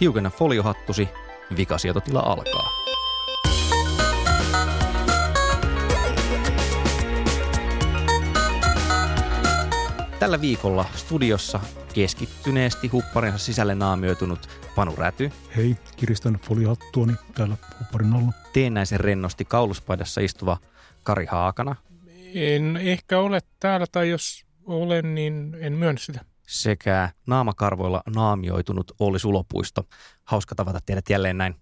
Tiukenna 0.00 0.30
foliohattusi, 0.30 1.08
vikasietotila 1.56 2.20
alkaa. 2.20 2.70
Tällä 10.18 10.40
viikolla 10.40 10.84
studiossa 10.94 11.60
keskittyneesti 11.94 12.88
hupparinsa 12.88 13.38
sisälle 13.38 13.74
naamioitunut 13.74 14.48
Panu 14.74 14.96
Räty. 14.96 15.32
Hei, 15.56 15.76
kiristän 15.96 16.34
foliohattuani 16.34 17.12
täällä 17.34 17.56
hupparin 17.80 18.12
alla. 18.12 18.32
Teennäisen 18.52 19.00
rennosti 19.00 19.44
kauluspaidassa 19.44 20.20
istuva 20.20 20.56
Kari 21.02 21.26
Haakana. 21.26 21.76
En 22.34 22.76
ehkä 22.76 23.18
ole 23.18 23.40
täällä, 23.60 23.86
tai 23.92 24.10
jos 24.10 24.44
olen, 24.64 25.14
niin 25.14 25.56
en 25.60 25.72
myönnä 25.72 26.00
sitä. 26.00 26.29
Sekä 26.50 27.10
naamakarvoilla 27.26 28.02
naamioitunut 28.14 28.92
Olli 28.98 29.18
Sulopuisto. 29.18 29.82
Hauska 30.24 30.54
tavata 30.54 30.80
teidät 30.86 31.10
jälleen 31.10 31.38
näin 31.38 31.54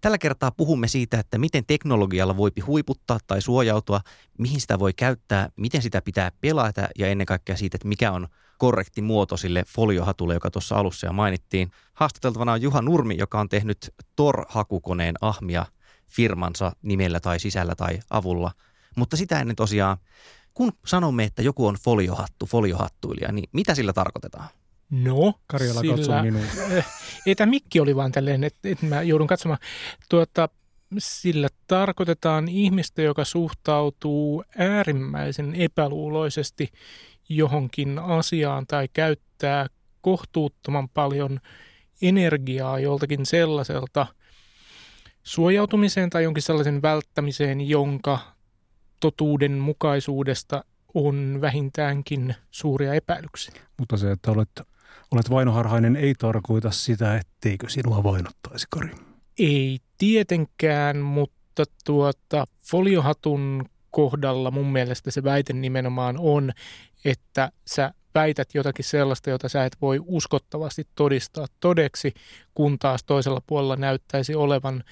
Tällä 0.00 0.18
kertaa 0.18 0.50
puhumme 0.50 0.88
siitä, 0.88 1.18
että 1.20 1.38
miten 1.38 1.66
teknologialla 1.66 2.36
voi 2.36 2.50
huiputtaa 2.66 3.18
tai 3.26 3.42
suojautua, 3.42 4.00
mihin 4.38 4.60
sitä 4.60 4.78
voi 4.78 4.92
käyttää, 4.92 5.48
miten 5.56 5.82
sitä 5.82 6.02
pitää 6.02 6.32
pelata 6.40 6.88
ja 6.98 7.06
ennen 7.06 7.26
kaikkea 7.26 7.56
siitä, 7.56 7.76
että 7.76 7.88
mikä 7.88 8.12
on 8.12 8.28
korrekti 8.58 9.02
muoto 9.02 9.36
sille 9.36 9.64
foliohatulle, 9.68 10.34
joka 10.34 10.50
tuossa 10.50 10.76
alussa 10.76 11.06
jo 11.06 11.12
mainittiin. 11.12 11.70
Haastateltavana 11.94 12.52
on 12.52 12.62
Juha 12.62 12.82
Nurmi, 12.82 13.16
joka 13.18 13.40
on 13.40 13.48
tehnyt 13.48 13.94
Tor-hakukoneen 14.16 15.14
ahmia 15.20 15.66
firmansa 16.06 16.72
nimellä 16.82 17.20
tai 17.20 17.40
sisällä 17.40 17.74
tai 17.74 18.00
avulla. 18.10 18.50
Mutta 18.96 19.16
sitä 19.16 19.40
ennen 19.40 19.56
tosiaan, 19.56 19.96
kun 20.58 20.72
sanomme, 20.86 21.24
että 21.24 21.42
joku 21.42 21.66
on 21.66 21.76
foliohattu, 21.84 22.46
foliohattuilija, 22.46 23.32
niin 23.32 23.48
mitä 23.52 23.74
sillä 23.74 23.92
tarkoitetaan? 23.92 24.48
No, 24.90 25.34
Karjala 25.46 25.80
sillä, 25.80 25.96
katsoo 25.96 26.22
minua. 26.22 26.42
Ei 27.26 27.34
tämä 27.34 27.50
mikki 27.50 27.80
oli 27.80 27.96
vaan 27.96 28.12
tälleen, 28.12 28.44
että, 28.44 28.68
että 28.68 28.86
mä 28.86 29.02
joudun 29.02 29.26
katsomaan. 29.26 29.58
Tuota, 30.08 30.48
sillä 30.98 31.48
tarkoitetaan 31.66 32.48
ihmistä, 32.48 33.02
joka 33.02 33.24
suhtautuu 33.24 34.44
äärimmäisen 34.58 35.54
epäluuloisesti 35.54 36.72
johonkin 37.28 37.98
asiaan 37.98 38.66
tai 38.66 38.88
käyttää 38.92 39.66
kohtuuttoman 40.00 40.88
paljon 40.88 41.40
energiaa 42.02 42.78
joltakin 42.78 43.26
sellaiselta 43.26 44.06
suojautumiseen 45.22 46.10
tai 46.10 46.22
jonkin 46.22 46.42
sellaisen 46.42 46.82
välttämiseen, 46.82 47.68
jonka 47.68 48.37
totuuden 49.00 49.52
mukaisuudesta 49.52 50.64
on 50.94 51.38
vähintäänkin 51.40 52.34
suuria 52.50 52.94
epäilyksiä. 52.94 53.54
Mutta 53.78 53.96
se, 53.96 54.10
että 54.10 54.30
olet 54.30 54.50
Olet 55.10 55.30
vainoharhainen 55.30 55.96
ei 55.96 56.14
tarkoita 56.14 56.70
sitä, 56.70 57.16
etteikö 57.16 57.68
sinua 57.68 58.02
vainottaisi, 58.02 58.66
Kari. 58.70 58.90
Ei 59.38 59.78
tietenkään, 59.98 60.96
mutta 60.96 61.64
tuota, 61.84 62.44
foliohatun 62.70 63.64
kohdalla 63.90 64.50
mun 64.50 64.72
mielestä 64.72 65.10
se 65.10 65.24
väite 65.24 65.52
nimenomaan 65.52 66.16
on, 66.18 66.52
että 67.04 67.52
sä 67.66 67.94
väität 68.14 68.48
jotakin 68.54 68.84
sellaista, 68.84 69.30
jota 69.30 69.48
sä 69.48 69.64
et 69.64 69.76
voi 69.80 70.00
uskottavasti 70.06 70.86
todistaa 70.94 71.46
todeksi, 71.60 72.14
kun 72.54 72.78
taas 72.78 73.04
toisella 73.04 73.42
puolella 73.46 73.76
näyttäisi 73.76 74.34
olevan 74.34 74.84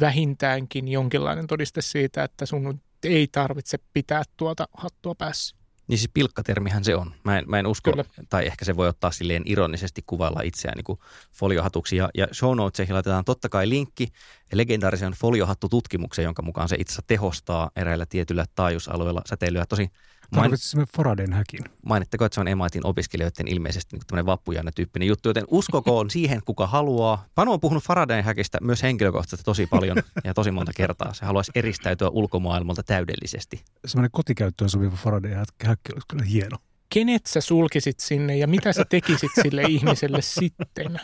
vähintäänkin 0.00 0.88
jonkinlainen 0.88 1.46
todiste 1.46 1.82
siitä, 1.82 2.24
että 2.24 2.46
sun 2.46 2.80
ei 3.04 3.28
tarvitse 3.32 3.78
pitää 3.92 4.22
tuota 4.36 4.68
hattua 4.76 5.14
päässä. 5.14 5.56
Niin 5.90 5.98
siis 5.98 6.10
pilkkatermihän 6.14 6.84
se 6.84 6.96
on. 6.96 7.14
Mä 7.24 7.38
en, 7.38 7.44
mä 7.46 7.58
en 7.58 7.66
usko, 7.66 7.90
Kyllä. 7.90 8.04
tai 8.28 8.46
ehkä 8.46 8.64
se 8.64 8.76
voi 8.76 8.88
ottaa 8.88 9.10
silleen 9.10 9.42
ironisesti 9.46 10.02
kuvailla 10.06 10.40
itseään 10.42 10.76
niin 10.76 10.98
foliohatuksi. 11.32 11.96
Ja, 11.96 12.08
ja 12.14 12.28
show 12.32 12.56
notesihin 12.56 12.94
laitetaan 12.94 13.24
totta 13.24 13.48
kai 13.48 13.68
linkki 13.68 14.08
legendaarisen 14.52 15.12
foliohattututkimukseen, 15.12 16.24
jonka 16.24 16.42
mukaan 16.42 16.68
se 16.68 16.76
itse 16.78 17.02
tehostaa 17.06 17.70
eräillä 17.76 18.06
tietyillä 18.06 18.44
taajuusalueilla 18.54 19.22
säteilyä. 19.28 19.66
Tosi 19.66 19.90
Tarvitsisimme 20.30 20.86
Faradayn 20.96 21.32
häkin. 21.32 21.60
Mainittako, 21.86 22.24
että 22.24 22.34
se 22.34 22.40
on 22.40 22.46
MITin 22.46 22.86
opiskelijoiden 22.86 23.48
ilmeisesti 23.48 23.96
niin 23.96 24.06
tämmöinen 24.06 24.26
vappujanne 24.26 24.70
tyyppinen 24.74 25.08
juttu, 25.08 25.28
joten 25.28 25.44
uskokoon 25.48 26.10
siihen, 26.16 26.40
kuka 26.44 26.66
haluaa. 26.66 27.24
Panu 27.34 27.52
on 27.52 27.60
puhunut 27.60 27.84
Faradayn 27.84 28.24
häkistä 28.24 28.58
myös 28.62 28.82
henkilökohtaisesti 28.82 29.44
tosi 29.44 29.66
paljon 29.66 29.96
ja 30.24 30.34
tosi 30.34 30.50
monta 30.50 30.72
kertaa. 30.76 31.14
Se 31.14 31.26
haluaisi 31.26 31.52
eristäytyä 31.54 32.08
ulkomaailmalta 32.08 32.82
täydellisesti. 32.82 33.64
Semmoinen 33.86 34.10
kotikäyttöön 34.10 34.70
sopiva 34.70 34.96
Faradayn 34.96 35.44
häkki 35.64 35.92
olisi 35.92 36.06
kyllä 36.08 36.24
hieno. 36.24 36.58
Kenet 36.88 37.26
sä 37.26 37.40
sulkisit 37.40 38.00
sinne 38.00 38.36
ja 38.36 38.46
mitä 38.46 38.72
sä 38.72 38.84
tekisit 38.84 39.30
sille 39.42 39.62
ihmiselle 39.76 40.22
sitten? 40.22 41.00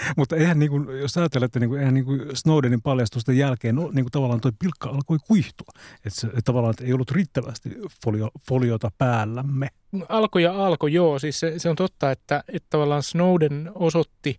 Mutta 0.16 0.36
eihän 0.36 0.58
niin 0.58 0.70
kuin, 0.70 1.00
jos 1.00 1.16
ajatellaan, 1.16 1.50
niin 1.60 1.68
kuin, 1.68 1.78
eihän 1.78 1.94
niin 1.94 2.04
kuin 2.04 2.20
Snowdenin 2.34 2.82
paljastusten 2.82 3.38
jälkeen 3.38 3.74
no, 3.74 3.82
niin 3.82 4.04
kuin 4.04 4.12
tavallaan 4.12 4.40
toi 4.40 4.52
pilkka 4.58 4.88
alkoi 4.88 5.18
kuihtua. 5.26 5.72
Että, 5.94 6.26
että 6.26 6.40
tavallaan 6.44 6.70
että 6.70 6.84
ei 6.84 6.92
ollut 6.92 7.10
riittävästi 7.10 7.70
folio, 8.04 8.30
foliota 8.48 8.90
päällämme. 8.98 9.68
Alkoi 10.08 10.42
ja 10.42 10.66
alkoi, 10.66 10.92
joo. 10.92 11.18
Siis 11.18 11.40
se, 11.40 11.58
se 11.58 11.68
on 11.68 11.76
totta, 11.76 12.10
että, 12.10 12.44
että 12.48 12.66
tavallaan 12.70 13.02
Snowden 13.02 13.70
osoitti 13.74 14.36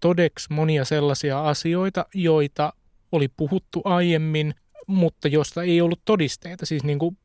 todeksi 0.00 0.52
monia 0.52 0.84
sellaisia 0.84 1.48
asioita, 1.48 2.06
joita 2.14 2.72
oli 3.12 3.28
puhuttu 3.28 3.82
aiemmin, 3.84 4.54
mutta 4.86 5.28
josta 5.28 5.62
ei 5.62 5.80
ollut 5.80 6.00
todisteita. 6.04 6.66
Siis 6.66 6.84
niin 6.84 6.98
kuin, 6.98 7.18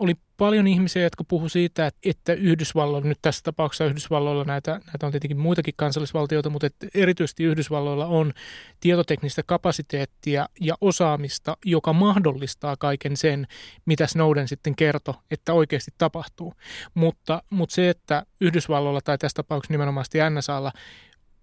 oli 0.00 0.14
paljon 0.36 0.66
ihmisiä, 0.66 1.02
jotka 1.02 1.24
puhu 1.24 1.48
siitä, 1.48 1.92
että 2.04 2.32
Yhdysvalloilla, 2.32 3.08
nyt 3.08 3.18
tässä 3.22 3.42
tapauksessa 3.42 3.84
Yhdysvalloilla 3.84 4.44
näitä, 4.44 4.80
näitä 4.86 5.06
on 5.06 5.12
tietenkin 5.12 5.38
muitakin 5.38 5.74
kansallisvaltioita, 5.76 6.50
mutta 6.50 6.66
että 6.66 6.86
erityisesti 6.94 7.44
Yhdysvalloilla 7.44 8.06
on 8.06 8.32
tietoteknistä 8.80 9.42
kapasiteettia 9.46 10.48
ja 10.60 10.74
osaamista, 10.80 11.56
joka 11.64 11.92
mahdollistaa 11.92 12.76
kaiken 12.76 13.16
sen, 13.16 13.46
mitä 13.86 14.06
Snowden 14.06 14.48
sitten 14.48 14.76
kertoi, 14.76 15.14
että 15.30 15.52
oikeasti 15.52 15.90
tapahtuu. 15.98 16.54
Mutta, 16.94 17.42
mutta 17.50 17.74
se, 17.74 17.88
että 17.88 18.26
Yhdysvalloilla 18.40 19.00
tai 19.00 19.18
tässä 19.18 19.36
tapauksessa 19.36 19.74
nimenomaan 19.74 20.06
NSAlla 20.30 20.72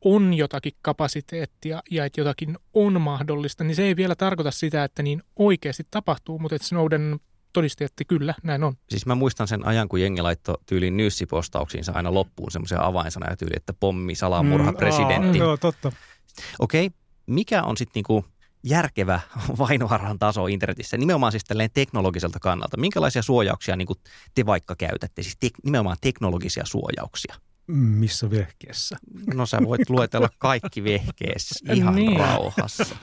on 0.06 0.34
jotakin 0.34 0.73
kapasiteettia 0.81 1.81
ja 1.91 2.06
että 2.06 2.22
jotakin 2.22 2.58
on 2.73 3.02
mahdollista, 3.02 3.63
niin 3.63 3.75
se 3.75 3.84
ei 3.84 3.96
vielä 3.96 4.16
tarkoita 4.16 4.52
sitä, 4.52 4.84
että 4.84 5.03
niin 5.03 5.23
oikeasti 5.35 5.84
tapahtuu, 5.91 6.40
mutta 6.40 6.56
että 6.56 6.68
Snowden 6.68 7.19
todisti, 7.53 7.84
että 7.84 8.03
kyllä, 8.03 8.34
näin 8.44 8.63
on. 8.63 8.73
Siis 8.89 9.06
mä 9.06 9.16
muistan 9.16 9.47
sen 9.47 9.66
ajan, 9.66 9.89
kun 9.89 10.01
jengi 10.01 10.22
laittoi 10.22 10.57
tyyliin 10.66 10.97
nyyssipostauksiinsa 10.97 11.91
aina 11.91 12.13
loppuun 12.13 12.51
semmoisia 12.51 12.85
avainsanoja 12.85 13.38
tyyli, 13.38 13.53
että 13.56 13.73
pommi, 13.73 14.16
salamurha, 14.16 14.72
mm, 14.72 14.78
presidentti. 14.78 15.38
Joo, 15.38 15.57
totta. 15.57 15.91
Okei, 16.59 16.85
okay. 16.85 16.97
mikä 17.28 17.64
on 17.64 17.78
sitten 17.78 17.91
niinku 17.96 18.25
järkevä 18.64 19.20
vainoharhan 19.58 20.20
taso 20.20 20.47
internetissä, 20.47 20.97
nimenomaan 20.97 21.31
siis 21.31 21.43
tälleen 21.43 21.70
teknologiselta 21.73 22.40
kannalta? 22.40 22.78
Minkälaisia 22.78 23.22
suojauksia 23.22 23.75
niin 23.75 23.87
te 24.35 24.46
vaikka 24.46 24.75
käytätte, 24.75 25.23
siis 25.23 25.37
te, 25.40 25.49
nimenomaan 25.64 25.97
teknologisia 26.02 26.66
suojauksia? 26.66 27.35
Missä 27.67 28.29
vehkeessä? 28.29 28.97
No 29.34 29.46
sä 29.46 29.59
voit 29.66 29.90
luetella 29.90 30.29
kaikki 30.37 30.84
vehkeessä 30.84 31.55
ihan 31.73 31.96
niin. 31.96 32.20
rauhassa. 32.20 32.96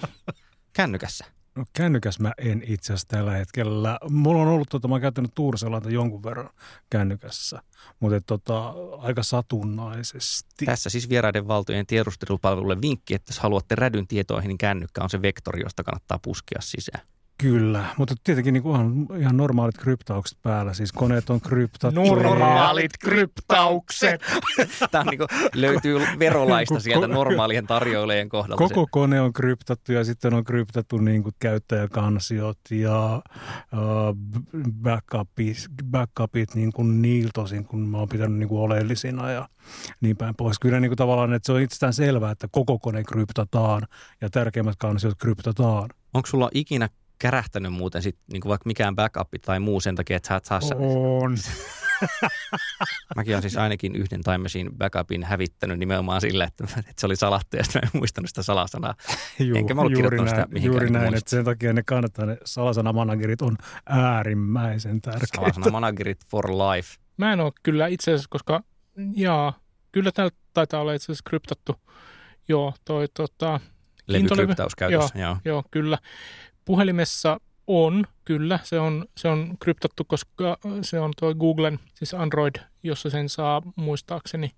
Kännykässä. 0.73 1.38
No 1.59 1.65
kännykäs 1.73 2.21
mä 2.21 2.33
en 2.39 2.63
itse 2.67 2.93
asiassa 2.93 3.09
tällä 3.09 3.33
hetkellä. 3.33 3.99
Mulla 4.11 4.43
on 4.43 4.49
ollut, 4.49 4.69
tota, 4.69 4.89
mä 4.89 4.95
oon 4.95 5.01
käyttänyt 5.01 5.35
Tuurselanta 5.35 5.91
jonkun 5.91 6.23
verran 6.23 6.51
kännykässä, 6.91 7.63
mutta 8.01 8.21
tota, 8.21 8.75
aika 8.99 9.23
satunnaisesti. 9.23 10.67
Tässä 10.67 10.91
siis 10.91 11.09
vieraiden 11.09 11.49
valtojen 11.49 11.87
tiedustelupalvelulle 11.87 12.81
vinkki, 12.81 13.15
että 13.15 13.31
jos 13.31 13.39
haluatte 13.39 13.75
rädyn 13.75 14.07
tietoihin, 14.07 14.49
niin 14.49 14.59
kännykkä 14.59 15.03
on 15.03 15.11
se 15.11 15.23
vektori, 15.23 15.63
josta 15.63 15.85
kannattaa 15.85 16.19
puskea 16.19 16.61
sisään. 16.61 17.07
Kyllä, 17.43 17.85
mutta 17.99 18.15
tietenkin 18.25 18.55
niin 18.55 18.67
on 18.67 19.07
ihan 19.19 19.37
normaalit 19.37 19.79
kryptaukset 19.79 20.39
päällä. 20.43 20.75
Siis 20.75 20.93
koneet 20.93 21.31
on 21.31 21.41
kryptattu. 21.41 22.01
Normaalit 22.01 22.91
kryptaukset. 23.01 24.21
Tämä 24.91 25.11
niin 25.11 25.19
kuin, 25.19 25.29
löytyy 25.55 26.01
verolaista 26.19 26.81
sieltä 26.81 27.07
normaalien 27.07 27.67
tarjoilijoiden 27.67 28.29
kohdalta. 28.29 28.65
Koko 28.65 28.87
kone 28.91 29.21
on 29.21 29.33
kryptattu 29.33 29.93
ja 29.93 30.05
sitten 30.05 30.35
on 30.35 30.45
kryptattu 30.45 30.99
niin 30.99 31.23
kuin 31.23 31.35
käyttäjäkansiot 31.39 32.59
ja 32.71 33.23
uh, 33.73 34.17
backupit, 34.83 35.57
backupit 35.91 36.55
niin 36.55 36.73
kuin 36.73 37.03
niiltä 37.03 37.31
tosin, 37.35 37.65
kun 37.65 37.89
mä 37.89 37.99
oon 37.99 38.09
pitänyt 38.09 38.39
niin 38.39 38.49
kuin 38.49 38.61
oleellisina 38.61 39.31
ja 39.31 39.49
niin 40.01 40.17
päin 40.17 40.35
pois. 40.35 40.59
Kyllä 40.59 40.81
niin 40.81 40.91
kuin 40.91 40.99
tavallaan, 40.99 41.33
että 41.33 41.47
se 41.47 41.53
on 41.53 41.61
itsestään 41.61 41.95
selvää, 41.95 42.31
että 42.31 42.49
koko 42.51 42.79
kone 42.79 43.05
kryptataan 43.05 43.83
ja 44.21 44.31
tärkeimmät 44.31 44.77
kansiot 44.79 45.19
kryptataan. 45.19 45.89
Onko 46.15 46.27
sulla 46.27 46.51
ikinä 46.55 46.89
kärähtänyt 47.19 47.73
muuten 47.73 48.03
sit, 48.03 48.17
niin 48.33 48.41
kuin 48.41 48.51
vaikka 48.51 48.67
mikään 48.67 48.97
backup 48.97 49.29
tai 49.45 49.61
muu 49.61 49.81
sen 49.81 49.95
takia, 49.95 50.17
että 50.17 50.29
sä 50.29 50.37
et 50.37 50.45
saa... 50.45 50.61
On. 50.79 51.37
Mäkin 53.17 53.35
olen 53.35 53.43
siis 53.43 53.57
ainakin 53.57 53.97
yhden 53.97 54.23
Time 54.23 54.39
Machine 54.39 54.71
backupin 54.79 55.25
hävittänyt 55.25 55.79
nimenomaan 55.79 56.21
sillä, 56.21 56.45
että, 56.45 56.65
että 56.79 56.93
se 56.97 57.07
oli 57.07 57.17
salattu 57.17 57.57
ja 57.57 57.65
sitten 57.65 57.83
mä 57.85 57.91
en 57.95 58.01
muistanut 58.01 58.29
sitä 58.29 58.43
salasanaa. 58.43 58.95
Juu, 59.39 59.59
Enkä 59.59 59.75
mä 59.75 59.81
ollut 59.81 59.93
juuri 59.93 60.09
kirjoittanut 60.09 60.35
näin, 60.35 60.47
sitä 60.47 60.55
mihinkään. 60.55 60.75
juuri 60.75 60.91
näin 60.91 61.15
että 61.15 61.31
sen 61.31 61.45
takia 61.45 61.73
ne 61.73 61.83
kannattaa, 61.83 62.27
ne 62.27 62.39
salasanamanagerit 62.45 63.43
on 63.43 63.57
äärimmäisen 63.87 65.01
tärkeitä. 65.01 65.37
Salasana 65.37 65.71
managerit 65.71 66.27
for 66.27 66.51
life. 66.51 66.97
Mä 67.17 67.33
en 67.33 67.41
ole 67.41 67.53
kyllä 67.63 67.87
itse 67.87 68.11
asiassa, 68.11 68.29
koska 68.31 68.63
jaa, 69.17 69.59
kyllä 69.93 70.13
täällä 70.13 70.37
taitaa 70.55 70.81
olla 70.81 70.93
itse 70.93 71.05
asiassa 71.05 71.31
kryptattu. 71.31 71.77
Joo, 72.49 72.75
toi 72.85 73.09
tota, 73.15 73.61
Levykryptaus 74.07 74.75
käytössä. 74.75 75.19
Joo. 75.19 75.37
Joo, 75.45 75.63
kyllä. 75.71 75.99
Puhelimessa 76.69 77.41
on, 77.67 78.07
kyllä. 78.25 78.59
Se 78.63 78.81
on, 78.81 79.05
se 79.17 79.29
on 79.29 79.57
kryptattu, 79.61 80.05
koska 80.05 80.59
se 80.83 81.01
on 81.01 81.13
tuo 81.21 81.35
Googlen, 81.35 81.79
siis 81.95 82.15
Android, 82.15 82.55
jossa 82.83 83.11
sen 83.11 83.29
saa 83.29 83.63
muistaakseni 83.77 84.53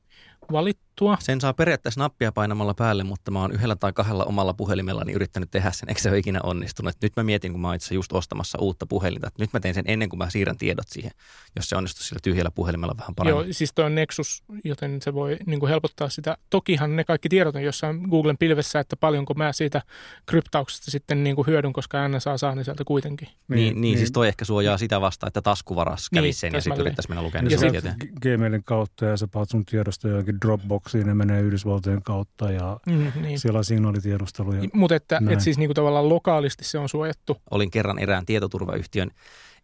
valittua. 0.53 0.90
Sen 1.21 1.41
saa 1.41 1.53
periaatteessa 1.55 2.01
nappia 2.01 2.33
painamalla 2.33 2.75
päälle, 2.75 3.05
mutta 3.05 3.31
mä 3.31 3.41
oon 3.41 3.53
yhdellä 3.53 3.77
tai 3.77 3.93
kahdella 3.93 4.25
omalla 4.25 4.55
puhelimellani 4.55 5.13
yrittänyt 5.13 5.51
tehdä 5.51 5.71
sen, 5.73 5.89
eikä 5.89 6.01
se 6.01 6.09
ole 6.09 6.19
ikinä 6.19 6.41
onnistunut. 6.43 6.95
Nyt 7.03 7.13
mä 7.17 7.23
mietin, 7.23 7.53
kun 7.53 7.61
mä 7.61 7.69
oon 7.69 7.77
itse 7.77 7.95
just 7.95 8.13
ostamassa 8.13 8.59
uutta 8.61 8.87
puhelinta, 8.87 9.27
että 9.27 9.43
nyt 9.43 9.53
mä 9.53 9.61
teen 9.61 9.75
sen 9.75 9.85
ennen 9.87 10.09
kuin 10.09 10.19
mä 10.19 10.31
siirrän 10.31 10.57
tiedot 10.57 10.89
siihen, 10.89 11.11
jos 11.57 11.69
se 11.69 11.77
onnistuu 11.77 12.05
sillä 12.05 12.21
tyhjällä 12.23 12.51
puhelimella 12.51 12.95
vähän 12.99 13.15
paremmin. 13.15 13.45
Joo, 13.45 13.53
siis 13.53 13.73
tuo 13.75 13.85
on 13.85 13.95
Nexus, 13.95 14.43
joten 14.65 15.03
se 15.03 15.15
voi 15.15 15.37
niin 15.47 15.61
kuin 15.61 15.71
helpottaa 15.71 16.09
sitä. 16.09 16.37
Tokihan 16.51 16.97
ne 16.97 17.05
kaikki 17.05 17.29
tiedot 17.29 17.57
on 17.57 17.63
jossain 17.63 18.01
Googlen 18.11 18.39
pilvessä, 18.39 18.81
että 18.81 18.97
paljonko 18.97 19.35
mä 19.35 19.53
siitä 19.53 19.83
kryptauksesta 20.27 20.91
sitten 20.91 21.25
niin 21.25 21.37
kuin 21.37 21.47
hyödyn, 21.47 21.73
koska 21.73 22.09
NSA 22.09 22.39
saa 22.39 22.55
ne 22.55 22.65
sieltä 22.65 22.85
kuitenkin. 22.85 23.29
Niin, 23.49 23.57
niin, 23.57 23.81
niin, 23.81 23.99
siis 23.99 24.13
toi 24.13 24.29
ehkä 24.29 24.45
suojaa 24.45 24.79
sitä 24.79 25.01
vastaan, 25.01 25.29
että 25.29 25.43
taskuvaras 25.43 26.11
kävisi 26.15 26.27
Niin, 26.27 26.35
sen 26.35 26.53
ja 26.53 26.61
sitten 26.61 26.81
yrittäisi 26.81 27.09
mennä 27.09 27.23
lukemaan 27.23 27.51
Ja 27.51 27.59
se- 27.59 27.95
Gmailin 28.23 28.65
kautta 28.65 29.05
ja 29.05 29.17
sä 29.17 29.29
paat 29.29 29.51
sun 29.51 29.65
tiedosto 29.65 30.09
johonkin 30.09 30.41
Dropboxiin, 30.91 31.07
ne 31.07 31.15
menee 31.15 31.43
Yhdysvaltojen 31.43 32.03
kautta 32.03 32.51
ja 32.51 32.81
Mm, 32.87 33.13
niin. 33.23 33.41
siellä 33.41 33.59
on 33.59 33.65
signaalitiedustelu. 33.65 34.53
Ja, 34.53 34.63
Mutta 34.73 34.95
että 34.95 35.19
Näin. 35.21 35.33
et 35.33 35.41
siis 35.41 35.59
niin 35.59 35.69
kuin 35.69 35.75
tavallaan 35.75 36.09
lokaalisti 36.09 36.65
se 36.65 36.79
on 36.79 36.89
suojattu. 36.89 37.37
Olin 37.51 37.71
kerran 37.71 37.99
erään 37.99 38.27
tietoturvayhtiön 38.27 39.11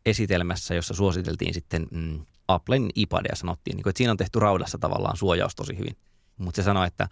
esitelmässä, 0.06 0.74
jossa 0.74 0.94
suositeltiin 0.94 1.54
sitten 1.54 1.86
mm, 1.90 2.20
Applen 2.48 2.90
iPadia 2.94 3.32
ja 3.32 3.36
sanottiin, 3.36 3.76
niin 3.76 3.82
kuin, 3.82 3.90
että 3.90 3.98
siinä 3.98 4.10
on 4.10 4.16
tehty 4.16 4.38
raudassa 4.38 4.78
tavallaan 4.78 5.16
suojaus 5.16 5.54
tosi 5.54 5.78
hyvin. 5.78 5.96
Mutta 6.36 6.62
se 6.62 6.64
sanoi, 6.64 6.86
että, 6.86 7.08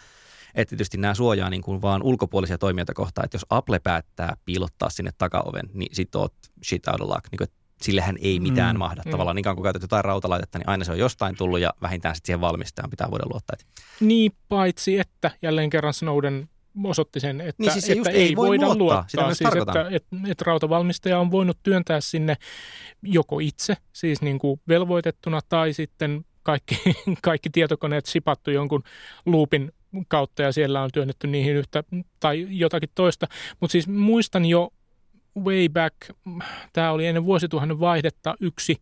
että 0.55 0.71
tietysti 0.71 0.99
nämä 0.99 1.15
suojaa 1.15 1.51
niin 1.51 1.63
kuin 1.63 1.83
vaan 1.83 2.03
ulkopuolisia 2.03 2.59
toimijoita 2.59 2.95
kohtaan, 2.95 3.25
että 3.25 3.35
jos 3.35 3.47
Apple 3.51 3.79
päättää 3.79 4.37
piilottaa 4.45 4.91
sinne 4.91 5.11
takaoven, 5.19 5.71
niin 5.73 5.95
sit 5.95 6.15
oot 6.15 6.35
shit 6.65 6.89
out 6.89 7.01
of 7.01 7.09
luck. 7.09 7.23
Niin 7.31 7.39
kuin, 7.39 7.49
että 7.85 7.91
sillähän 7.91 8.17
ei 8.21 8.41
mitään 8.41 8.77
Mm. 8.77 8.79
mahda. 8.79 9.03
Mm. 9.05 9.11
Tavallaan 9.11 9.37
niin 9.37 9.45
kun 9.55 9.63
käytät 9.63 9.83
jotain 9.83 10.05
rautalaitetta, 10.05 10.59
niin 10.59 10.69
aina 10.69 10.85
se 10.85 10.93
on 10.93 10.99
jostain 10.99 11.37
tullut 11.37 11.61
ja 11.61 11.71
vähintään 11.83 12.15
sitten 12.15 12.27
siihen 12.27 12.41
valmistajan 12.41 12.91
pitää 12.91 13.11
voida 13.11 13.25
luottaa. 13.33 13.57
Niin, 14.01 14.33
paitsi 14.49 14.99
että 14.99 15.31
jälleen 15.43 15.71
kerran 15.71 15.95
Snowden 15.95 16.49
osoitti 16.85 17.21
sen, 17.21 17.41
että, 17.41 17.63
Niin 17.63 17.73
siis 17.73 17.87
se 17.87 17.93
että 17.93 18.11
ei, 18.11 18.23
ei 18.23 18.37
voi 18.37 18.49
voida 18.49 18.67
luottaa. 18.67 18.79
luottaa. 18.85 19.05
Sitä 19.09 19.35
siis, 19.35 19.63
että, 19.63 19.87
että, 19.91 20.17
että 20.31 20.45
rautavalmistaja 20.47 21.19
on 21.19 21.31
voinut 21.31 21.59
työntää 21.63 22.01
sinne 22.01 22.37
joko 23.03 23.39
itse, 23.39 23.77
siis 23.93 24.23
niin 24.23 24.39
kuin 24.39 24.61
velvoitettuna, 24.69 25.41
tai 25.49 25.73
sitten 25.73 26.25
kaikki, 26.43 26.79
kaikki 27.23 27.51
tietokoneet 27.51 28.07
sipattu 28.07 28.51
jonkun 28.51 28.83
luupin 29.27 29.73
kautta 30.09 30.43
ja 30.43 30.53
siellä 30.53 30.83
on 30.83 30.91
työnnetty 30.95 31.27
niihin 31.27 31.57
yhtä 31.57 31.85
tai 32.21 32.47
jotakin 32.49 32.89
toista. 32.95 33.27
Mutta 33.61 33.73
siis 33.73 33.89
muistan 33.89 34.45
jo 34.47 34.71
way 35.39 35.69
back, 35.69 35.97
tämä 36.73 36.93
oli 36.93 37.07
ennen 37.07 37.25
vuosituhannen 37.25 37.81
vaihdetta 37.81 38.35
yksi, 38.41 38.77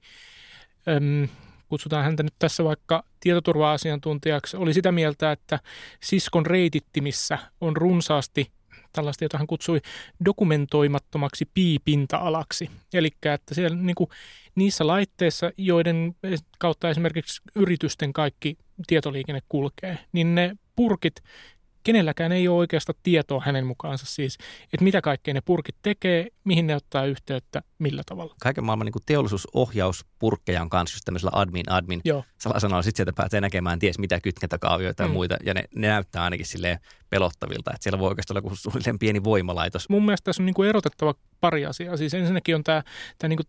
äm, 0.88 1.28
kutsutaan 1.68 2.04
häntä 2.04 2.22
nyt 2.22 2.34
tässä 2.38 2.64
vaikka 2.64 3.04
tietoturva-asiantuntijaksi, 3.20 4.56
oli 4.56 4.74
sitä 4.74 4.92
mieltä, 4.92 5.32
että 5.32 5.60
siskon 6.00 6.46
reitittimissä 6.46 7.38
on 7.60 7.76
runsaasti 7.76 8.52
tällaista, 8.92 9.24
jota 9.24 9.38
hän 9.38 9.46
kutsui 9.46 9.80
dokumentoimattomaksi 10.24 11.48
piipinta-alaksi. 11.54 12.70
Eli 12.92 13.10
että 13.34 13.54
siellä 13.54 13.76
niin 13.76 13.94
kuin, 13.94 14.10
niissä 14.54 14.86
laitteissa, 14.86 15.52
joiden 15.56 16.16
kautta 16.58 16.90
esimerkiksi 16.90 17.42
yritysten 17.54 18.12
kaikki 18.12 18.58
tietoliikenne 18.86 19.40
kulkee, 19.48 19.98
niin 20.12 20.34
ne 20.34 20.56
purkit, 20.76 21.22
kenelläkään 21.82 22.32
ei 22.32 22.48
ole 22.48 22.56
oikeasta 22.58 22.92
tietoa 23.02 23.42
hänen 23.46 23.66
mukaansa 23.66 24.06
siis, 24.06 24.38
että 24.72 24.84
mitä 24.84 25.00
kaikkea 25.00 25.34
ne 25.34 25.40
purkit 25.40 25.74
tekee, 25.82 26.26
mihin 26.44 26.66
ne 26.66 26.76
ottaa 26.76 27.04
yhteyttä, 27.04 27.62
millä 27.78 28.02
tavalla. 28.06 28.34
kaiken 28.40 28.64
maailman 28.64 28.84
niin 28.84 29.02
teollisuusohjauspurkkeja 29.06 30.62
on 30.62 30.70
kanssa 30.70 30.94
just 30.96 31.04
tämmöisellä 31.04 31.30
admin, 31.34 31.72
admin 31.72 32.00
Joo. 32.04 32.24
salasanalla. 32.38 32.82
Sitten 32.82 32.96
sieltä 32.96 33.12
pääsee 33.16 33.40
näkemään 33.40 33.78
ties 33.78 33.98
mitä 33.98 34.20
kytkentäkaavioita 34.20 35.02
ja 35.02 35.08
Mm. 35.08 35.12
muita. 35.12 35.36
Ja 35.44 35.54
ne, 35.54 35.64
ne 35.74 35.88
näyttää 35.88 36.24
ainakin 36.24 36.46
silleen 36.46 36.78
pelottavilta, 37.10 37.70
että 37.70 37.82
siellä 37.82 37.98
voi 37.98 38.08
oikeastaan 38.08 38.42
olla 38.44 38.56
suunnilleen 38.56 38.98
pieni 38.98 39.24
voimalaitos. 39.24 39.88
mun 39.88 40.04
mielestä 40.04 40.24
tässä 40.24 40.42
on 40.42 40.46
niin 40.46 40.54
kuin 40.54 40.68
erotettava 40.68 41.14
pari 41.40 41.66
asiaa. 41.66 41.96
Siis 41.96 42.14
ensinnäkin 42.14 42.54
on 42.54 42.64
tämä, 42.64 42.82
tämä 43.18 43.28
niin 43.28 43.36
kuin 43.36 43.46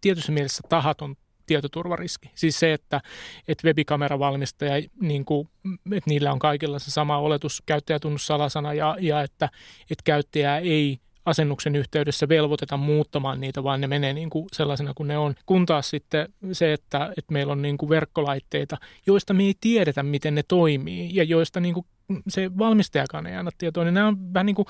tietyssä 0.00 0.32
mielessä 0.32 0.62
tahaton 0.68 1.16
tietoturvariski. 1.46 2.30
Siis 2.34 2.60
se, 2.60 2.72
että, 2.72 3.00
että 3.48 3.66
webikameravalmistaja, 3.66 4.88
niin 5.00 5.24
kuin, 5.24 5.48
että 5.92 6.10
niillä 6.10 6.32
on 6.32 6.38
kaikilla 6.38 6.78
se 6.78 6.90
sama 6.90 7.18
oletus, 7.18 7.62
käyttäjätunnussalasana 7.66 8.74
ja, 8.74 8.96
ja 9.00 9.22
että, 9.22 9.48
että 9.90 10.02
käyttäjää 10.04 10.58
ei 10.58 10.98
asennuksen 11.24 11.76
yhteydessä 11.76 12.28
velvoiteta 12.28 12.76
muuttamaan 12.76 13.40
niitä, 13.40 13.62
vaan 13.62 13.80
ne 13.80 13.86
menee 13.86 14.12
niin 14.12 14.30
kuin 14.30 14.46
sellaisena 14.52 14.94
kuin 14.94 15.08
ne 15.08 15.18
on. 15.18 15.34
Kun 15.46 15.66
taas 15.66 15.90
sitten 15.90 16.28
se, 16.52 16.72
että, 16.72 17.12
että 17.18 17.32
meillä 17.32 17.52
on 17.52 17.62
niin 17.62 17.78
kuin 17.78 17.88
verkkolaitteita, 17.88 18.76
joista 19.06 19.34
me 19.34 19.42
ei 19.42 19.54
tiedetä, 19.60 20.02
miten 20.02 20.34
ne 20.34 20.42
toimii 20.48 21.10
ja 21.12 21.24
joista 21.24 21.60
niin 21.60 21.74
kuin 21.74 21.86
se 22.28 22.58
valmistajakaan 22.58 23.26
ei 23.26 23.36
anna 23.36 23.50
tietoa, 23.58 23.84
niin 23.84 23.94
nämä 23.94 24.08
on 24.08 24.34
vähän 24.34 24.46
niin 24.46 24.56
kuin 24.56 24.66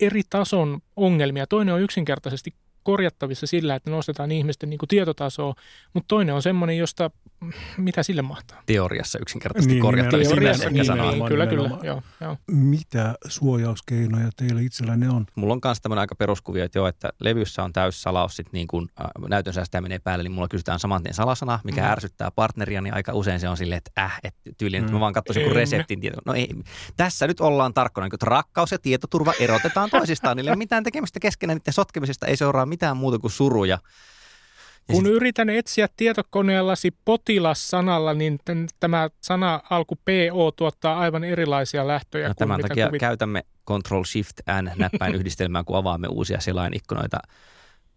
eri 0.00 0.22
tason 0.30 0.80
ongelmia. 0.96 1.46
Toinen 1.46 1.74
on 1.74 1.82
yksinkertaisesti 1.82 2.54
korjattavissa 2.84 3.46
sillä, 3.46 3.74
että 3.74 3.90
nostetaan 3.90 4.32
ihmisten 4.32 4.70
niin 4.70 4.78
kuin 4.78 4.88
tietotasoa, 4.88 5.54
mutta 5.94 6.08
toinen 6.08 6.34
on 6.34 6.42
semmoinen, 6.42 6.78
josta 6.78 7.10
mitä 7.76 8.02
sille 8.02 8.22
mahtaa. 8.22 8.62
Teoriassa 8.66 9.18
yksinkertaisesti 9.18 9.72
Niin, 9.74 9.82
korjattavissa. 9.82 10.34
Teoriassa, 10.34 10.70
niin, 10.70 10.84
sanoa. 10.84 11.04
nimenomaan. 11.04 11.28
kyllä, 11.30 11.46
kyllä. 11.46 11.70
Joo, 11.82 12.02
joo. 12.20 12.36
Mitä 12.50 13.14
suojauskeinoja 13.28 14.28
teillä 14.36 14.60
itsellänne 14.60 15.08
on? 15.10 15.26
Mulla 15.34 15.52
on 15.54 15.60
myös 15.64 15.80
tämmöinen 15.80 16.00
aika 16.00 16.14
peruskuvio, 16.14 16.64
että 16.64 16.78
joo, 16.78 16.86
että 16.86 17.10
levyssä 17.20 17.62
on 17.64 17.72
täys 17.72 18.02
salaus, 18.02 18.36
sit 18.36 18.46
niin 18.52 18.66
kun 18.66 18.88
äh, 19.00 19.06
näytön 19.28 19.52
säästäjä 19.52 19.80
menee 19.82 19.98
päälle, 19.98 20.22
niin 20.22 20.32
mulla 20.32 20.48
kysytään 20.48 20.78
saman 20.78 21.02
tien 21.02 21.14
salasana, 21.14 21.58
mikä 21.64 21.80
Mm. 21.82 21.88
ärsyttää 21.88 22.30
partneria, 22.30 22.80
niin 22.80 22.94
aika 22.94 23.12
usein 23.12 23.40
se 23.40 23.48
on 23.48 23.56
silleen, 23.56 23.78
että 23.86 24.02
äh, 24.02 24.20
että 24.24 24.40
tyyliin, 24.58 24.80
että 24.82 24.92
Mm. 24.92 24.96
mä 24.96 25.00
vaan 25.00 25.12
katsoisin 25.12 25.42
kun 25.42 25.50
En. 25.52 25.56
reseptin 25.56 26.00
tieto. 26.00 26.20
No 26.26 26.34
ei, 26.34 26.48
tässä 26.96 27.26
nyt 27.26 27.40
ollaan 27.40 27.74
tarkkana, 27.74 28.06
että 28.06 28.26
rakkaus 28.26 28.72
ja 28.72 28.78
tietoturva 28.78 29.32
erotetaan 29.40 29.90
toisistaan, 29.90 30.36
niillä 30.36 30.48
ei 30.48 30.52
ole 30.52 30.58
mitään 30.58 30.84
tekemistä 30.84 31.20
keskenään, 31.20 31.56
niiden 31.58 31.72
sotkemisesta 31.72 32.26
ei 32.26 32.36
seuraa 32.36 32.66
mitään 32.74 32.96
muuta 32.96 33.18
kuin 33.18 33.30
suruja. 33.30 33.78
Ja 34.88 34.94
Kun 34.94 35.04
sit- 35.04 35.14
yritän 35.14 35.50
etsiä 35.50 35.88
tietokoneellasi 35.96 36.90
potilas-sanalla, 37.04 38.14
niin 38.14 38.38
tämä 38.80 39.08
sana 39.20 39.60
alku 39.70 39.96
PO 39.96 40.50
tuottaa 40.50 40.98
aivan 40.98 41.24
erilaisia 41.24 41.86
lähtöjä 41.86 42.28
No, 42.28 42.34
kuin 42.34 42.36
tämän 42.38 42.56
mitä 42.58 42.68
takia 42.68 42.86
kuvit- 42.88 42.98
käytämme 43.00 43.42
Control 43.68 44.04
Shift 44.04 44.36
N 44.62 44.70
näppäin 44.76 45.14
yhdistelmää, 45.14 45.64
kun 45.64 45.76
avaamme 45.76 46.08
uusia 46.08 46.40
selainikkunoita. 46.40 47.18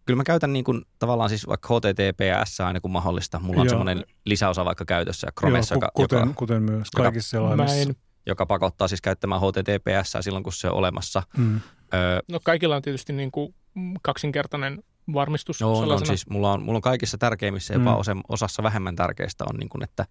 Kyllä 0.06 0.18
mä 0.18 0.24
käytän 0.24 0.54
niin 0.54 0.66
kuin, 0.66 0.82
tavallaan 1.00 1.30
siis 1.30 1.48
vaikka 1.48 1.70
HTTPS 1.76 2.62
aina 2.62 2.80
kun 2.80 2.92
mahdollista. 2.92 3.40
Mulla 3.40 3.62
on 3.62 3.70
semmoinen 3.70 4.06
lisäosa 4.26 4.66
vaikka 4.66 4.86
käytössä 4.86 5.28
Chromessa, 5.40 5.76
Joo, 5.76 5.78
joka, 5.78 5.92
ku- 5.94 6.02
kuten, 6.02 6.20
joka, 6.20 6.34
kuten 6.34 6.64
myös 6.64 6.88
joka- 6.94 7.04
kaikissa 7.04 7.38
Mä 7.38 7.44
selaimissa. 7.50 7.76
en, 7.78 7.96
joka 8.26 8.46
pakottaa 8.46 8.88
siis 8.88 9.02
käyttämään 9.02 9.42
HTTPS 9.42 10.18
silloin, 10.22 10.44
kun 10.44 10.54
se 10.54 10.68
on 10.68 10.74
olemassa. 10.74 11.24
Mm. 11.38 11.60
Öö, 11.94 12.20
no 12.32 12.40
kaikilla 12.44 12.76
on 12.76 12.82
tietysti 12.82 13.14
niin 13.14 13.32
kuin 13.32 13.56
kaksinkertainen 14.02 14.84
varmistus 15.14 15.62
No, 15.62 15.68
on, 15.68 15.74
on 15.78 15.82
sellaisena. 15.84 16.08
siis, 16.08 16.30
mulla 16.30 16.52
on, 16.54 16.62
mulla 16.64 16.78
on 16.78 16.82
kaikissa 16.82 17.18
tärkeimmissä, 17.18 17.74
jopa 17.74 18.04
Mm. 18.14 18.22
osassa 18.30 18.64
vähemmän 18.64 18.96
tärkeistä 18.96 19.44
on 19.50 19.56
niin 19.60 19.70
kuin, 19.70 19.84
että 19.84 20.06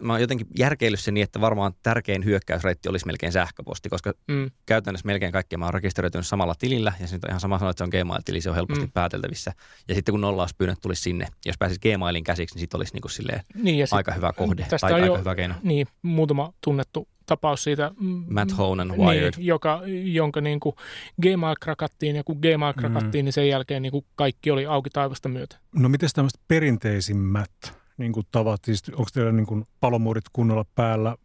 mä 0.00 0.12
oon 0.12 0.20
jotenkin 0.20 0.46
järkeillyt 0.58 1.00
sen 1.00 1.14
niin, 1.14 1.24
että 1.24 1.40
varmaan 1.40 1.72
tärkein 1.82 2.24
hyökkäysreitti 2.24 2.88
olisi 2.88 3.06
melkein 3.06 3.32
sähköposti, 3.32 3.88
koska 3.88 4.12
Mm. 4.28 4.50
käytännössä 4.66 5.06
melkein 5.06 5.32
kaikki 5.32 5.56
mä 5.56 5.64
oon 5.64 5.74
rekisteröitynyt 5.74 6.26
samalla 6.26 6.54
tilillä, 6.58 6.92
ja 7.00 7.06
se 7.06 7.14
on 7.14 7.20
ihan 7.28 7.40
sama 7.40 7.58
sanoa, 7.58 7.70
että 7.70 7.78
se 7.78 7.84
on 7.84 8.04
Gmail-tili, 8.04 8.40
se 8.40 8.50
on 8.50 8.56
helposti 8.56 8.84
Mm. 8.86 8.92
pääteltävissä. 8.92 9.52
Ja 9.88 9.94
sitten 9.94 10.12
kun 10.12 10.20
nollauspyynnöt 10.20 10.78
tulisi 10.82 11.02
sinne, 11.02 11.26
jos 11.46 11.58
pääsis 11.58 11.78
Gmailin 11.78 12.24
käsiksi, 12.24 12.54
niin 12.54 12.60
sitten 12.60 12.78
olisi 12.78 12.92
niin 12.94 13.02
kuin 13.02 13.12
silleen 13.12 13.40
Niin, 13.54 13.78
ja 13.78 13.86
sit, 13.86 13.92
aika 13.92 14.12
hyvä 14.12 14.32
kohde 14.32 14.62
tästä 14.62 14.76
tai 14.86 14.92
aika 14.94 15.06
jo- 15.06 15.18
hyvä 15.18 15.34
keino. 15.34 15.54
niin, 15.62 15.86
muutama 16.02 16.52
tunnettu 16.64 17.08
tapaus 17.28 17.64
siitä. 17.64 17.90
mm, 18.00 18.24
Matt 18.30 18.58
Honan, 18.58 18.98
Wired. 18.98 19.32
Niin, 19.36 19.46
joka, 19.46 19.82
jonka 20.04 20.40
niin 20.40 20.60
kuin 20.60 20.76
Gmail 21.22 21.56
krakattiin, 21.60 22.16
ja 22.16 22.24
kun 22.24 22.38
Gmail 22.38 22.74
krakattiin, 22.74 23.22
mm. 23.22 23.24
niin 23.24 23.32
sen 23.32 23.48
jälkeen 23.48 23.82
niin 23.82 23.92
kuin 23.92 24.04
kaikki 24.14 24.50
oli 24.50 24.66
auki 24.66 24.90
taivasta 24.90 25.28
myötä. 25.28 25.56
No 25.72 25.88
miten 25.88 26.08
tämmöiset 26.14 26.40
perinteisimmät 26.48 27.50
niin 27.96 28.12
kuin 28.12 28.26
tavat, 28.30 28.60
siis 28.64 28.82
onko 28.88 29.10
teillä 29.12 29.32
niin 29.32 29.46
kuin 29.46 29.64
palomuurit 29.80 30.24
kunnolla 30.32 30.64
päällä 30.74 31.16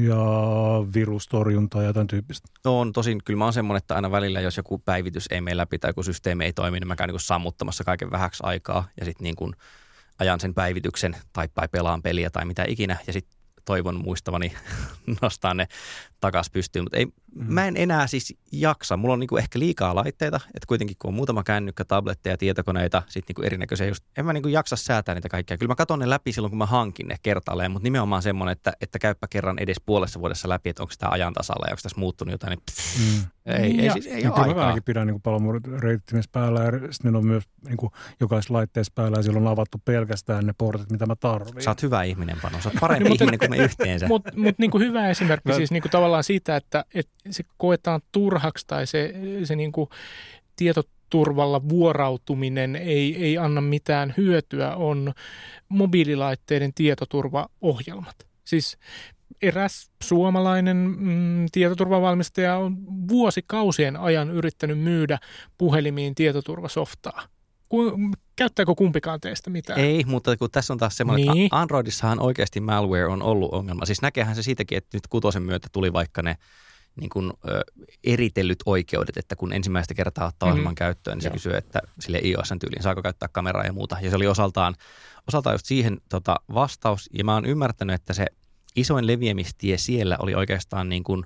ja 0.00 0.24
virustorjuntaa 0.94 1.82
ja 1.82 1.92
tämän 1.92 2.06
tyyppistä? 2.06 2.48
No 2.64 2.80
on 2.80 2.92
tosin, 2.92 3.20
kyllä 3.24 3.38
mä 3.38 3.44
oon 3.44 3.52
semmoinen, 3.52 3.78
että 3.78 3.94
aina 3.94 4.10
välillä, 4.10 4.40
jos 4.40 4.56
joku 4.56 4.78
päivitys 4.78 5.28
ei 5.30 5.40
mene 5.40 5.56
läpi 5.56 5.78
tai 5.78 5.90
joku 5.90 6.02
systeemi 6.02 6.44
ei 6.44 6.52
toimi, 6.52 6.80
niin 6.80 6.88
mä 6.88 6.96
käyn 6.96 7.08
niin 7.08 7.14
kuin 7.14 7.20
sammuttamassa 7.20 7.84
kaiken 7.84 8.10
vähäksi 8.10 8.42
aikaa 8.46 8.88
ja 9.00 9.04
sitten 9.04 9.24
niin 9.24 9.36
kuin 9.36 9.52
ajan 10.18 10.40
sen 10.40 10.54
päivityksen 10.54 11.16
tai, 11.32 11.48
tai 11.54 11.68
pelaan 11.68 12.02
peliä 12.02 12.30
tai 12.30 12.44
mitä 12.44 12.64
ikinä 12.68 12.96
ja 13.06 13.12
sitten 13.12 13.43
toivon 13.64 14.00
muistavani 14.04 14.52
nostaa 15.22 15.54
ne 15.54 15.68
takas 16.20 16.50
pystyyn. 16.50 16.84
Mutta 16.84 16.98
ei, 16.98 17.06
Mm. 17.34 17.44
mä 17.54 17.66
en 17.66 17.76
enää 17.76 18.06
siis 18.06 18.34
jaksa. 18.52 18.96
Mulla 18.96 19.12
on 19.14 19.20
niinku 19.20 19.36
ehkä 19.36 19.58
liikaa 19.58 19.94
laitteita, 19.94 20.36
että 20.54 20.66
kuitenkin 20.68 20.96
kun 20.98 21.08
on 21.08 21.14
muutama 21.14 21.42
kännykkä, 21.42 21.84
tabletteja, 21.84 22.36
tietokoneita, 22.36 23.02
sitten 23.08 23.24
niinku 23.28 23.42
erinäköisiä 23.42 23.86
just, 23.86 24.04
en 24.16 24.24
mä 24.26 24.32
niinku 24.32 24.48
jaksa 24.48 24.76
säätää 24.76 25.14
niitä 25.14 25.28
kaikkia. 25.28 25.58
Kyllä 25.58 25.70
mä 25.70 25.74
katson 25.76 25.98
ne 25.98 26.10
läpi 26.10 26.32
silloin, 26.32 26.50
kun 26.50 26.58
mä 26.58 26.66
hankin 26.66 27.08
ne 27.08 27.16
kertaalleen, 27.22 27.70
mutta 27.70 27.86
nimenomaan 27.86 28.22
semmoinen, 28.22 28.52
että, 28.52 28.72
että 28.80 28.98
käyppä 28.98 29.26
kerran 29.30 29.58
edes 29.58 29.76
puolessa 29.86 30.20
vuodessa 30.20 30.48
läpi, 30.48 30.70
että 30.70 30.82
onko 30.82 30.94
tämä 30.98 31.12
ajan 31.12 31.32
tasalla 31.32 31.66
ja 31.66 31.72
onko 31.72 31.80
tässä 31.82 32.00
muuttunut 32.00 32.32
jotain, 32.32 32.50
niin 32.50 32.62
pff, 32.70 32.94
Mm. 32.98 33.52
ei, 33.54 33.80
ei, 33.80 33.86
Ja- 33.86 33.92
siis, 33.92 34.06
ei 34.06 34.22
Ja 34.22 34.28
ole 34.32 34.34
kyllä 34.34 34.46
mä 34.46 34.50
aikaa. 34.50 34.64
ainakin 34.64 34.82
pidän 34.82 35.06
niin 35.06 35.22
palomuurit 35.22 35.66
reittimessä 35.66 36.28
päällä 36.32 36.60
ja 36.64 36.70
sitten 36.92 37.12
ne 37.12 37.18
on 37.18 37.26
myös 37.26 37.44
niin 37.68 37.76
kuin 37.76 37.90
jokaisessa 38.20 38.54
laitteessa 38.54 38.92
päällä 38.94 39.18
ja 39.18 39.22
silloin 39.22 39.46
on 39.46 39.52
avattu 39.52 39.78
pelkästään 39.84 40.46
ne 40.46 40.52
portit, 40.58 40.90
mitä 40.90 41.06
mä 41.06 41.16
tarvitsen. 41.16 41.62
Sä 41.62 41.70
oot 41.70 41.82
hyvä 41.82 42.02
ihminen, 42.02 42.36
Pano. 42.42 42.60
Sä 42.60 42.68
oot 42.68 42.80
parempi 42.80 43.08
ihminen 43.12 43.38
kuin 43.38 43.50
me 43.50 43.56
yhteensä. 43.56 44.06
Mutta 44.08 44.30
mut 44.36 44.58
niinku 44.58 44.78
hyvä 44.78 45.08
esimerkki 45.08 45.48
Mä- 45.48 45.54
siis 45.54 45.70
niinku 45.70 45.88
tavallaan 45.88 46.24
siitä, 46.24 46.56
että, 46.56 46.84
että 46.94 47.12
se 47.30 47.44
koetaan 47.56 48.00
turhaksi 48.12 48.66
tai 48.66 48.86
se, 48.86 49.14
se 49.44 49.56
niinku 49.56 49.88
tietoturvalla 50.56 51.68
vuorautuminen 51.68 52.76
ei, 52.76 53.24
ei 53.24 53.38
anna 53.38 53.60
mitään 53.60 54.14
hyötyä, 54.16 54.74
on 54.76 55.12
mobiililaitteiden 55.68 56.74
tietoturvaohjelmat. 56.74 58.26
Siis 58.44 58.78
eräs 59.42 59.90
suomalainen 60.02 60.76
mm, 60.76 61.46
tietoturvavalmistaja 61.52 62.56
on 62.56 62.76
vuosikausien 63.08 63.96
ajan 63.96 64.30
yrittänyt 64.30 64.78
myydä 64.78 65.18
puhelimiin 65.58 66.14
tietoturvasoftaa. 66.14 67.28
Ku, 67.68 67.98
käyttääkö 68.36 68.74
kumpikaan 68.74 69.20
teistä 69.20 69.50
mitään? 69.50 69.80
Ei, 69.80 70.04
mutta 70.06 70.36
kun 70.36 70.50
tässä 70.50 70.72
on 70.72 70.78
taas 70.78 70.96
semmoinen, 70.96 71.26
Niin. 71.26 71.46
että 71.46 71.60
Androidissahan 71.60 72.20
oikeasti 72.20 72.60
malware 72.60 73.06
on 73.06 73.22
ollut 73.22 73.52
ongelma. 73.52 73.86
Siis 73.86 74.02
näkehän 74.02 74.36
se 74.36 74.42
siitäkin, 74.42 74.78
että 74.78 74.96
nyt 74.96 75.06
kutosen 75.06 75.42
myötä 75.42 75.68
tuli 75.72 75.92
vaikka 75.92 76.22
ne 76.22 76.36
niin 77.00 77.10
kuin, 77.10 77.32
ö, 77.48 77.60
eritellyt 78.04 78.58
oikeudet, 78.66 79.16
että 79.16 79.36
kun 79.36 79.52
ensimmäistä 79.52 79.94
kertaa 79.94 80.26
ottaa 80.28 80.46
Mhm. 80.48 80.52
ohjelman 80.52 80.74
käyttöön, 80.74 81.16
niin 81.16 81.22
se 81.22 81.28
Joo. 81.28 81.32
kysyy, 81.32 81.56
että 81.56 81.80
sille 82.00 82.20
iOSn 82.24 82.58
tyyliin 82.58 82.82
saako 82.82 83.02
käyttää 83.02 83.28
kameraa 83.32 83.64
ja 83.64 83.72
muuta. 83.72 83.96
Ja 84.02 84.10
se 84.10 84.16
oli 84.16 84.26
osaltaan, 84.26 84.74
osaltaan 85.28 85.54
just 85.54 85.66
siihen 85.66 86.00
tota, 86.08 86.36
vastaus. 86.54 87.10
Ja 87.18 87.24
mä 87.24 87.34
oon 87.34 87.46
ymmärtänyt, 87.46 87.94
että 87.94 88.12
se 88.12 88.26
isoin 88.76 89.06
leviämistie 89.06 89.78
siellä 89.78 90.16
oli 90.20 90.34
oikeastaan 90.34 90.88
niin 90.88 91.04
kuin 91.04 91.24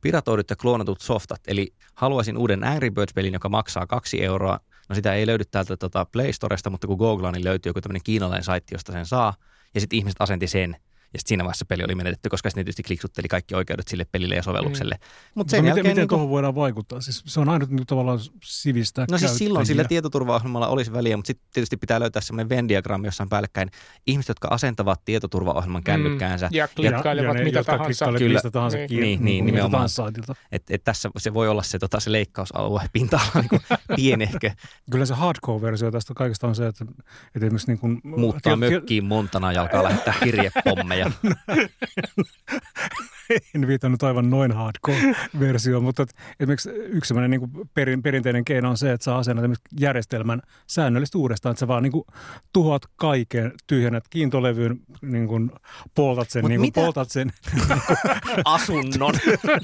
piratoidut 0.00 0.50
ja 0.50 0.56
kloonatut 0.56 1.00
softat. 1.00 1.40
Eli 1.46 1.74
haluaisin 1.94 2.36
uuden 2.36 2.64
Angry 2.64 2.90
Birds-pelin, 2.90 3.32
joka 3.34 3.48
maksaa 3.48 3.86
kaksi 3.86 4.24
euroa. 4.24 4.60
No 4.88 4.94
sitä 4.94 5.14
ei 5.14 5.26
löydy 5.26 5.44
täältä 5.44 5.76
tota 5.76 6.04
Play 6.04 6.32
Storesta, 6.32 6.70
mutta 6.70 6.86
kun 6.86 6.96
googlaan, 6.96 7.34
niin 7.34 7.44
löytyy 7.44 7.70
joku 7.70 7.80
tämmöinen 7.80 8.02
kiinalainen 8.04 8.44
saitti, 8.44 8.74
josta 8.74 8.92
sen 8.92 9.06
saa. 9.06 9.34
Ja 9.74 9.80
sitten 9.80 9.96
ihmiset 9.96 10.16
asenti 10.20 10.46
sen. 10.48 10.76
Ja 11.12 11.18
sitten 11.18 11.28
siinä 11.28 11.44
vaiheessa 11.44 11.64
peli 11.64 11.84
oli 11.84 11.94
menetetty, 11.94 12.28
koska 12.28 12.48
ne 12.48 12.52
tietysti 12.54 12.82
kliksutteli 12.82 13.28
kaikki 13.28 13.54
oikeudet 13.54 13.88
sille 13.88 14.04
pelille 14.12 14.34
ja 14.34 14.42
sovellukselle. 14.42 14.94
Mm. 14.94 15.00
Mutta 15.00 15.32
Mutta 15.34 15.50
sen 15.50 15.60
miten, 15.60 15.68
jälkeen... 15.68 15.86
miten 15.86 15.96
Niin 16.02 16.08
kuin, 16.08 16.16
tuohon 16.18 16.30
voidaan 16.30 16.54
vaikuttaa? 16.54 17.00
Siis 17.00 17.22
se 17.26 17.40
on 17.40 17.48
ainut 17.48 17.70
niin 17.70 17.86
tavallaan 17.86 18.18
sivistää 18.44 19.06
no 19.10 19.18
siis 19.18 19.38
silloin 19.38 19.66
sillä 19.66 19.84
tietoturvaohjelmalla 19.84 20.68
olisi 20.68 20.92
väliä, 20.92 21.16
mutta 21.16 21.26
sitten 21.26 21.46
tietysti 21.52 21.76
pitää 21.76 22.00
löytää 22.00 22.22
semmoinen 22.22 22.48
Venn-diagrammi 22.48 23.06
jossain 23.06 23.28
päällekkäin. 23.28 23.70
Ihmiset, 24.06 24.28
jotka 24.28 24.48
asentavat 24.48 25.04
tietoturvaohjelman 25.04 25.82
kännykkäänsä. 25.82 26.48
Ja 26.52 26.68
klikkailevat 26.68 27.36
ne, 27.36 27.44
mitä 27.44 27.64
tahansa. 27.64 28.12
Kyllä. 28.18 28.32
mistä 28.34 28.50
tahansa 28.50 28.76
Niin. 28.76 28.88
kiinni, 28.88 29.06
Niin, 29.06 29.24
niin, 29.24 29.44
mitä 29.44 29.56
nimenomaan. 29.56 29.88
Et, 30.52 30.62
et 30.70 30.84
tässä 30.84 31.10
se 31.18 31.34
voi 31.34 31.48
olla 31.48 31.62
se, 31.62 31.78
tota, 31.78 32.00
se 32.00 32.12
leikkausalue, 32.12 32.82
pinta-ala 32.92 33.44
niin 33.50 33.60
pienehkö. 33.96 34.50
Kyllä 34.90 35.06
se 35.06 35.14
hardcore-versio 35.14 35.90
tästä 35.90 36.14
kaikesta 36.14 36.46
on 36.46 36.54
se, 36.54 36.66
että, 36.66 36.84
että 37.34 37.46
esimerkiksi 37.46 37.66
niin 37.66 37.78
kuin, 37.78 38.00
Muuttaa 38.04 38.54
tiet- 38.54 38.58
mökkiin 38.58 39.04
Montana 39.04 39.52
ja 39.52 39.62
alkaa 39.62 39.82
lähettää 39.84 40.14
kirjepommeja. 40.24 41.01
yeah. 41.02 41.66
en 43.54 43.66
viitannut 43.66 44.02
aivan 44.02 44.30
noin 44.30 44.52
hardcore-versio, 44.52 45.80
mutta 45.86 46.02
että 46.02 46.14
esimerkiksi 46.40 46.70
yksi 46.70 47.08
sellainen 47.08 47.30
niin 47.30 47.40
kuin 47.40 47.70
perin, 47.74 48.02
perinteinen 48.02 48.44
keino 48.44 48.70
on 48.70 48.76
se, 48.76 48.92
että 48.92 49.04
sä 49.04 49.16
asennat 49.16 49.50
järjestelmän 49.80 50.42
säännöllisesti 50.66 51.18
uudestaan, 51.18 51.50
että 51.50 51.60
sä 51.60 51.68
vaan 51.68 51.82
niin 51.82 51.92
kuin 51.92 52.04
tuhoat 52.52 52.82
kaiken, 52.96 53.52
tyhjennät 53.66 54.04
kiintolevyyn, 54.10 54.80
niin 55.02 55.28
kuin 55.28 55.50
poltat 55.94 56.30
sen, 56.30 56.42
Mut 56.42 56.48
niin 56.48 56.60
kuin 56.60 56.68
mitä- 56.68 56.80
poltat 56.80 57.10
sen 57.10 57.32
Asunnon. 58.44 59.14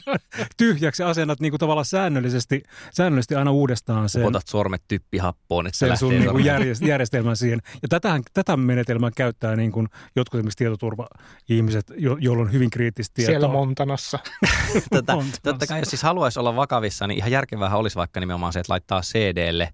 tyhjäksi 0.57 1.03
asennat 1.03 1.41
niin 1.41 1.53
kuin 1.53 1.61
tavallaan 1.61 1.85
säännöllisesti, 1.85 2.63
säännöllisesti 2.95 3.35
aina 3.35 3.51
uudestaan 3.51 4.09
sen. 4.09 4.25
Otat 4.25 4.47
sormet 4.47 4.83
typpihappoon, 4.89 5.67
että 5.67 5.79
sen 5.79 5.97
sun 5.97 6.09
lähtee 6.09 6.33
niin 6.33 6.71
kuin 6.79 6.89
järjestelmän 6.89 7.37
siihen. 7.37 7.61
Ja 7.83 7.89
tätähän, 7.89 8.23
tätä 8.35 8.57
menetelmää 8.57 9.11
käyttää 9.17 9.57
niin 9.57 9.73
kuin 9.73 9.87
jotkut 10.17 10.39
esimerkiksi 10.39 10.59
tietoturva-ihmiset, 10.59 11.93
jo, 11.97 12.17
joilla 12.21 12.43
on 12.43 12.53
hyvin 12.53 12.71
kriittistä 12.71 13.15
tietoa. 13.15 13.33
Siellä 13.33 13.49
Montanassa. 13.79 14.19
Tota, 14.91 15.15
on 15.15 15.25
totta 15.43 15.67
kai, 15.67 15.81
jos 15.81 15.89
siis 15.89 16.03
haluaisi 16.03 16.39
olla 16.39 16.57
vakavissa, 16.57 17.07
niin 17.07 17.19
ihan 17.19 17.31
järkevähän 17.31 17.79
olisi 17.79 17.97
vaikka 17.97 18.21
nimenomaan 18.21 18.53
se, 18.53 18.61
että 18.61 18.73
laittaa 18.73 19.01
CDlle, 19.01 19.73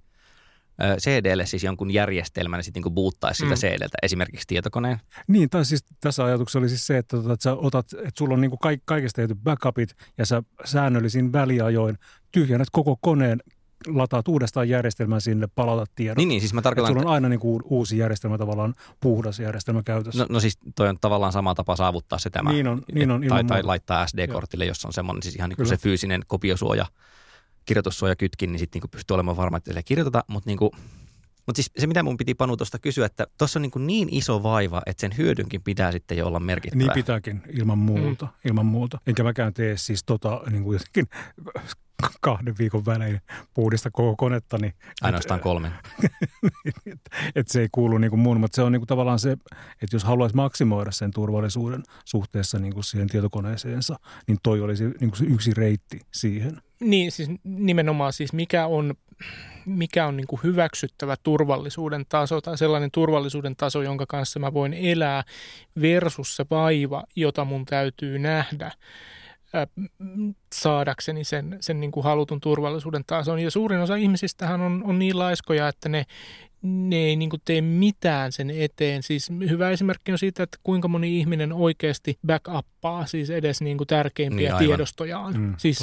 ö, 0.82 0.96
CDlle 0.96 1.46
siis 1.46 1.64
jonkun 1.64 1.90
järjestelmän 1.90 2.58
ja 2.58 2.62
sitten 2.62 2.82
niin 2.82 2.94
buuttaisi 2.94 3.38
sitä 3.38 3.54
Mm. 3.54 3.76
CDltä, 3.76 3.98
esimerkiksi 4.02 4.46
tietokoneen. 4.46 5.00
Niin, 5.28 5.50
tai 5.50 5.64
siis 5.64 5.84
tässä 6.00 6.24
ajatuksessa 6.24 6.58
oli 6.58 6.68
siis 6.68 6.86
se, 6.86 6.98
että, 6.98 7.16
tota, 7.16 7.32
että 7.32 7.42
sä 7.42 7.54
otat, 7.54 7.92
että 7.92 8.18
sulla 8.18 8.34
on 8.34 8.40
niin 8.40 8.50
kuin 8.50 8.58
kaik, 8.58 8.82
kaikesta 8.84 9.16
tehty 9.16 9.34
backupit 9.34 9.94
ja 10.18 10.26
sä 10.26 10.42
säännöllisin 10.64 11.32
väliajoin 11.32 11.98
tyhjennät 12.32 12.68
koko 12.72 12.96
koneen, 13.00 13.40
lataat 13.86 14.28
uudestaan 14.28 14.68
järjestelmän 14.68 15.20
sinne, 15.20 15.48
palautat 15.54 15.90
tiedot. 15.94 16.16
Niin, 16.16 16.28
niin 16.28 16.40
siis 16.40 16.54
mä 16.54 16.58
että 16.58 16.62
tarkoitan, 16.62 16.94
sulla 16.94 17.08
on 17.08 17.14
aina 17.14 17.28
niin 17.28 17.40
kuin 17.40 17.62
uusi 17.64 17.98
järjestelmä 17.98 18.38
tavallaan, 18.38 18.74
puhdas 19.00 19.40
järjestelmä 19.40 19.82
käytössä. 19.82 20.22
no, 20.22 20.26
no 20.28 20.40
siis 20.40 20.58
toi 20.74 20.88
on 20.88 20.98
tavallaan 21.00 21.32
sama 21.32 21.54
tapa 21.54 21.76
saavuttaa 21.76 22.18
se 22.18 22.30
tämä. 22.30 22.52
Niin 22.52 22.68
on, 22.68 22.82
niin 22.92 23.10
on 23.10 23.24
tai, 23.28 23.44
tai 23.44 23.62
laittaa 23.62 24.06
SD-kortille, 24.06 24.64
jos 24.64 24.84
on 24.84 24.92
semmoinen 24.92 25.22
siis 25.22 25.36
ihan 25.36 25.48
niin 25.48 25.56
kuin 25.56 25.66
Kyllä. 25.66 25.76
se 25.76 25.82
fyysinen 25.82 26.22
kopiosuoja, 26.26 26.86
kirjoitussuoja 27.64 28.16
kytkin, 28.16 28.52
niin 28.52 28.58
sitten 28.58 28.80
niin 28.82 28.90
pystyy 28.90 29.14
olemaan 29.14 29.36
varma, 29.36 29.56
että 29.56 29.70
ei 29.76 29.82
kirjoiteta, 29.82 30.24
mutta 30.28 30.50
niin 30.50 30.58
kuin, 30.58 30.70
mutta 31.46 31.56
siis 31.56 31.70
se, 31.78 31.86
mitä 31.86 32.02
mun 32.02 32.16
piti 32.16 32.34
Panu 32.34 32.56
tuosta 32.56 32.78
kysyä, 32.78 33.06
että 33.06 33.26
tuossa 33.38 33.58
on 33.58 33.62
niin, 33.62 33.70
kuin 33.70 33.86
niin 33.86 34.08
iso 34.10 34.42
vaiva, 34.42 34.82
että 34.86 35.00
sen 35.00 35.16
hyödynkin 35.18 35.62
pitää 35.62 35.92
sitten 35.92 36.18
jo 36.18 36.26
olla 36.26 36.40
merkittävä. 36.40 36.78
Niin 36.78 36.90
pitääkin, 36.94 37.42
ilman 37.52 37.78
muuta, 37.78 38.26
mm. 38.26 38.32
ilman 38.44 38.66
muuta. 38.66 38.98
Enkä 39.06 39.22
mäkään 39.22 39.54
tee 39.54 39.76
siis 39.76 40.04
tota 40.04 40.40
niin 40.50 40.62
kuin 40.62 40.74
jotenkin 40.74 41.06
kahden 42.20 42.54
viikon 42.58 42.86
välein 42.86 43.20
puhdista 43.54 43.90
koko 43.90 44.16
konetta, 44.16 44.58
niin 44.58 44.72
Ainoastaan 45.00 45.40
kolmen. 45.40 45.72
että 47.34 47.52
se 47.52 47.60
ei 47.60 47.68
kuulu 47.72 47.98
niin 47.98 48.10
kuin 48.10 48.20
mun, 48.20 48.40
mutta 48.40 48.56
se 48.56 48.62
on 48.62 48.72
niin 48.72 48.80
kuin 48.80 48.88
tavallaan 48.88 49.18
se, 49.18 49.32
että 49.82 49.96
jos 49.96 50.04
haluaisi 50.04 50.36
maksimoida 50.36 50.90
sen 50.90 51.10
turvallisuuden 51.10 51.82
suhteessa 52.04 52.58
niin 52.58 52.74
kuin 52.74 52.84
siihen 52.84 53.08
tietokoneeseensa, 53.08 53.96
niin 54.26 54.38
toi 54.42 54.60
olisi 54.60 54.84
niin 54.84 55.10
kuin 55.10 55.16
se 55.16 55.24
yksi 55.24 55.54
reitti 55.54 56.00
siihen. 56.14 56.62
Niin, 56.80 57.12
siis 57.12 57.28
nimenomaan 57.44 58.12
siis 58.12 58.32
mikä 58.32 58.66
on, 58.66 58.94
mikä 59.66 60.06
on 60.06 60.16
niin 60.16 60.26
kuin 60.26 60.40
hyväksyttävä 60.42 61.16
turvallisuuden 61.22 62.04
taso 62.08 62.40
tai 62.40 62.58
sellainen 62.58 62.90
turvallisuuden 62.90 63.56
taso, 63.56 63.82
jonka 63.82 64.04
kanssa 64.08 64.40
mä 64.40 64.52
voin 64.54 64.74
elää 64.74 65.24
versus 65.80 66.36
se 66.36 66.46
vaiva, 66.50 67.04
jota 67.16 67.44
mun 67.44 67.64
täytyy 67.64 68.18
nähdä 68.18 68.72
saadakseni 70.54 71.24
sen, 71.24 71.56
sen 71.60 71.80
niin 71.80 71.90
kuin 71.92 72.04
halutun 72.04 72.40
turvallisuuden 72.40 73.04
tason. 73.06 73.38
Ja 73.38 73.50
suurin 73.50 73.80
osa 73.80 73.96
ihmisistähän 73.96 74.60
on, 74.60 74.82
on 74.86 74.98
niin 74.98 75.18
laiskoja, 75.18 75.68
että 75.68 75.88
ne, 75.88 76.04
ne 76.62 76.96
ei 76.96 77.16
niin 77.16 77.30
kuin 77.30 77.42
tee 77.44 77.60
mitään 77.60 78.32
sen 78.32 78.50
eteen. 78.50 79.02
Siis 79.02 79.30
hyvä 79.48 79.70
esimerkki 79.70 80.12
on 80.12 80.18
siitä, 80.18 80.42
että 80.42 80.58
kuinka 80.62 80.88
moni 80.88 81.18
ihminen 81.18 81.52
oikeasti 81.52 82.18
backuppaa 82.26 83.06
siis 83.06 83.30
edes 83.30 83.60
niin 83.62 83.76
kuin 83.76 83.86
tärkeimpiä 83.86 84.38
Niin, 84.38 84.54
aivan. 84.54 84.66
tiedostojaan. 84.66 85.34
Mm, 85.40 85.54
siis 85.56 85.80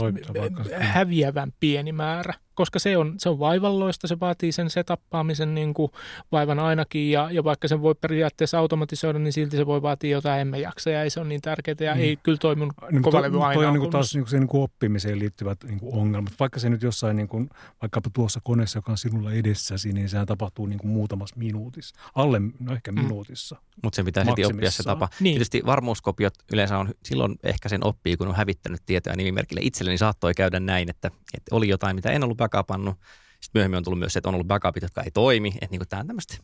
häviävän 0.79 1.53
pieni 1.59 1.91
määrä. 1.91 2.33
Koska 2.61 2.79
se 2.79 2.97
on, 2.97 3.13
se 3.17 3.29
on 3.29 3.39
vaivalloista, 3.39 4.07
se 4.07 4.19
vaatii 4.19 4.51
sen 4.51 4.69
setappaamisen 4.69 5.55
niin 5.55 5.73
kuin 5.73 5.91
vaivan 6.31 6.59
ainakin, 6.59 7.11
ja, 7.11 7.31
ja 7.31 7.43
vaikka 7.43 7.67
sen 7.67 7.81
voi 7.81 7.95
periaatteessa 7.95 8.59
automatisoida, 8.59 9.19
niin 9.19 9.33
silti 9.33 9.57
se 9.57 9.65
voi 9.65 9.81
vaatia 9.81 10.11
jotain 10.11 10.41
emme 10.41 10.59
jaksa, 10.59 10.89
ja 10.89 11.03
ei 11.03 11.09
se 11.09 11.19
ole 11.19 11.27
niin 11.27 11.41
tärkeää, 11.41 11.75
ja 11.79 11.95
mm. 11.95 12.01
ei 12.01 12.17
kyllä 12.23 12.37
toiminut 12.37 12.73
niin, 12.91 13.01
kovalevy 13.01 13.37
to, 13.37 13.43
aina. 13.43 13.53
Toi 13.53 13.65
on 13.65 13.73
niin 13.73 13.81
kuin 13.81 13.91
taas 13.91 14.13
niin 14.13 14.23
kuin 14.23 14.29
se 14.29 14.39
niin 14.39 14.47
kuin 14.47 14.63
oppimiseen 14.63 15.19
liittyvät 15.19 15.63
niin 15.63 15.79
kuin 15.79 15.95
ongelmat. 15.95 16.33
Vaikka 16.39 16.59
se 16.59 16.69
nyt 16.69 16.81
jossain, 16.81 17.15
niin 17.15 17.27
kuin, 17.27 17.49
vaikkapa 17.81 18.09
tuossa 18.13 18.39
koneessa, 18.43 18.77
joka 18.77 18.91
on 18.91 18.97
sinulla 18.97 19.31
edessäsi, 19.31 19.93
niin 19.93 20.09
sehän 20.09 20.27
tapahtuu 20.27 20.65
niin 20.65 20.79
kuin 20.79 20.91
muutamassa 20.91 21.35
minuutissa. 21.37 21.95
Alle, 22.15 22.41
no 22.59 22.73
ehkä 22.73 22.91
mm. 22.91 23.01
minuutissa. 23.01 23.55
Mutta 23.83 23.95
sen 23.95 24.05
pitää 24.05 24.25
sitten 24.25 24.45
oppia 24.45 24.71
se 24.71 24.83
tapa. 24.83 25.09
Niin. 25.19 25.33
Tietysti 25.33 25.61
varmuuskopiot 25.65 26.33
yleensä 26.53 26.77
on, 26.77 26.89
silloin 27.03 27.35
ehkä 27.43 27.69
sen 27.69 27.85
oppii, 27.85 28.17
kun 28.17 28.27
on 28.27 28.35
hävittänyt 28.35 28.81
tietoja 28.85 29.15
nimimerkille 29.15 29.61
itselleni, 29.63 29.97
saattoi 29.97 30.33
käydä 30.33 30.59
näin, 30.59 30.89
että, 30.89 31.11
että 31.33 31.55
oli 31.55 31.67
jotain, 31.67 31.95
mitä 31.95 32.11
en 32.11 32.23
ollut 32.23 32.37
backupannut, 32.51 32.95
sitten 33.41 33.59
myöhemmin 33.59 33.77
on 33.77 33.83
tullut 33.83 33.99
myös 33.99 34.13
se, 34.13 34.19
että 34.19 34.29
on 34.29 34.35
ollut 34.35 34.47
backupit, 34.47 34.83
jotka 34.83 35.01
ei 35.01 35.11
toimi. 35.11 35.49
Että 35.61 35.67
niin 35.71 35.81
tämä 35.89 35.99
on 35.99 36.07
tämmöistä 36.07 36.37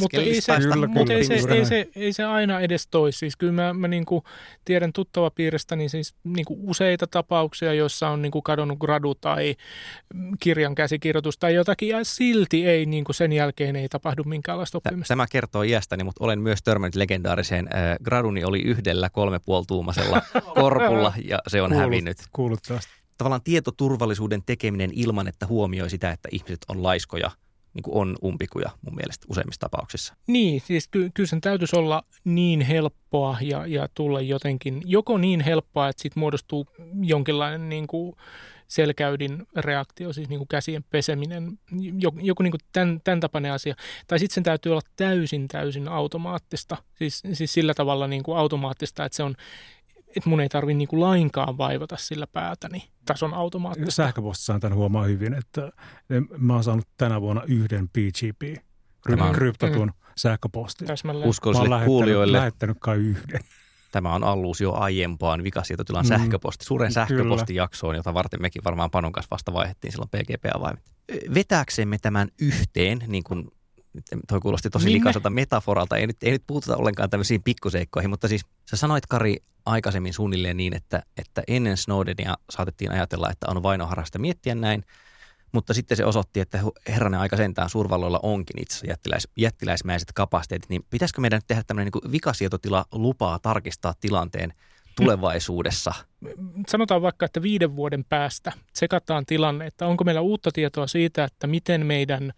Mutta 0.00 0.16
ei 0.16 0.40
se, 0.40 0.56
kyllä, 0.58 0.86
mutta 0.86 1.12
ei, 1.12 1.24
se, 1.24 1.34
ei, 1.34 1.64
se, 1.64 1.88
ei 1.96 2.12
se 2.12 2.24
aina 2.24 2.60
edes 2.60 2.86
toisi. 2.86 3.18
Siis 3.18 3.36
kyllä 3.36 3.52
mä, 3.52 3.74
mä 3.74 3.88
niin 3.88 4.06
kuin 4.06 4.22
tiedän 4.64 4.92
tuttava 4.92 5.30
piiristä 5.30 5.76
niin 5.76 5.90
siis 5.90 6.14
niin 6.24 6.44
kuin 6.44 6.60
useita 6.62 7.06
tapauksia, 7.06 7.74
joissa 7.74 8.08
on 8.08 8.22
niin 8.22 8.32
kuin 8.32 8.42
kadonnut 8.42 8.78
gradu 8.78 9.14
tai 9.14 9.56
kirjan 10.40 10.74
käsikirjoitus 10.74 11.38
tai 11.38 11.54
jotakin, 11.54 11.88
ja 11.88 11.98
silti 12.02 12.66
ei 12.66 12.86
niin 12.86 13.04
kuin 13.04 13.16
sen 13.16 13.32
jälkeen 13.32 13.76
ei 13.76 13.88
tapahdu 13.88 14.24
minkäänlaista 14.24 14.78
oppimista. 14.78 15.12
Tämä 15.12 15.26
kertoo 15.30 15.62
iästäni, 15.62 16.04
mutta 16.04 16.24
olen 16.24 16.40
myös 16.40 16.62
törmännyt 16.62 16.94
legendaariseen. 16.94 17.68
Äh, 17.74 17.96
graduni 18.04 18.44
oli 18.44 18.62
yhdellä 18.62 19.10
kolme 19.10 19.40
korpulla 20.54 21.12
ja 21.24 21.38
se 21.48 21.62
on 21.62 21.70
kuulut, 21.70 21.84
hävinnyt. 21.84 22.18
Kuulut 22.32 22.60
tästä 22.68 23.05
tavallaan 23.18 23.42
tietoturvallisuuden 23.44 24.42
tekeminen 24.46 24.90
ilman, 24.94 25.28
että 25.28 25.46
huomioi 25.46 25.90
sitä, 25.90 26.10
että 26.10 26.28
ihmiset 26.32 26.58
on 26.68 26.82
laiskoja, 26.82 27.30
niin 27.74 27.82
kuin 27.82 27.96
on 27.96 28.16
umpikuja 28.24 28.70
mun 28.82 28.94
mielestä 28.94 29.26
useimmissa 29.30 29.60
tapauksissa. 29.60 30.14
Niin, 30.26 30.60
siis 30.60 30.88
ky- 30.88 31.10
kyllä 31.14 31.26
sen 31.26 31.40
täytyisi 31.40 31.76
olla 31.76 32.04
niin 32.24 32.60
helppoa 32.60 33.36
ja, 33.40 33.66
ja 33.66 33.88
tulla 33.94 34.20
jotenkin, 34.20 34.82
joko 34.84 35.18
niin 35.18 35.40
helppoa, 35.40 35.88
että 35.88 36.02
siitä 36.02 36.20
muodostuu 36.20 36.66
jonkinlainen 37.02 37.68
niin 37.68 37.86
kuin 37.86 38.16
selkäydin 38.68 39.46
reaktio, 39.56 40.12
siis 40.12 40.28
niin 40.28 40.38
kuin 40.38 40.48
käsien 40.48 40.84
peseminen, 40.90 41.58
joku, 41.98 42.18
joku 42.22 42.42
niin 42.42 42.50
kuin 42.50 42.60
tämän, 42.72 43.00
tämän 43.04 43.20
tapainen 43.20 43.52
asia. 43.52 43.74
Tai 44.06 44.18
sitten 44.18 44.34
sen 44.34 44.44
täytyy 44.44 44.72
olla 44.72 44.82
täysin, 44.96 45.48
täysin 45.48 45.88
automaattista, 45.88 46.76
siis, 46.94 47.22
siis 47.32 47.52
sillä 47.52 47.74
tavalla 47.74 48.06
niin 48.06 48.22
kuin 48.22 48.38
automaattista, 48.38 49.04
että 49.04 49.16
se 49.16 49.22
on 49.22 49.34
että 50.16 50.30
mun 50.30 50.40
ei 50.40 50.48
tarvi 50.48 50.74
niinku 50.74 51.00
lainkaan 51.00 51.58
vaivata 51.58 51.96
sillä 51.96 52.26
päätäni 52.26 52.88
tason 53.04 53.34
automaattista. 53.34 53.90
Sähköpostissa 53.90 54.58
tämän 54.58 54.78
huomaa 54.78 55.04
hyvin, 55.04 55.34
että 55.34 55.72
mä 56.38 56.54
oon 56.54 56.64
saanut 56.64 56.88
tänä 56.96 57.20
vuonna 57.20 57.42
yhden 57.46 57.88
PGP, 57.88 58.62
kryptatun 59.32 59.86
mm. 59.86 60.12
sähköpostin. 60.16 60.88
Uskollisille 61.24 61.84
kuulijoille. 61.84 62.38
lähettänyt 62.38 62.76
kai 62.80 62.96
yhden. 62.96 63.40
Tämä 63.92 64.14
on 64.14 64.24
alluusio 64.24 64.72
aiempaan 64.72 65.44
vikasietotilan 65.44 66.04
mm. 66.04 66.08
sähköposti, 66.08 66.64
suuren 66.64 66.92
sähköpostijaksoon, 66.92 67.96
jota 67.96 68.14
varten 68.14 68.42
mekin 68.42 68.64
varmaan 68.64 68.90
Panon 68.90 69.12
kanssa 69.12 69.30
vasta 69.30 69.52
vaihdettiin 69.52 69.92
silloin 69.92 70.10
PGP-avaimet. 70.10 70.84
Vetääksemme 71.34 71.98
tämän 72.02 72.28
yhteen, 72.40 72.98
niin 73.06 73.24
kuin 73.24 73.48
toi 74.28 74.40
kuulosti 74.40 74.70
tosi 74.70 74.84
Minne? 74.84 74.98
likaiselta 74.98 75.30
metaforalta. 75.30 75.96
Ei 75.96 76.06
nyt, 76.06 76.16
ei 76.22 76.30
nyt 76.30 76.42
puututa 76.46 76.76
ollenkaan 76.76 77.10
tämmöisiin 77.10 77.42
pikkuseikkoihin, 77.42 78.10
mutta 78.10 78.28
siis 78.28 78.42
sä 78.70 78.76
sanoit 78.76 79.06
Kari 79.06 79.36
aikaisemmin 79.66 80.14
suunnilleen 80.14 80.56
niin, 80.56 80.76
että, 80.76 81.02
että 81.16 81.42
ennen 81.48 81.76
Snowdenia 81.76 82.34
saatettiin 82.50 82.92
ajatella, 82.92 83.30
että 83.30 83.46
on 83.50 83.62
vainoharrasta 83.62 84.18
miettiä 84.18 84.54
näin, 84.54 84.84
mutta 85.52 85.74
sitten 85.74 85.96
se 85.96 86.04
osoitti, 86.04 86.40
että 86.40 86.60
herranen 86.88 87.20
aika 87.20 87.36
sentään 87.36 87.70
suurvalloilla 87.70 88.20
onkin 88.22 88.62
itse 88.62 88.72
asiassa 88.72 88.86
jättiläis, 88.86 89.28
jättiläismäiset 89.36 90.12
kapasiteetit, 90.12 90.70
niin 90.70 90.84
pitäisikö 90.90 91.20
meidän 91.20 91.40
tehdä 91.46 91.62
tämmöinen 91.66 91.92
niin 91.94 92.12
vikasietotila 92.12 92.84
lupaa 92.92 93.38
tarkistaa 93.38 93.94
tilanteen 94.00 94.52
tulevaisuudessa? 94.96 95.94
Sanotaan 96.68 97.02
vaikka, 97.02 97.26
että 97.26 97.42
viiden 97.42 97.76
vuoden 97.76 98.04
päästä 98.04 98.52
sekataan 98.72 99.26
tilanne, 99.26 99.66
että 99.66 99.86
onko 99.86 100.04
meillä 100.04 100.20
uutta 100.20 100.50
tietoa 100.52 100.86
siitä, 100.86 101.24
että 101.24 101.46
miten 101.46 101.86
meidän 101.86 102.32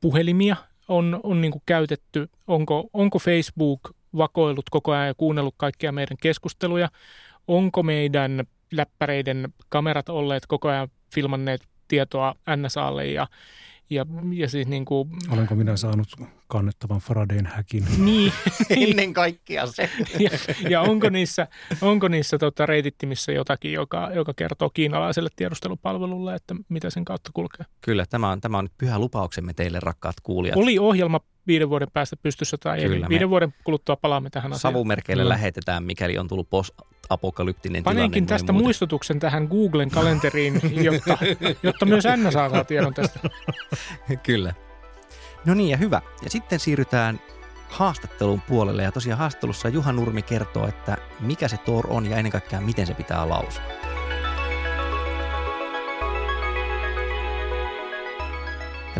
puhelimia 0.00 0.56
on, 0.88 1.20
on 1.22 1.40
niin 1.40 1.52
käytetty, 1.66 2.30
onko, 2.46 2.90
onko 2.92 3.18
Facebook 3.18 3.80
vakoillut 4.16 4.70
koko 4.70 4.92
ajan 4.92 5.06
ja 5.06 5.14
kuunnellut 5.14 5.54
kaikkia 5.56 5.92
meidän 5.92 6.16
keskusteluja, 6.22 6.88
onko 7.48 7.82
meidän 7.82 8.44
läppäreiden 8.72 9.54
kamerat 9.68 10.08
olleet 10.08 10.46
koko 10.46 10.68
ajan 10.68 10.88
filmanneet 11.14 11.60
tietoa 11.88 12.34
NSAlle 12.56 13.06
ja 13.06 13.26
ja, 13.90 14.06
ja 14.32 14.48
siis 14.48 14.68
niin 14.68 14.84
kuin, 14.84 15.08
Olenko 15.30 15.54
minä 15.54 15.76
saanut 15.76 16.08
kannettavan 16.46 17.00
Faradayn 17.00 17.46
häkin? 17.46 17.84
Niin. 17.98 18.32
Ennen 18.70 19.14
kaikkea 19.14 19.66
se. 19.66 19.90
ja, 20.18 20.30
ja 20.68 20.80
onko 20.80 21.08
niissä, 21.08 21.46
onko 21.80 22.08
niissä 22.08 22.38
tota, 22.38 22.66
reitittimissä 22.66 23.32
jotakin, 23.32 23.72
joka, 23.72 24.10
joka 24.14 24.34
kertoo 24.34 24.70
kiinalaiselle 24.70 25.28
tiedustelupalvelulle, 25.36 26.34
että 26.34 26.54
mitä 26.68 26.90
sen 26.90 27.04
kautta 27.04 27.30
kulkee? 27.34 27.66
Kyllä, 27.80 28.04
tämä 28.10 28.30
on, 28.30 28.40
tämä 28.40 28.58
on 28.58 28.64
nyt 28.64 28.78
pyhä 28.78 28.98
lupauksemme 28.98 29.54
teille, 29.54 29.80
rakkaat 29.80 30.16
kuulijat. 30.22 30.56
Oli 30.56 30.78
ohjelma 30.78 31.20
viiden 31.46 31.70
vuoden 31.70 31.88
päästä 31.92 32.16
pystyssä 32.16 32.56
tai 32.58 32.80
Kyllä, 32.80 33.06
ei. 33.06 33.08
Viiden 33.08 33.30
vuoden 33.30 33.54
kuluttua 33.64 33.96
palaamme 33.96 34.30
tähän 34.30 34.52
asiaan. 34.52 34.72
Savumerkeille 34.72 35.22
mm. 35.22 35.28
lähetetään, 35.28 35.84
mikäli 35.84 36.18
on 36.18 36.28
tullut 36.28 36.50
post 36.50 36.74
apokalyptinen 37.10 37.84
Panenkin 37.84 38.26
tilanne. 38.26 38.28
tästä 38.28 38.52
muuta. 38.52 38.64
muistutuksen 38.64 39.20
tähän 39.20 39.44
Googlen 39.50 39.90
kalenteriin, 39.90 40.60
jotta, 40.84 41.18
jotta 41.62 41.86
myös 41.86 42.06
Anna 42.06 42.30
saa 42.30 42.64
tiedon 42.64 42.94
tästä. 42.94 43.20
Kyllä. 44.22 44.54
No 45.44 45.54
niin 45.54 45.68
ja 45.68 45.76
hyvä. 45.76 46.02
Ja 46.22 46.30
sitten 46.30 46.60
siirrytään 46.60 47.20
haastattelun 47.68 48.40
puolelle. 48.40 48.82
Ja 48.82 48.92
tosiaan 48.92 49.18
haastattelussa 49.18 49.68
Juha 49.68 49.92
Nurmi 49.92 50.22
kertoo, 50.22 50.68
että 50.68 50.96
mikä 51.20 51.48
se 51.48 51.56
Tor 51.56 51.86
on 51.90 52.06
ja 52.10 52.16
ennen 52.16 52.32
kaikkea 52.32 52.60
miten 52.60 52.86
se 52.86 52.94
pitää 52.94 53.28
lausua. 53.28 53.62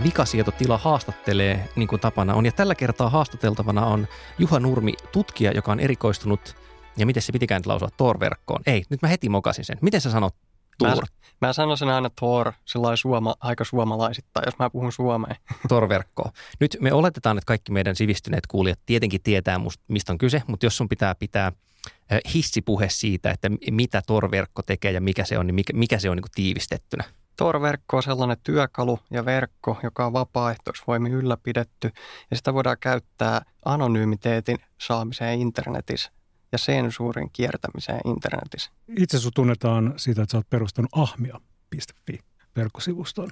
Vikasietotila 0.04 0.78
haastattelee, 0.78 1.68
niin 1.76 1.88
kuin 1.88 2.00
tapana 2.00 2.34
on. 2.34 2.46
Ja 2.46 2.52
tällä 2.52 2.74
kertaa 2.74 3.10
haastateltavana 3.10 3.86
on 3.86 4.08
Juha 4.38 4.60
Nurmi, 4.60 4.94
tutkija, 5.12 5.52
joka 5.52 5.72
on 5.72 5.80
erikoistunut 5.80 6.56
ja 6.98 7.06
miten 7.06 7.22
se 7.22 7.32
pitikään 7.32 7.62
lausua 7.66 7.88
Tor-verkkoon? 7.96 8.62
Ei, 8.66 8.84
nyt 8.90 9.02
mä 9.02 9.08
heti 9.08 9.28
mokasin 9.28 9.64
sen. 9.64 9.78
Miten 9.80 10.00
sä 10.00 10.10
sanot 10.10 10.34
Tor? 10.78 11.04
Mä, 11.40 11.46
mä 11.46 11.52
sanon 11.52 11.78
sen 11.78 11.88
aina 11.88 12.10
Tor, 12.20 12.52
sellainen 12.64 12.96
suoma, 12.96 13.34
aika 13.40 13.64
suomalaisittain, 13.64 14.44
jos 14.46 14.58
mä 14.58 14.70
puhun 14.70 14.92
suomeen. 14.92 15.36
Tor-verkkoon. 15.68 16.30
Nyt 16.60 16.76
me 16.80 16.92
oletetaan, 16.92 17.38
että 17.38 17.46
kaikki 17.46 17.72
meidän 17.72 17.96
sivistyneet 17.96 18.46
kuulijat 18.46 18.78
tietenkin 18.86 19.22
tietää, 19.22 19.60
mistä 19.88 20.12
on 20.12 20.18
kyse, 20.18 20.42
mutta 20.46 20.66
jos 20.66 20.76
sun 20.76 20.88
pitää 20.88 21.14
pitää 21.14 21.52
hissipuhe 22.34 22.88
siitä, 22.88 23.30
että 23.30 23.50
mitä 23.70 24.02
Tor-verkko 24.06 24.62
tekee 24.62 24.92
ja 24.92 25.00
mikä 25.00 25.24
se 25.24 25.38
on, 25.38 25.46
niin 25.46 25.54
mikä, 25.54 25.72
mikä 25.72 25.98
se 25.98 26.10
on 26.10 26.16
niin 26.16 26.22
kuin 26.22 26.32
tiivistettynä? 26.34 27.04
Tor-verkko 27.36 27.96
on 27.96 28.02
sellainen 28.02 28.36
työkalu 28.42 28.98
ja 29.10 29.24
verkko, 29.24 29.76
joka 29.82 30.06
on 30.06 30.12
vapaaehtoisvoimin 30.12 31.12
ylläpidetty 31.12 31.90
ja 32.30 32.36
sitä 32.36 32.54
voidaan 32.54 32.76
käyttää 32.80 33.42
anonymiteetin 33.64 34.58
saamiseen 34.78 35.40
internetissä 35.40 36.12
ja 36.52 36.58
sensuurin 36.58 37.30
kiertämiseen 37.32 38.00
internetissä. 38.04 38.70
Itse 38.96 39.18
sinut 39.18 39.34
tunnetaan 39.34 39.94
siitä, 39.96 40.22
että 40.22 40.32
sä 40.32 40.38
oot 40.38 40.50
perustanut 40.50 40.90
ahmia.fi 40.92 42.18
verkkosivuston. 42.56 43.30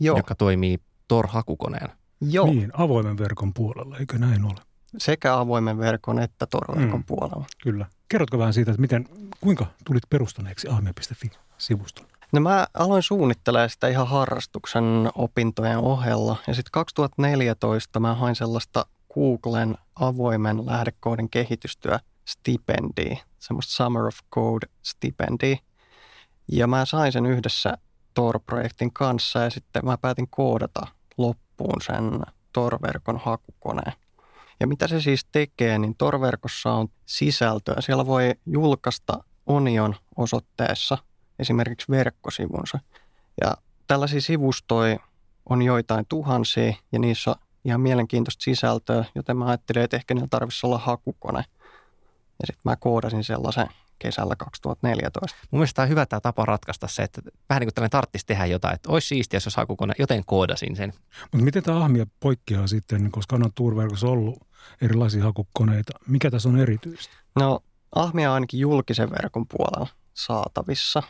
Joo. 0.00 0.16
Joka 0.16 0.34
toimii 0.34 0.78
Tor-hakukoneen. 1.08 1.88
Joo. 2.20 2.46
Niin, 2.46 2.70
avoimen 2.72 3.18
verkon 3.18 3.54
puolella, 3.54 3.96
eikö 3.96 4.18
näin 4.18 4.44
ole? 4.44 4.60
Sekä 4.98 5.38
avoimen 5.38 5.78
verkon 5.78 6.18
että 6.18 6.46
Tor-verkon 6.46 7.00
mm, 7.00 7.04
puolella. 7.04 7.46
Kyllä. 7.62 7.86
Kerrotko 8.08 8.38
vähän 8.38 8.52
siitä, 8.52 8.70
että 8.70 8.80
miten, 8.80 9.08
kuinka 9.40 9.66
tulit 9.84 10.02
perustaneeksi 10.10 10.68
ahmia.fi-sivuston? 10.68 12.06
No 12.32 12.40
mä 12.40 12.66
aloin 12.74 13.02
suunnittelemaan 13.02 13.70
sitä 13.70 13.88
ihan 13.88 14.08
harrastuksen 14.08 15.10
opintojen 15.14 15.78
ohella. 15.78 16.36
Ja 16.46 16.54
sitten 16.54 16.70
2014 16.72 18.00
mä 18.00 18.14
hain 18.14 18.36
sellaista 18.36 18.86
Googlen 19.14 19.78
avoimen 19.94 20.66
lähdekoodin 20.66 21.30
kehitystyö 21.30 21.98
stipendiä, 22.28 23.18
semmoista 23.38 23.72
Summer 23.72 24.06
of 24.06 24.18
Code 24.34 24.66
stipendiä. 24.82 25.58
Ja 26.52 26.66
mä 26.66 26.84
sain 26.84 27.12
sen 27.12 27.26
yhdessä 27.26 27.78
Tor-projektin 28.14 28.92
kanssa 28.92 29.38
ja 29.38 29.50
sitten 29.50 29.84
mä 29.84 29.98
päätin 29.98 30.28
koodata 30.30 30.86
loppuun 31.18 31.82
sen 31.82 32.20
Tor-verkon 32.52 33.20
hakukoneen. 33.24 33.92
Ja 34.60 34.66
mitä 34.66 34.88
se 34.88 35.00
siis 35.00 35.24
tekee, 35.32 35.78
niin 35.78 35.94
Tor-verkossa 35.98 36.72
on 36.72 36.88
sisältöä. 37.06 37.80
Siellä 37.80 38.06
voi 38.06 38.34
julkaista 38.46 39.24
Onion 39.46 39.94
osoitteessa 40.16 40.98
esimerkiksi 41.38 41.90
verkkosivunsa. 41.90 42.78
Ja 43.40 43.56
tällaisia 43.86 44.20
sivustoja 44.20 44.98
on 45.48 45.62
joitain 45.62 46.06
tuhansia 46.08 46.74
ja 46.92 46.98
niissä 46.98 47.30
on 47.30 47.36
ihan 47.64 47.80
mielenkiintoista 47.80 48.44
sisältöä, 48.44 49.04
joten 49.14 49.36
mä 49.36 49.46
ajattelin, 49.46 49.82
että 49.82 49.96
ehkä 49.96 50.14
niillä 50.14 50.28
tarvitsisi 50.30 50.66
olla 50.66 50.78
hakukone– 50.78 51.44
ja 52.40 52.46
sitten 52.46 52.62
mä 52.64 52.76
koodasin 52.76 53.24
sellaisen 53.24 53.68
kesällä 53.98 54.36
2014. 54.36 55.36
Mun 55.50 55.58
mielestä 55.58 55.74
tämä 55.76 55.84
on 55.84 55.88
hyvä 55.88 56.06
tämä 56.06 56.20
tapa 56.20 56.44
ratkaista 56.44 56.88
se, 56.88 57.02
että 57.02 57.22
vähän 57.48 57.60
niin 57.60 57.66
kuin 57.66 57.74
tällainen 57.74 57.90
tarttisi 57.90 58.26
tehdä 58.26 58.46
jotain, 58.46 58.74
että 58.74 58.92
olisi 58.92 59.08
siistiä, 59.08 59.40
jos 59.44 59.56
hakukone, 59.56 59.94
joten 59.98 60.24
koodasin 60.26 60.76
sen. 60.76 60.92
Mutta 61.22 61.44
miten 61.44 61.62
tämä 61.62 61.84
ahmia 61.84 62.06
poikkeaa 62.20 62.66
sitten, 62.66 63.10
koska 63.10 63.36
on 63.36 63.50
Tourverkossa 63.54 64.08
ollut 64.08 64.46
erilaisia 64.82 65.24
hakukoneita. 65.24 65.92
Mikä 66.06 66.30
tässä 66.30 66.48
on 66.48 66.58
erityistä? 66.58 67.14
No 67.36 67.60
ahmia 67.94 68.30
on 68.30 68.34
ainakin 68.34 68.60
julkisen 68.60 69.10
verkon 69.10 69.46
puolella 69.48 69.88
saatavissa 70.14 71.02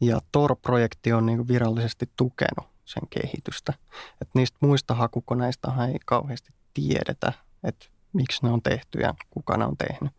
ja 0.00 0.20
Tor-projekti 0.32 1.12
on 1.12 1.26
niin 1.26 1.48
virallisesti 1.48 2.10
tukenut 2.16 2.68
sen 2.84 3.02
kehitystä. 3.10 3.72
Et 4.20 4.28
niistä 4.34 4.58
muista 4.60 4.94
hakukoneista 4.94 5.72
ei 5.92 5.98
kauheasti 6.06 6.52
tiedetä, 6.74 7.32
että 7.64 7.86
miksi 8.12 8.42
ne 8.42 8.50
on 8.50 8.62
tehty 8.62 8.98
ja 8.98 9.14
kuka 9.30 9.56
ne 9.56 9.64
on 9.64 9.76
tehnyt. 9.76 10.12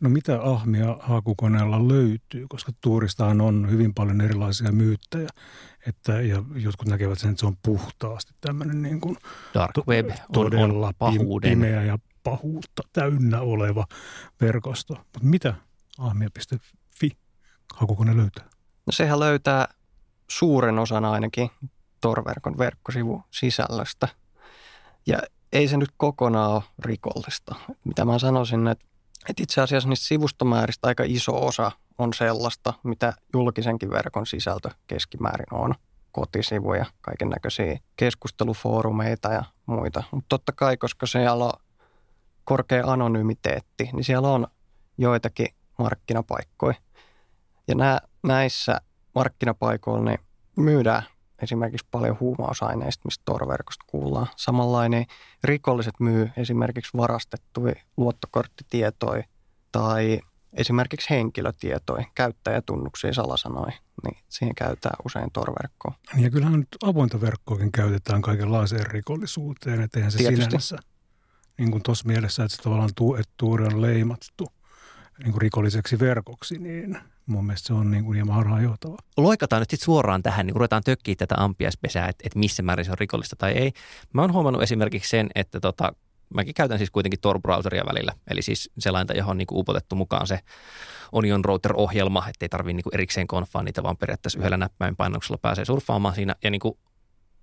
No 0.00 0.10
mitä 0.10 0.42
ahmia 0.42 0.96
hakukoneella 1.00 1.88
löytyy, 1.88 2.46
koska 2.48 2.72
tuuristahan 2.80 3.40
on 3.40 3.70
hyvin 3.70 3.94
paljon 3.94 4.20
erilaisia 4.20 4.72
myyttejä, 4.72 5.28
että, 5.86 6.20
ja 6.20 6.42
jotkut 6.54 6.88
näkevät 6.88 7.18
sen, 7.18 7.30
että 7.30 7.40
se 7.40 7.46
on 7.46 7.56
puhtaasti 7.62 8.32
tämmöinen 8.40 8.82
niin 8.82 9.00
kuin 9.00 9.16
Dark 9.54 9.72
web 9.88 10.08
on, 10.10 10.16
todella 10.32 10.86
on 10.86 10.94
pahuuden. 10.98 11.50
pimeä 11.50 11.82
ja 11.82 11.98
pahuutta 12.22 12.82
täynnä 12.92 13.40
oleva 13.40 13.86
verkosto. 14.40 14.94
Mutta 14.94 15.20
mitä 15.22 15.54
ahmia.fi 15.98 17.10
hakukone 17.74 18.16
löytää? 18.16 18.44
No 18.86 18.92
sehän 18.92 19.20
löytää 19.20 19.68
suuren 20.30 20.78
osan 20.78 21.04
ainakin 21.04 21.50
Torverkon 22.00 22.58
verkkosivun 22.58 23.22
sisällöstä. 23.30 24.08
Ja 25.06 25.18
ei 25.52 25.68
se 25.68 25.76
nyt 25.76 25.90
kokonaan 25.96 26.50
ole 26.50 26.62
rikollista. 26.78 27.54
Mitä 27.84 28.04
mä 28.04 28.18
sanoisin, 28.18 28.68
että, 28.68 28.86
että 29.28 29.42
itse 29.42 29.60
asiassa 29.60 29.88
niistä 29.88 30.06
sivustomääristä 30.06 30.88
aika 30.88 31.04
iso 31.06 31.46
osa 31.46 31.72
on 31.98 32.12
sellaista, 32.14 32.74
mitä 32.82 33.12
julkisenkin 33.34 33.90
verkon 33.90 34.26
sisältö 34.26 34.70
keskimäärin 34.86 35.54
on. 35.54 35.74
Kotisivuja, 36.12 36.86
kaiken 37.00 37.28
näköisiä 37.28 37.78
keskustelufoorumeita 37.96 39.32
ja 39.32 39.44
muita. 39.66 40.02
Mutta 40.10 40.28
totta 40.28 40.52
kai, 40.52 40.76
koska 40.76 41.06
siellä 41.06 41.44
on 41.44 41.52
korkea 42.44 42.86
anonymiteetti, 42.86 43.90
niin 43.92 44.04
siellä 44.04 44.28
on 44.28 44.46
joitakin 44.98 45.46
markkinapaikkoja. 45.78 46.74
Ja 47.68 47.74
nää, 47.74 48.00
näissä 48.22 48.80
markkinapaikoilla 49.14 50.04
niin 50.04 50.20
myydään 50.56 51.02
esimerkiksi 51.42 51.86
paljon 51.90 52.16
huumausaineista, 52.20 53.02
mistä 53.04 53.22
torverkosta 53.24 53.84
kuullaan. 53.86 54.26
Samanlainen 54.36 55.06
rikolliset 55.44 55.94
myy 56.00 56.30
esimerkiksi 56.36 56.96
varastettuja 56.96 57.74
luottokorttitietoja 57.96 59.24
tai 59.72 60.20
esimerkiksi 60.52 61.10
henkilötietoja, 61.10 62.04
käyttäjätunnuksia, 62.14 63.14
salasanoja, 63.14 63.72
niin 64.04 64.18
siihen 64.28 64.54
käytetään 64.54 64.96
usein 65.04 65.30
torverkkoa. 65.32 65.94
Ja 66.16 66.30
kyllähän 66.30 66.60
nyt 66.60 66.76
avointa 66.82 67.20
verkkoakin 67.20 67.72
käytetään 67.72 68.22
kaikenlaiseen 68.22 68.86
rikollisuuteen, 68.86 69.80
että 69.80 69.98
eihän 69.98 70.12
se 70.12 70.18
Tietysti. 70.18 70.44
sinänsä 70.44 70.78
niin 71.58 71.70
kuin 71.70 71.82
tuossa 71.82 72.08
mielessä, 72.08 72.44
että 72.44 72.56
se 72.56 72.62
tavallaan 72.62 72.90
tu, 72.96 73.14
että 73.14 73.32
tuuri 73.36 73.64
on 73.64 73.82
leimattu 73.82 74.46
niin 75.22 75.32
kuin 75.32 75.42
rikolliseksi 75.42 75.98
verkoksi, 75.98 76.58
niin 76.58 76.98
mun 77.26 77.46
mielestä 77.46 77.66
se 77.66 77.74
on 77.74 77.90
niin 77.90 78.04
kuin 78.04 78.14
hieman 78.14 78.34
harhaanjohtava. 78.34 78.96
Loikataan 79.16 79.62
nyt 79.62 79.70
sitten 79.70 79.84
suoraan 79.84 80.22
tähän, 80.22 80.46
niin 80.46 80.54
ruvetaan 80.54 80.82
tökkiä 80.82 81.14
tätä 81.18 81.34
ampiaispesää, 81.38 82.08
että, 82.08 82.22
että 82.26 82.38
missä 82.38 82.62
määrin 82.62 82.84
se 82.84 82.90
on 82.90 82.98
rikollista 82.98 83.36
tai 83.36 83.52
ei. 83.52 83.72
Mä 84.12 84.20
oon 84.20 84.32
huomannut 84.32 84.62
esimerkiksi 84.62 85.10
sen, 85.10 85.30
että 85.34 85.60
tota, 85.60 85.92
mäkin 86.34 86.54
käytän 86.54 86.78
siis 86.78 86.90
kuitenkin 86.90 87.20
Tor-browseria 87.20 87.86
välillä, 87.86 88.12
eli 88.30 88.42
siis 88.42 88.70
sellainen, 88.78 89.16
johon 89.16 89.30
on 89.30 89.38
niin 89.38 89.46
kuin 89.46 89.58
upotettu 89.58 89.96
mukaan 89.96 90.26
se 90.26 90.40
Onion 91.12 91.44
Router-ohjelma, 91.44 92.28
ettei 92.28 92.48
tarvitse 92.48 92.76
niin 92.76 92.94
erikseen 92.94 93.26
konfaa 93.26 93.62
niitä, 93.62 93.82
vaan 93.82 93.96
periaatteessa 93.96 94.38
yhdellä 94.38 94.56
näppäin 94.56 94.96
painauksella 94.96 95.38
pääsee 95.42 95.64
surffaamaan 95.64 96.14
siinä. 96.14 96.34
Ja 96.44 96.50
niin 96.50 96.60
kuin 96.60 96.78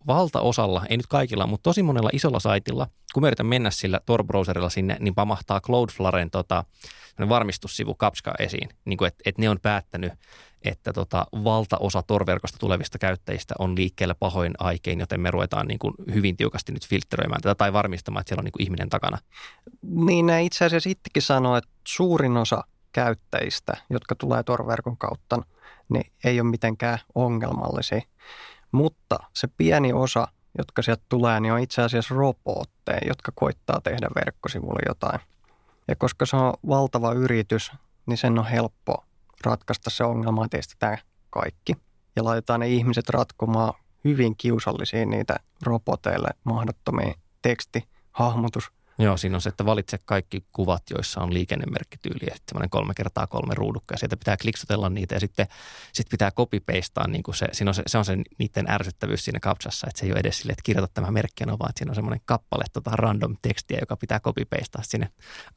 valtaosalla, 0.08 0.86
ei 0.90 0.98
nyt 0.98 1.08
kaikilla, 1.08 1.48
mutta 1.48 1.64
tosi 1.64 1.84
monella 1.84 2.10
isolla 2.14 2.40
saitilla, 2.40 2.88
kun 3.14 3.24
me 3.24 3.28
yritän 3.28 3.46
mennä 3.46 3.72
sillä 3.72 4.00
Tor-browserilla 4.06 4.70
sinne, 4.70 4.98
niin 5.00 5.16
pamahtaa 5.16 5.62
Cloudflaren 5.62 6.30
tota, 6.30 6.64
varmistussivu 7.30 7.96
Kapska 7.96 8.34
esiin, 8.40 8.70
niin 8.86 9.06
että, 9.08 9.22
että 9.26 9.42
ne 9.42 9.50
on 9.50 9.60
päättänyt, 9.62 10.14
että 10.62 10.94
tota, 10.94 11.26
valtaosa 11.44 12.04
Tor-verkosta 12.04 12.58
tulevista 12.58 12.98
käyttäjistä 12.98 13.54
on 13.60 13.76
liikkeellä 13.76 14.16
pahoin 14.16 14.54
aikein, 14.60 15.00
joten 15.00 15.22
me 15.22 15.32
ruvetaan 15.32 15.68
niin 15.68 15.80
kuin 15.80 15.94
hyvin 16.14 16.38
tiukasti 16.38 16.72
nyt 16.72 16.88
filtteröimään 16.88 17.42
tätä 17.42 17.56
tai 17.56 17.74
varmistamaan, 17.74 18.22
että 18.22 18.30
siellä 18.30 18.42
on 18.42 18.46
niin 18.46 18.52
kuin 18.52 18.64
ihminen 18.64 18.90
takana. 18.90 19.18
Niin 19.82 20.30
itse 20.30 20.66
asiassa 20.66 20.90
itsekin 20.90 21.22
sanoo, 21.24 21.56
että 21.56 21.70
suurin 21.88 22.38
osa 22.38 22.64
käyttäjistä, 22.92 23.74
jotka 23.90 24.16
tulee 24.16 24.44
Tor-verkon 24.44 24.98
kautta, 24.98 25.42
niin 25.90 26.12
ei 26.24 26.42
ole 26.42 26.50
mitenkään 26.50 27.00
ongelmallisia. 27.16 28.02
Mutta 28.72 29.20
se 29.34 29.48
pieni 29.58 29.94
osa, 29.94 30.28
jotka 30.58 30.82
sieltä 30.82 31.04
tulee, 31.10 31.40
niin 31.40 31.54
on 31.54 31.60
itse 31.60 31.82
asiassa 31.82 32.16
robotteja, 32.16 33.08
jotka 33.08 33.32
koittaa 33.36 33.82
tehdä 33.82 34.08
verkkosivulle 34.16 34.80
jotain. 34.88 35.20
Ja 35.88 35.96
koska 35.96 36.26
se 36.26 36.36
on 36.36 36.54
valtava 36.68 37.14
yritys, 37.14 37.72
niin 38.06 38.18
sen 38.18 38.40
on 38.40 38.46
helppo 38.46 39.06
ratkaista 39.46 39.90
se 39.90 40.04
ongelma, 40.04 40.46
että 40.46 40.58
estetään 40.58 40.98
kaikki. 41.30 41.74
Ja 42.16 42.24
laitetaan 42.24 42.60
ne 42.60 42.68
ihmiset 42.68 43.10
ratkomaan 43.10 43.74
hyvin 44.04 44.36
kiusallisia 44.38 45.06
niitä 45.06 45.36
roboteille 45.64 46.30
mahdottomia 46.44 47.14
tekstihahmotus 47.42 48.72
Joo, 49.00 49.18
siinä 49.18 49.38
on 49.38 49.42
se, 49.42 49.50
että 49.50 49.66
valitse 49.66 49.98
kaikki 50.06 50.44
kuvat, 50.54 50.84
joissa 50.90 51.22
on 51.22 51.34
liikennemerkkityyli 51.34 52.20
ja 52.22 52.36
sitten 52.36 52.50
semmoinen 52.50 52.70
kolme 52.70 52.94
kertaa 52.94 53.28
kolme 53.28 53.56
ruudukka 53.56 53.94
ja 53.94 53.98
sieltä 53.98 54.18
pitää 54.18 54.38
kliksutella 54.38 54.90
niitä 54.90 55.16
ja 55.16 55.20
sitten 55.20 55.48
sit 55.94 56.08
pitää 56.10 56.32
copy-pastea, 56.32 57.08
niin 57.08 57.24
kuin 57.24 57.36
se, 57.36 57.48
siinä 57.52 57.70
on 57.70 57.76
se, 57.76 57.84
se, 57.88 57.98
on 57.98 58.06
se 58.06 58.18
niiden 58.38 58.72
ärsyttävyys 58.72 59.26
siinä 59.26 59.40
kapsassa, 59.40 59.88
että 59.90 60.00
se 60.00 60.06
ei 60.06 60.12
ole 60.12 60.20
edes 60.20 60.38
sille, 60.38 60.52
että 60.52 60.64
kirjoita 60.64 60.94
tämä 60.94 61.12
merkki, 61.12 61.46
vaan 61.48 61.70
että 61.70 61.80
siinä 61.80 61.92
on 61.92 61.96
semmoinen 61.96 62.22
kappale 62.26 62.64
tota 62.74 62.92
random 62.94 63.36
tekstiä, 63.42 63.78
joka 63.82 63.98
pitää 63.98 64.20
copy-pastea 64.20 64.82
sinne 64.84 65.10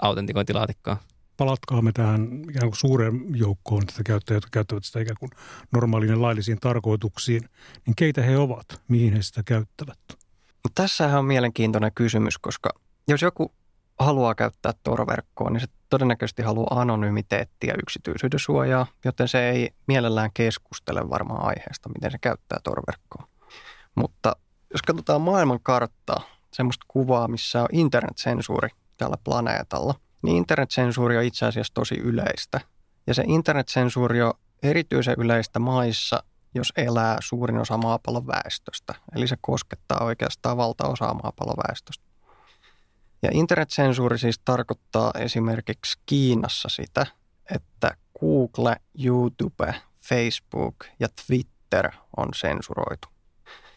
autentikointilaatikkoon. 0.03 0.96
Palatkaamme 1.37 1.92
tähän 1.92 2.44
ikään 2.50 2.68
kuin 2.68 2.76
suureen 2.76 3.22
joukkoon 3.35 3.87
tätä 3.87 4.03
käyttäjää, 4.03 4.37
jotka 4.37 4.50
käyttävät 4.53 4.85
sitä 4.85 5.00
ikään 5.00 5.16
kuin 5.20 5.31
normaaliin 5.72 6.22
laillisiin 6.22 6.61
tarkoituksiin, 6.61 7.48
niin 7.87 7.96
keitä 7.96 8.22
he 8.22 8.38
ovat, 8.38 8.83
mihin 8.88 9.12
he 9.12 9.22
sitä 9.22 9.42
käyttävät? 9.42 9.98
Tässähän 10.74 11.18
on 11.18 11.24
mielenkiintoinen 11.24 11.92
kysymys, 11.94 12.38
koska 12.38 12.70
jos 13.11 13.23
joku 13.23 13.53
haluaa 13.99 14.35
käyttää 14.35 14.73
Tor-verkkoa, 14.83 15.51
niin 15.51 15.61
se 15.61 15.66
todennäköisesti 15.88 16.42
haluaa 16.42 16.81
anonymiteettiä 16.81 17.75
yksityisyyden 17.83 18.38
suojaa, 18.38 18.87
joten 19.05 19.29
se 19.29 19.51
ei 19.51 19.70
mielellään 19.87 20.31
keskustele 20.35 21.11
varmaan 21.11 21.44
aiheesta, 21.44 21.88
miten 21.88 22.11
se 22.11 22.18
käyttää 22.18 22.59
Tor-verkkoa. 22.64 23.29
Mutta 23.94 24.37
jos 24.73 24.83
katsotaan 24.83 25.20
maailman 25.20 25.61
karttaa, 25.62 26.20
semmoista 26.53 26.85
kuvaa, 26.88 27.29
missä 27.29 27.62
on 27.62 27.68
internetsensuuri 27.73 28.68
tällä 28.96 29.16
planeetalla, 29.25 29.94
niin 30.23 30.37
internetsensuuri 30.37 31.16
on 31.16 31.25
itse 31.25 31.46
asiassa 31.46 31.75
tosi 31.75 31.94
yleistä. 31.94 32.61
Ja 33.07 33.14
se 33.14 33.25
internetsensuuri 33.27 34.23
on 34.23 34.33
erityisen 34.62 35.14
yleistä 35.18 35.59
maissa, 35.59 36.23
jos 36.55 36.73
elää 36.77 37.16
suurin 37.20 37.59
osa 37.59 37.77
maapallon 37.77 38.27
väestöstä. 38.27 38.94
Eli 39.16 39.27
se 39.27 39.37
koskettaa 39.40 40.05
oikeastaan 40.05 40.57
valtaosaa 40.57 41.14
maapallon 41.14 41.57
väestöstä. 41.68 42.10
Ja 43.22 43.30
internetsensuuri 43.33 44.18
siis 44.18 44.38
tarkoittaa 44.44 45.12
esimerkiksi 45.18 45.98
Kiinassa 46.06 46.68
sitä, 46.68 47.06
että 47.54 47.96
Google, 48.20 48.76
YouTube, 49.04 49.74
Facebook 50.09 50.74
ja 51.00 51.09
Twitter 51.26 51.90
on 52.16 52.28
sensuroitu. 52.35 53.09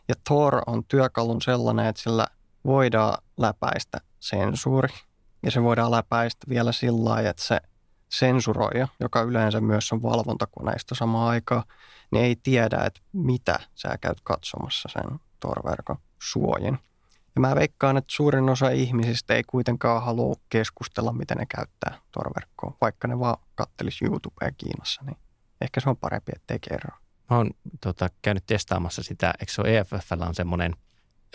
Ja 0.08 0.15
Tor 0.29 0.62
on 0.67 0.84
työkalun 0.86 1.41
sellainen, 1.41 1.86
että 1.86 2.01
sillä 2.01 2.27
voidaan 2.65 3.17
läpäistä 3.38 4.01
sensuuri. 4.19 4.93
Ja 5.43 5.51
se 5.51 5.63
voidaan 5.63 5.91
läpäistä 5.91 6.45
vielä 6.49 6.71
sillä 6.71 7.10
lailla, 7.10 7.29
että 7.29 7.43
se 7.43 7.62
sensuroija, 8.10 8.88
joka 8.99 9.21
yleensä 9.21 9.62
myös 9.62 9.91
on 9.91 10.01
valvontakoneista 10.01 10.95
samaan 10.95 11.29
aikaan, 11.29 11.63
niin 12.12 12.25
ei 12.25 12.36
tiedä, 12.36 12.77
että 12.77 13.01
mitä 13.13 13.60
sä 13.75 13.97
käyt 14.01 14.21
katsomassa 14.23 14.89
sen 14.93 15.19
Tor-verkon 15.39 15.97
suojin. 16.21 16.79
Ja 17.36 17.41
mä 17.41 17.56
veikkaan, 17.56 17.98
että 17.98 18.13
suurin 18.13 18.50
osa 18.50 18.69
ihmisistä 18.69 19.34
ei 19.34 19.43
kuitenkaan 19.43 20.04
halua 20.04 20.36
keskustella, 20.50 21.13
miten 21.13 21.38
ne 21.38 21.46
käyttää 21.46 22.00
torverkkoa, 22.12 22.78
vaikka 22.82 23.08
ne 23.08 23.19
vaan 23.19 23.38
kattelisi 23.56 24.06
YouTubea 24.06 24.52
Kiinassa, 24.58 25.02
niin 25.06 25.17
ehkä 25.62 25.80
se 25.80 25.89
on 25.89 25.98
parempi, 25.98 26.32
ettei 26.36 26.60
kerro. 26.69 26.98
Mä 27.30 27.38
oon 27.38 27.52
tota, 27.82 28.10
käynyt 28.22 28.43
testaamassa 28.46 29.04
sitä, 29.04 29.34
eikö 29.39 29.52
se 29.52 29.62
ole 29.62 29.78
EFFllä 29.78 30.26
on 30.26 30.36
semmoinen 30.36 30.76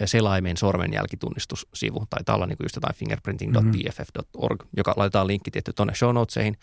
selaimen 0.04 0.56
sormenjälkitunnistussivu, 0.56 2.06
tai 2.10 2.34
olla 2.34 2.46
niin 2.46 2.56
just 2.62 2.76
jotain 2.76 2.94
fingerprinting.bff.org, 2.94 4.62
mm-hmm. 4.62 4.76
joka 4.76 4.94
laitetaan 4.96 5.26
linkki 5.26 5.50
tietty 5.50 5.72
tuonne 5.72 5.94
show 5.94 6.14
notesihin, 6.14 6.56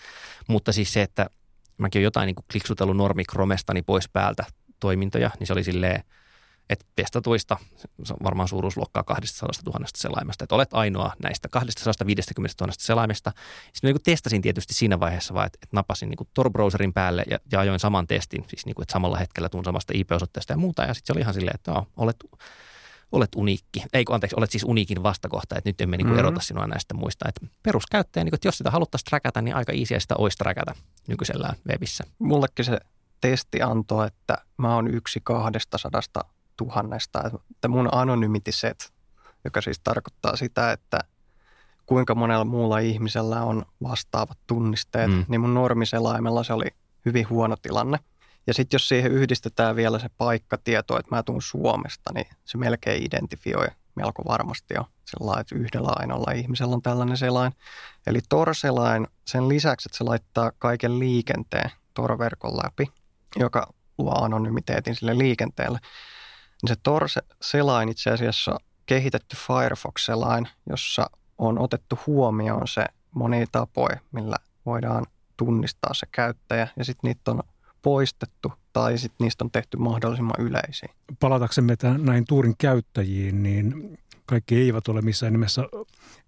mutta 0.48 0.72
siis 0.72 0.94
se, 0.94 1.02
että 1.02 1.30
mäkin 1.78 2.00
olen 2.00 2.04
jotain 2.04 2.28
niin 2.28 2.46
kliksutellut 2.52 2.98
normikromestani 2.98 3.82
pois 3.82 4.10
päältä 4.10 4.46
toimintoja, 4.80 5.32
niin 5.40 5.48
se 5.48 5.54
oli 5.54 5.64
silleen, 5.64 6.04
että 6.70 6.86
testatuista 6.96 7.58
varmaan 8.24 8.48
suuruusluokkaa 8.48 9.04
200 9.04 9.50
000 9.66 9.86
selaimesta, 9.98 10.44
että 10.44 10.56
olet 10.56 10.74
ainoa 10.74 11.14
näistä 11.24 11.48
250 11.48 12.64
000 12.64 12.74
selaimesta. 12.80 13.32
Sitten 13.74 13.94
niin 13.94 14.04
testasin 14.04 14.42
tietysti 14.42 14.74
siinä 14.74 15.00
vaiheessa 15.00 15.34
vaan, 15.34 15.46
että, 15.46 15.60
että 15.64 15.76
napasin 15.76 16.10
niin 16.10 16.28
Tor-browserin 16.34 16.94
päälle 16.94 17.24
ja, 17.30 17.40
ja 17.52 17.60
ajoin 17.60 17.80
saman 17.80 18.08
testin, 18.08 18.46
siis 18.48 18.66
niin 18.66 18.76
kuin, 18.76 18.84
että 18.84 18.94
samalla 18.94 19.18
hetkellä 19.18 19.50
tuun 19.50 19.66
samasta 19.66 19.94
IP-osoitteesta 19.96 20.54
ja 20.54 20.58
muuta. 20.58 20.84
Ja 20.84 20.94
sitten 20.94 21.08
se 21.08 21.14
oli 21.14 21.22
ihan 21.22 21.34
silleen, 21.34 21.56
että 21.56 21.72
no, 21.72 21.88
olet, 21.98 22.18
olet 23.12 23.30
uniikki, 23.36 23.84
ei 23.94 24.06
anteeksi, 24.10 24.36
olet 24.38 24.52
siis 24.52 24.64
uniikin 24.64 25.04
vastakohta, 25.04 25.58
että 25.58 25.70
nyt 25.70 25.82
emme 25.82 25.98
niin 25.98 26.06
kuin 26.06 26.18
mm-hmm. 26.18 26.28
erota 26.28 26.42
sinua 26.42 26.68
näistä 26.68 26.94
muista. 26.94 27.30
Että 27.30 27.48
peruskäyttäjä, 27.64 28.24
niin 28.24 28.32
kuin, 28.32 28.38
että 28.38 28.48
jos 28.48 28.58
sitä 28.58 28.72
haluttaisiin 28.72 29.06
trackata, 29.06 29.42
niin 29.42 29.56
aika 29.56 29.72
easy 29.72 30.00
sitä 30.00 30.16
olisi 30.18 30.38
trackata 30.38 30.76
nykyisellään 31.08 31.56
webissä. 31.70 32.04
Mullekin 32.20 32.66
se 32.66 32.80
testi 33.22 33.62
antoi, 33.62 34.08
että 34.08 34.38
mä 34.58 34.76
oon 34.76 34.88
yksi 34.88 35.20
kahdesta 35.24 35.78
sadasta 35.78 36.26
tuhannesta. 36.58 37.22
Että 37.52 37.68
mun 37.68 37.90
anonymity 37.92 38.52
set, 38.52 38.94
joka 39.44 39.62
siis 39.62 39.80
tarkoittaa 39.80 40.36
sitä, 40.36 40.72
että 40.72 41.00
kuinka 41.86 42.16
monella 42.16 42.46
muulla 42.46 42.80
ihmisellä 42.80 43.44
on 43.44 43.66
vastaavat 43.84 44.38
tunnisteet, 44.48 45.12
mm. 45.12 45.26
niin 45.28 45.42
mun 45.42 45.54
normiselaimella 45.54 46.44
se 46.44 46.54
oli 46.54 46.68
hyvin 47.06 47.30
huono 47.30 47.56
tilanne. 47.62 48.00
Ja 48.48 48.54
sitten 48.54 48.76
jos 48.76 48.88
siihen 48.88 49.12
yhdistetään 49.12 49.76
vielä 49.76 50.00
se 50.00 50.10
paikkatieto, 50.18 51.00
että 51.00 51.16
mä 51.16 51.24
tuun 51.24 51.42
Suomesta, 51.42 52.14
niin 52.14 52.28
se 52.46 52.58
melkein 52.58 53.04
identifioi 53.04 53.68
melko 53.96 54.24
varmasti 54.28 54.74
jo 54.74 54.86
sillä 55.06 55.40
että 55.40 55.56
yhdellä 55.56 55.90
ainoalla 55.96 56.32
ihmisellä 56.32 56.76
on 56.76 56.82
tällainen 56.82 57.18
selain. 57.18 57.54
Eli 58.08 58.20
Tor-selain 58.30 59.08
sen 59.28 59.50
lisäksi, 59.50 59.88
että 59.88 59.98
se 59.98 60.04
laittaa 60.04 60.52
kaiken 60.60 61.00
liikenteen 61.00 61.72
Tor-verkon 61.94 62.58
läpi, 62.58 62.92
joka 63.36 63.74
luo 63.98 64.24
anonymiteetin 64.24 64.96
sille 64.96 65.18
liikenteelle, 65.18 65.80
niin 66.64 66.68
se 66.68 66.76
Tor-selain 66.84 67.90
itse 67.90 68.10
asiassa 68.10 68.58
kehitetty 68.86 69.38
Firefox-selain, 69.38 70.48
jossa 70.70 71.10
on 71.38 71.60
otettu 71.60 72.00
huomioon 72.08 72.68
se 72.68 72.86
moni 73.16 73.46
tapoja, 73.52 74.00
millä 74.12 74.36
voidaan 74.66 75.06
tunnistaa 75.38 75.94
se 75.94 76.06
käyttäjä 76.12 76.68
ja 76.78 76.86
sitten 76.86 77.08
niitä 77.08 77.32
on 77.32 77.44
poistettu 77.82 78.54
tai 78.74 78.98
sitten 78.98 79.26
niistä 79.26 79.44
on 79.44 79.52
tehty 79.52 79.78
mahdollisimman 79.78 80.36
yleisiä. 80.40 80.90
Palataksemme 81.20 81.76
tämän, 81.76 82.06
näin 82.06 82.26
tuurin 82.28 82.56
käyttäjiin, 82.58 83.44
niin 83.44 83.98
kaikki 84.26 84.56
eivät 84.56 84.88
ole 84.88 85.02
missään 85.02 85.34
nimessä 85.34 85.62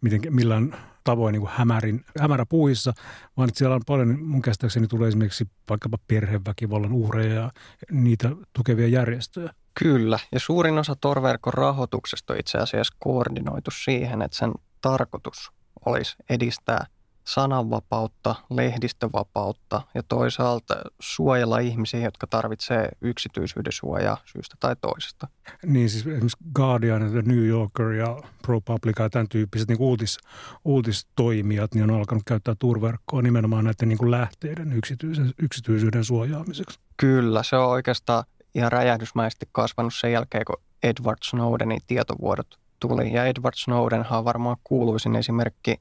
miten, 0.02 0.22
millään 0.30 0.76
tavoin 1.04 1.34
niin 1.34 1.42
kuin 1.42 1.52
hämärin, 1.56 2.06
hämäräpuissa, 2.20 2.94
vaan 3.38 3.50
siellä 3.54 3.76
on 3.76 3.82
paljon, 3.86 4.20
mun 4.20 4.42
käsittääkseni 4.42 4.88
tulee 4.88 5.08
esimerkiksi 5.08 5.48
vaikkapa 5.70 5.98
perheväkivallan 6.08 6.94
uhreja 6.94 7.34
ja 7.34 7.52
niitä 7.92 8.30
tukevia 8.54 8.88
järjestöjä. 8.88 9.54
Kyllä, 9.84 10.20
ja 10.32 10.40
suurin 10.40 10.78
osa 10.78 10.96
Torverkon 11.02 11.54
rahoituksesta 11.54 12.34
on 12.34 12.40
itse 12.40 12.58
asiassa 12.58 12.96
koordinoitu 13.00 13.72
siihen, 13.72 14.22
että 14.22 14.38
sen 14.38 14.52
tarkoitus 14.82 15.52
olisi 15.86 16.16
edistää 16.30 16.86
sananvapautta, 17.28 18.36
lehdistövapautta 18.50 19.82
ja 19.96 20.04
toisaalta 20.04 20.76
suojella 21.00 21.60
ihmisiä, 21.60 22.00
jotka 22.00 22.28
tarvitsee 22.28 22.90
yksityisyyden 23.02 23.72
suojaa 23.72 24.18
syystä 24.26 24.56
tai 24.60 24.76
toisesta. 24.82 25.28
Niin 25.66 25.90
siis 25.90 26.02
esimerkiksi 26.02 26.38
Guardian, 26.56 27.12
The 27.12 27.22
New 27.22 27.46
Yorker 27.46 27.92
ja 27.92 28.22
ProPublica 28.42 29.04
ja 29.04 29.10
tämän 29.10 29.30
tyyppiset 29.30 29.68
niin 29.68 29.82
uutis, 29.82 30.18
uutistoimijat 30.66 31.74
niin 31.74 31.92
on 31.92 31.98
alkanut 31.98 32.24
käyttää 32.26 32.56
turverkkoa 32.60 33.22
nimenomaan 33.22 33.66
näiden 33.66 33.90
niin 33.90 33.98
kuin 33.98 34.12
lähteiden 34.12 34.74
yksityisen, 34.74 35.34
yksityisyyden 35.42 36.04
suojaamiseksi. 36.04 36.80
Kyllä, 36.98 37.44
se 37.44 37.56
on 37.56 37.70
oikeastaan 37.70 38.24
ihan 38.58 38.72
räjähdysmäisesti 38.72 39.50
kasvanut 39.52 39.94
sen 39.96 40.12
jälkeen, 40.12 40.46
kun 40.46 40.62
Edward 40.84 41.18
Snowdenin 41.24 41.82
tietovuodot 41.88 42.60
tuli. 42.80 43.14
Ja 43.14 43.26
Edward 43.26 43.56
Snowdenhan 43.56 44.20
on 44.20 44.26
varmaan 44.26 44.58
kuuluisin 44.64 45.16
esimerkki 45.16 45.76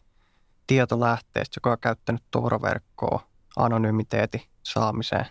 tietolähteestä, 0.66 1.56
joka 1.56 1.70
on 1.70 1.78
käyttänyt 1.80 2.22
Tor-verkkoa 2.30 3.26
anonymiteetin 3.56 4.42
saamiseen. 4.62 5.26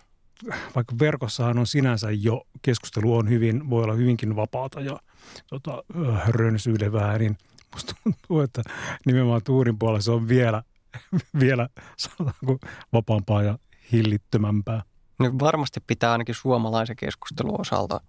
Vaikka 0.74 0.94
verkossahan 0.98 1.58
on 1.58 1.66
sinänsä 1.66 2.10
jo 2.10 2.46
keskustelu 2.62 3.16
on 3.16 3.28
hyvin, 3.28 3.70
voi 3.70 3.84
olla 3.84 3.94
hyvinkin 3.94 4.36
vapaata 4.36 4.80
ja 4.80 5.00
tota, 5.46 5.84
rönsyilevää, 6.28 7.18
niin 7.18 7.36
musta 7.74 7.94
tuntuu, 8.02 8.40
että 8.40 8.62
nimenomaan 9.06 9.40
Tuurin 9.44 9.78
puolella 9.78 10.00
se 10.00 10.10
on 10.10 10.28
vielä, 10.28 10.62
vielä 11.40 11.68
sanotaanko 11.96 12.58
vapaampaa 12.92 13.42
ja 13.42 13.58
hillittömämpää. 13.92 14.82
Niin 15.18 15.38
varmasti 15.38 15.80
pitää 15.86 16.12
ainakin 16.12 16.34
suomalaisen 16.34 16.96
keskustelun 16.96 17.60
osalta 17.60 18.00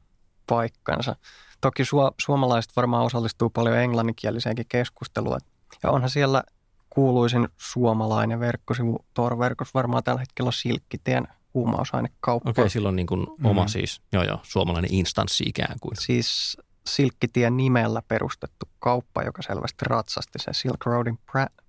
paikkansa. 0.47 1.15
Toki 1.61 1.83
su- 1.83 2.13
suomalaiset 2.21 2.71
varmaan 2.75 3.05
osallistuu 3.05 3.49
paljon 3.49 3.77
englanninkieliseenkin 3.77 4.65
keskusteluun. 4.69 5.39
Ja 5.83 5.91
onhan 5.91 6.09
siellä 6.09 6.43
kuuluisin 6.89 7.47
suomalainen 7.57 8.39
verkkosivu 8.39 9.05
Tor-verkossa 9.13 9.71
varmaan 9.73 10.03
tällä 10.03 10.19
hetkellä 10.19 10.51
Silkkitien 10.51 11.27
huumausainekauppa. 11.53 12.49
Okei, 12.49 12.61
okay, 12.61 12.69
silloin 12.69 12.95
niin 12.95 13.07
kuin 13.07 13.27
oma 13.43 13.61
mm. 13.61 13.67
siis, 13.67 14.01
joo 14.13 14.23
joo, 14.23 14.39
suomalainen 14.43 14.93
instanssi 14.93 15.43
ikään 15.47 15.79
kuin. 15.81 15.95
Siis 15.99 16.57
Silkkitien 16.87 17.57
nimellä 17.57 18.01
perustettu 18.07 18.69
kauppa, 18.79 19.23
joka 19.23 19.41
selvästi 19.41 19.85
ratsasti 19.85 20.39
sen 20.39 20.53
Silk 20.53 20.85
Roadin 20.85 21.19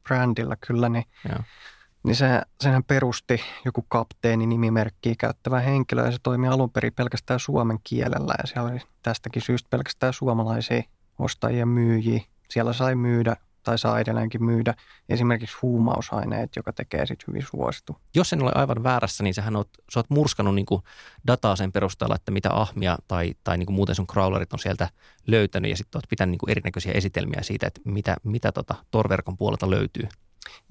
brändillä 0.08 0.56
kyllä, 0.66 0.88
niin, 0.88 1.04
niin 2.08 2.16
se, 2.16 2.42
senhän 2.60 2.84
perusti 2.84 3.40
joku 3.64 3.84
kapteeni 3.88 4.46
nimimerkkiä 4.46 5.14
käyttävä 5.18 5.60
henkilö 5.60 6.04
ja 6.04 6.12
se 6.12 6.18
toimi 6.22 6.48
alun 6.48 6.70
perin 6.70 6.92
pelkästään 6.92 7.40
suomen 7.40 7.78
kielellä 7.84 8.34
ja 8.38 8.46
siellä 8.46 8.70
oli 8.70 8.80
tästäkin 9.02 9.42
syystä 9.42 9.68
pelkästään 9.70 10.12
suomalaisia 10.12 10.82
ostajia 11.18 11.66
myyjiä. 11.66 12.20
Siellä 12.50 12.72
sai 12.72 12.94
myydä 12.94 13.36
tai 13.62 13.78
saa 13.78 14.00
edelleenkin 14.00 14.44
myydä 14.44 14.74
esimerkiksi 15.08 15.56
huumausaineet, 15.62 16.56
joka 16.56 16.72
tekee 16.72 17.06
sitten 17.06 17.26
hyvin 17.26 17.46
suositu. 17.50 17.96
Jos 18.14 18.32
en 18.32 18.42
ole 18.42 18.52
aivan 18.54 18.82
väärässä, 18.82 19.24
niin 19.24 19.34
sähän 19.34 19.56
oot, 19.56 19.68
sä 19.94 20.00
oot 20.00 20.54
niin 20.54 20.66
kuin 20.66 20.82
dataa 21.26 21.56
sen 21.56 21.72
perusteella, 21.72 22.14
että 22.14 22.32
mitä 22.32 22.48
ahmia 22.52 22.98
tai, 23.08 23.34
tai 23.44 23.58
niin 23.58 23.66
kuin 23.66 23.76
muuten 23.76 23.94
sun 23.94 24.06
crawlerit 24.06 24.52
on 24.52 24.58
sieltä 24.58 24.88
löytänyt 25.26 25.70
ja 25.70 25.76
sitten 25.76 25.98
oot 25.98 26.08
pitänyt 26.08 26.30
niin 26.30 26.38
kuin 26.38 26.50
erinäköisiä 26.50 26.92
esitelmiä 26.92 27.42
siitä, 27.42 27.66
että 27.66 27.80
mitä, 27.84 28.16
mitä 28.24 28.52
tota 28.52 28.74
Torverkon 28.90 29.36
puolelta 29.36 29.70
löytyy. 29.70 30.08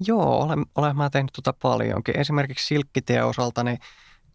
Joo, 0.06 0.42
olen, 0.42 0.66
olen 0.76 0.96
mä 0.96 1.10
tehnyt 1.10 1.32
tota 1.32 1.54
paljonkin. 1.62 2.16
Esimerkiksi 2.16 2.66
Silkkitie 2.66 3.22
osalta, 3.22 3.64
niin 3.64 3.78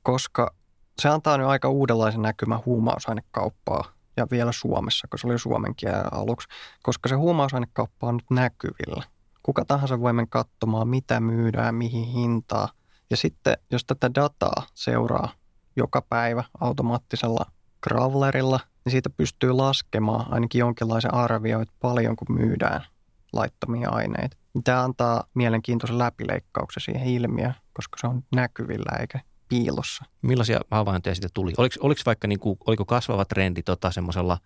koska 0.03 0.53
se 1.01 1.09
antaa 1.09 1.37
nyt 1.37 1.47
aika 1.47 1.69
uudenlaisen 1.69 2.21
näkymän 2.21 2.59
huumausainekauppaa 2.65 3.85
ja 4.17 4.27
vielä 4.31 4.51
Suomessa, 4.51 5.07
kun 5.07 5.19
se 5.19 5.27
oli 5.27 5.39
suomen 5.39 5.75
aluksi, 6.11 6.47
koska 6.83 7.09
se 7.09 7.15
huumausainekauppa 7.15 8.07
on 8.07 8.15
nyt 8.15 8.31
näkyvillä. 8.31 9.03
Kuka 9.43 9.65
tahansa 9.65 9.99
voi 9.99 10.13
mennä 10.13 10.27
katsomaan, 10.29 10.87
mitä 10.87 11.19
myydään, 11.19 11.75
mihin 11.75 12.05
hintaa. 12.05 12.69
Ja 13.09 13.17
sitten, 13.17 13.57
jos 13.71 13.85
tätä 13.85 14.11
dataa 14.15 14.63
seuraa 14.73 15.29
joka 15.75 16.01
päivä 16.01 16.43
automaattisella 16.59 17.45
crawlerilla, 17.83 18.59
niin 18.85 18.91
siitä 18.91 19.09
pystyy 19.09 19.51
laskemaan 19.51 20.33
ainakin 20.33 20.59
jonkinlaisen 20.59 21.13
arvio, 21.13 21.61
että 21.61 21.75
paljonko 21.79 22.25
myydään 22.29 22.85
laittomia 23.33 23.89
aineita. 23.89 24.37
Tämä 24.63 24.83
antaa 24.83 25.23
mielenkiintoisen 25.33 25.97
läpileikkauksen 25.97 26.83
siihen 26.83 27.07
ilmiöön, 27.07 27.55
koska 27.73 27.97
se 28.01 28.07
on 28.07 28.23
näkyvillä 28.35 28.97
eikä 28.99 29.19
piilossa. 29.49 30.05
Millaisia 30.21 30.59
havaintoja 30.71 31.15
siitä 31.15 31.29
tuli? 31.33 31.53
Oliko, 31.57 31.75
oliko 31.79 32.01
vaikka 32.05 32.27
niin 32.27 32.39
kuin, 32.39 32.57
oliko 32.67 32.85
kasvava 32.85 33.25
trendi 33.25 33.63
tota 33.63 33.91
semmoisella 33.91 34.37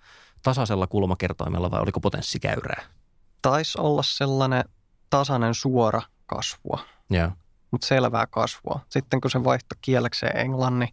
tasaisella 0.44 0.88
kulmakertoimella 0.88 1.72
vai 1.72 1.82
oliko 1.82 2.00
potenssikäyrää? 2.00 2.84
Taisi 3.42 3.80
olla 3.82 4.04
sellainen 4.04 4.64
tasainen 5.10 5.54
suora 5.54 6.02
kasvua, 6.26 6.80
yeah. 7.14 7.32
mutta 7.72 7.88
selvää 7.88 8.28
kasvua. 8.28 8.80
Sitten 8.90 9.22
kun 9.22 9.32
se 9.32 9.44
vaihtoi 9.44 9.78
kielekseen 9.82 10.38
englannin, 10.38 10.90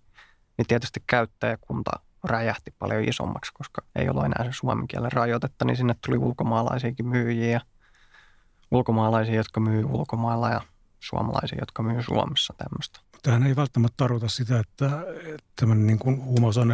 niin 0.58 0.66
tietysti 0.66 1.02
käyttäjäkunta 1.06 1.90
räjähti 2.24 2.74
paljon 2.78 3.04
isommaksi, 3.04 3.52
koska 3.54 3.82
ei 3.96 4.08
ollut 4.08 4.24
enää 4.24 4.44
se 4.44 4.50
suomen 4.52 4.88
kielen 4.88 5.12
rajoitetta, 5.12 5.64
niin 5.64 5.76
sinne 5.76 5.94
tuli 6.06 6.18
ulkomaalaisiakin 6.18 7.06
myyjiä, 7.06 7.60
ulkomaalaisia, 8.74 9.34
jotka 9.34 9.60
myy 9.60 9.84
ulkomailla 9.84 10.48
ja 10.48 10.60
suomalaisia, 11.00 11.58
jotka 11.60 11.82
myy 11.82 12.02
Suomessa 12.02 12.54
tämmöistä. 12.58 13.00
Tähän 13.22 13.46
ei 13.46 13.56
välttämättä 13.56 13.94
tarkoita 13.96 14.28
sitä, 14.28 14.58
että 14.58 14.90
tämmöinen 15.56 15.86
niin 15.86 15.98
kuin 15.98 16.20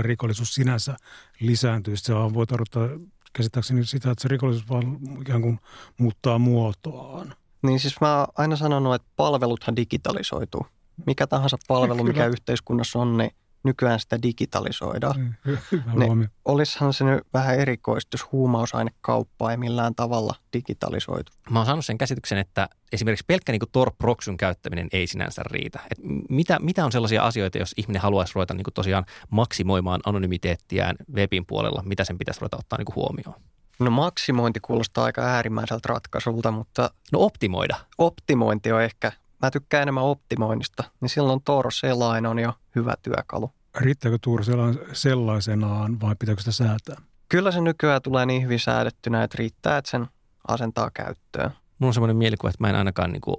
rikollisuus 0.01 0.55
sinänsä 0.55 0.97
lisääntyy. 1.41 1.97
Se 1.97 2.15
voi 2.15 2.47
tarkoittaa 2.47 2.89
käsittääkseni 3.33 3.85
sitä, 3.85 4.11
että 4.11 4.23
se 4.23 4.29
rikollisuus 4.29 4.71
vaan 4.71 4.99
ikään 5.21 5.43
kuin 5.43 5.61
muuttaa 5.99 6.39
muotoaan. 6.39 7.35
Niin 7.63 7.81
siis 7.81 8.01
mä 8.01 8.19
oon 8.19 8.27
aina 8.39 8.57
sanonut, 8.57 8.95
että 8.95 9.09
palveluthan 9.17 9.77
digitalisoituu. 9.77 10.67
Mikä 11.07 11.27
tahansa 11.27 11.59
palvelu, 11.69 12.05
mikä 12.05 12.27
yhteiskunnassa 12.27 12.99
on, 12.99 13.19
niin 13.19 13.31
nykyään 13.63 14.01
sitä 14.01 14.23
digitalisoidaan. 14.23 15.21
Mm, 15.21 15.35
Hyvä 15.73 15.93
Ne- 15.95 16.07
huomio. 16.07 16.29
Olishan 16.45 16.93
se 16.93 17.05
nyt 17.05 17.23
vähän 17.35 17.59
erikoista, 17.59 18.15
jos 18.15 18.33
huumausainekauppaa 18.33 19.51
ei 19.51 19.57
millään 19.57 19.95
tavalla 19.95 20.35
digitalisoitu. 20.53 21.33
Mä 21.51 21.59
oon 21.59 21.67
saanut 21.67 21.85
sen 21.85 21.99
käsityksen, 21.99 22.39
että 22.39 22.69
esimerkiksi 22.93 23.25
pelkkä 23.27 23.53
niin 23.53 23.61
Tor 23.73 23.91
Proxyn 23.99 24.37
käyttäminen 24.37 24.89
ei 24.93 25.07
sinänsä 25.07 25.43
riitä. 25.47 25.81
Et 25.91 25.99
mitä, 26.29 26.59
mitä 26.59 26.85
on 26.85 26.93
sellaisia 26.93 27.23
asioita, 27.23 27.59
jos 27.59 27.75
ihminen 27.77 28.03
haluaisi 28.03 28.33
ruveta 28.35 28.55
niin 28.55 28.65
tosiaan 28.75 29.05
maksimoimaan 29.31 30.01
anonymiteettiään 30.07 30.97
webin 31.15 31.47
puolella, 31.47 31.83
mitä 31.87 32.05
sen 32.05 32.19
pitäisi 32.19 32.41
ruveta 32.41 32.57
ottaa 32.57 32.79
niin 32.79 32.95
huomioon? 32.95 33.41
No 33.81 33.91
maksimointi 33.91 34.61
kuulostaa 34.61 35.05
aika 35.05 35.23
äärimmäiseltä 35.23 35.89
ratkaisulta, 35.89 36.51
mutta 36.51 36.91
No 37.13 37.21
optimoida. 37.21 37.77
optimointi 37.99 38.73
on 38.73 38.83
ehkä, 38.83 39.13
mä 39.43 39.51
tykkään 39.51 39.83
enemmän 39.83 40.05
optimoinnista, 40.05 40.85
niin 41.01 41.09
silloin 41.09 41.41
Tor 41.45 41.73
Selain 41.73 42.27
on 42.27 42.39
jo 42.39 42.53
hyvä 42.75 42.95
työkalu. 43.03 43.51
Riittääkö 43.79 44.19
Tuur 44.21 44.45
sella- 44.45 44.87
sellaisenaan 44.93 46.01
vai 46.01 46.15
pitääkö 46.19 46.41
sitä 46.41 46.53
säätää? 46.53 46.97
Kyllä 47.29 47.51
se 47.51 47.61
nykyään 47.61 48.03
tulee 48.03 48.27
niin 48.27 48.43
hyvin 48.43 48.61
säädettynä, 48.61 49.23
että 49.23 49.37
riittää, 49.39 49.79
että 49.79 49.91
sen 49.91 50.07
asentaa 50.49 50.91
käyttöön. 50.95 51.51
Mulla 51.79 51.91
on 51.91 51.95
semmoinen 51.95 52.17
mielikuva, 52.17 52.51
että 52.51 52.65
mä 52.65 52.69
en 52.71 52.77
ainakaan 52.77 53.13
niin 53.13 53.21
kuin 53.21 53.37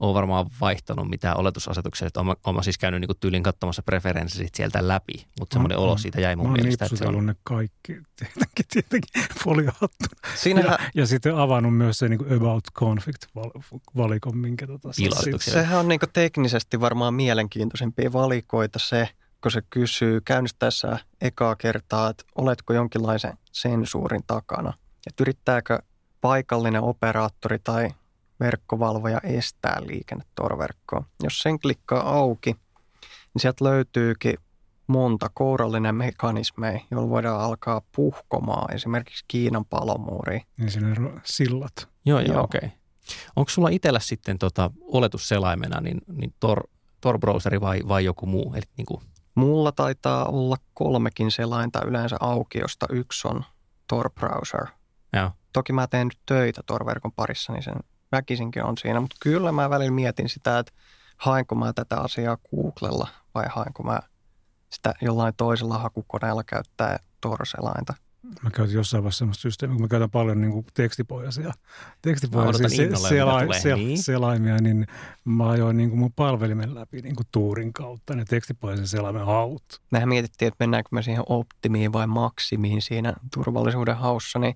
ole 0.00 0.14
varmaan 0.14 0.46
vaihtanut 0.60 1.08
mitään 1.08 1.36
oletusasetuksia. 1.36 2.06
Että 2.06 2.20
olen, 2.20 2.36
olen 2.44 2.64
siis 2.64 2.78
käynyt 2.78 3.00
niin 3.00 3.08
kuin 3.08 3.18
tyylin 3.20 3.42
katsomassa 3.42 3.82
preferenssit 3.82 4.54
sieltä 4.54 4.88
läpi, 4.88 5.26
mutta 5.40 5.54
semmoinen 5.54 5.78
Mä- 5.78 5.84
olo 5.84 5.96
siitä 5.96 6.20
jäi 6.20 6.36
mun 6.36 6.46
Mä 6.46 6.48
oon 6.48 6.60
mielestä. 6.60 6.84
Että 6.84 6.96
se 6.96 7.04
on, 7.04 7.14
nipsutellut 7.14 7.24
ne 7.26 7.34
kaikki, 7.42 7.92
tietenkin, 8.18 8.64
tietenkin 8.70 9.24
foliohattuna. 9.44 10.20
Siinähän, 10.34 10.78
Ja, 10.80 10.90
ja 10.94 11.06
sitten 11.06 11.36
avannut 11.36 11.76
myös 11.76 11.98
se 11.98 12.08
niin 12.08 12.36
About 12.36 12.64
Conflict-valikon, 12.74 14.36
minkä 14.36 14.66
tota, 14.66 14.88
sehän 15.38 15.80
on 15.80 15.88
niin 15.88 16.00
teknisesti 16.12 16.80
varmaan 16.80 17.14
mielenkiintoisimpia 17.14 18.12
valikoita 18.12 18.78
se, 18.78 19.08
kun 19.42 19.52
se 19.52 19.62
kysyy 19.70 20.20
käynnistäessä 20.20 20.98
ekaa 21.20 21.56
kertaa, 21.56 22.10
että 22.10 22.24
oletko 22.34 22.72
jonkinlaisen 22.72 23.38
sensuurin 23.52 24.22
takana. 24.26 24.72
Että 25.06 25.22
yrittääkö 25.22 25.78
paikallinen 26.20 26.82
operaattori 26.82 27.58
tai 27.58 27.90
verkkovalvoja 28.40 29.20
estää 29.22 29.78
liikenne 29.86 30.24
torverkkoon. 30.34 31.04
Jos 31.22 31.38
sen 31.42 31.58
klikkaa 31.60 32.18
auki, 32.18 32.52
niin 33.34 33.40
sieltä 33.42 33.64
löytyykin 33.64 34.34
monta 34.86 35.30
kourallinen 35.34 35.94
mekanismeja, 35.94 36.80
joilla 36.90 37.08
voidaan 37.10 37.40
alkaa 37.40 37.82
puhkomaan 37.96 38.74
esimerkiksi 38.74 39.24
Kiinan 39.28 39.64
palomuuriin. 39.64 40.42
niin 40.56 40.70
sinne 40.70 40.94
sillat. 41.24 41.88
joo, 42.06 42.20
joo, 42.20 42.34
Joo. 42.34 42.44
okei. 42.44 42.58
Okay. 42.58 42.70
Onko 43.36 43.48
sulla 43.50 43.68
itsellä 43.68 44.00
sitten 44.00 44.38
tota, 44.38 44.70
oletusselaimena 44.80 45.80
niin, 45.80 46.00
niin 46.12 46.34
Tor, 46.40 46.62
Tor-browseri 47.00 47.60
vai, 47.60 47.80
vai 47.88 48.04
joku 48.04 48.26
muu? 48.26 48.54
Eli 48.54 48.62
niin 48.76 48.86
kuin, 48.86 49.00
Mulla 49.34 49.72
taitaa 49.72 50.24
olla 50.24 50.56
kolmekin 50.74 51.30
selainta 51.30 51.84
yleensä 51.86 52.16
auki, 52.20 52.58
josta 52.58 52.86
yksi 52.90 53.28
on 53.28 53.44
Tor 53.86 54.10
Browser. 54.10 54.66
joo. 55.12 55.30
Toki 55.52 55.72
mä 55.72 55.86
teen 55.86 56.06
nyt 56.06 56.18
töitä 56.26 56.60
Tor-verkon 56.66 57.12
parissa, 57.12 57.52
niin 57.52 57.62
sen 57.62 57.74
väkisinkin 58.12 58.64
on 58.64 58.78
siinä. 58.78 59.00
Mutta 59.00 59.16
kyllä 59.20 59.52
mä 59.52 59.70
välillä 59.70 59.90
mietin 59.90 60.28
sitä, 60.28 60.58
että 60.58 60.72
haenko 61.16 61.54
mä 61.54 61.72
tätä 61.72 61.96
asiaa 61.96 62.36
Googlella 62.50 63.08
vai 63.34 63.44
haenko 63.48 63.82
mä 63.82 64.00
sitä 64.72 64.94
jollain 65.02 65.34
toisella 65.36 65.78
hakukoneella 65.78 66.44
käyttää 66.44 66.98
Tor-selainta. 67.20 67.94
Mä 68.42 68.50
käytin 68.50 68.74
jossain 68.74 69.02
vaiheessa 69.02 69.18
sellaista 69.18 69.40
systeemiä, 69.42 69.74
kun 69.74 69.82
mä 69.82 69.88
käytän 69.88 70.10
paljon 70.10 70.40
niin 70.40 70.52
kuin 70.52 70.66
tekstipohjaisia, 70.74 71.52
tekstipohjaisia 72.02 72.88
sela- 72.88 73.42
tulee. 73.44 73.60
sel- 73.60 73.76
Niin. 73.76 74.02
selaimia, 74.02 74.56
niin 74.56 74.86
mä 75.24 75.48
ajoin 75.50 75.76
niin 75.76 75.88
kuin 75.90 75.98
mun 75.98 76.12
palvelimen 76.12 76.74
läpi 76.74 77.02
niin 77.02 77.16
kuin 77.16 77.26
tuurin 77.32 77.72
kautta 77.72 78.14
ne 78.14 78.24
tekstipohjaisen 78.24 78.86
selaimen 78.88 79.26
haut. 79.26 79.62
Mehän 79.90 80.08
mietittiin, 80.08 80.46
että 80.48 80.56
mennäänkö 80.64 80.88
me 80.92 81.02
siihen 81.02 81.22
optimiin 81.28 81.92
vai 81.92 82.06
maksimiin 82.06 82.82
siinä 82.82 83.12
turvallisuuden 83.34 83.96
haussa, 83.96 84.38
niin 84.38 84.54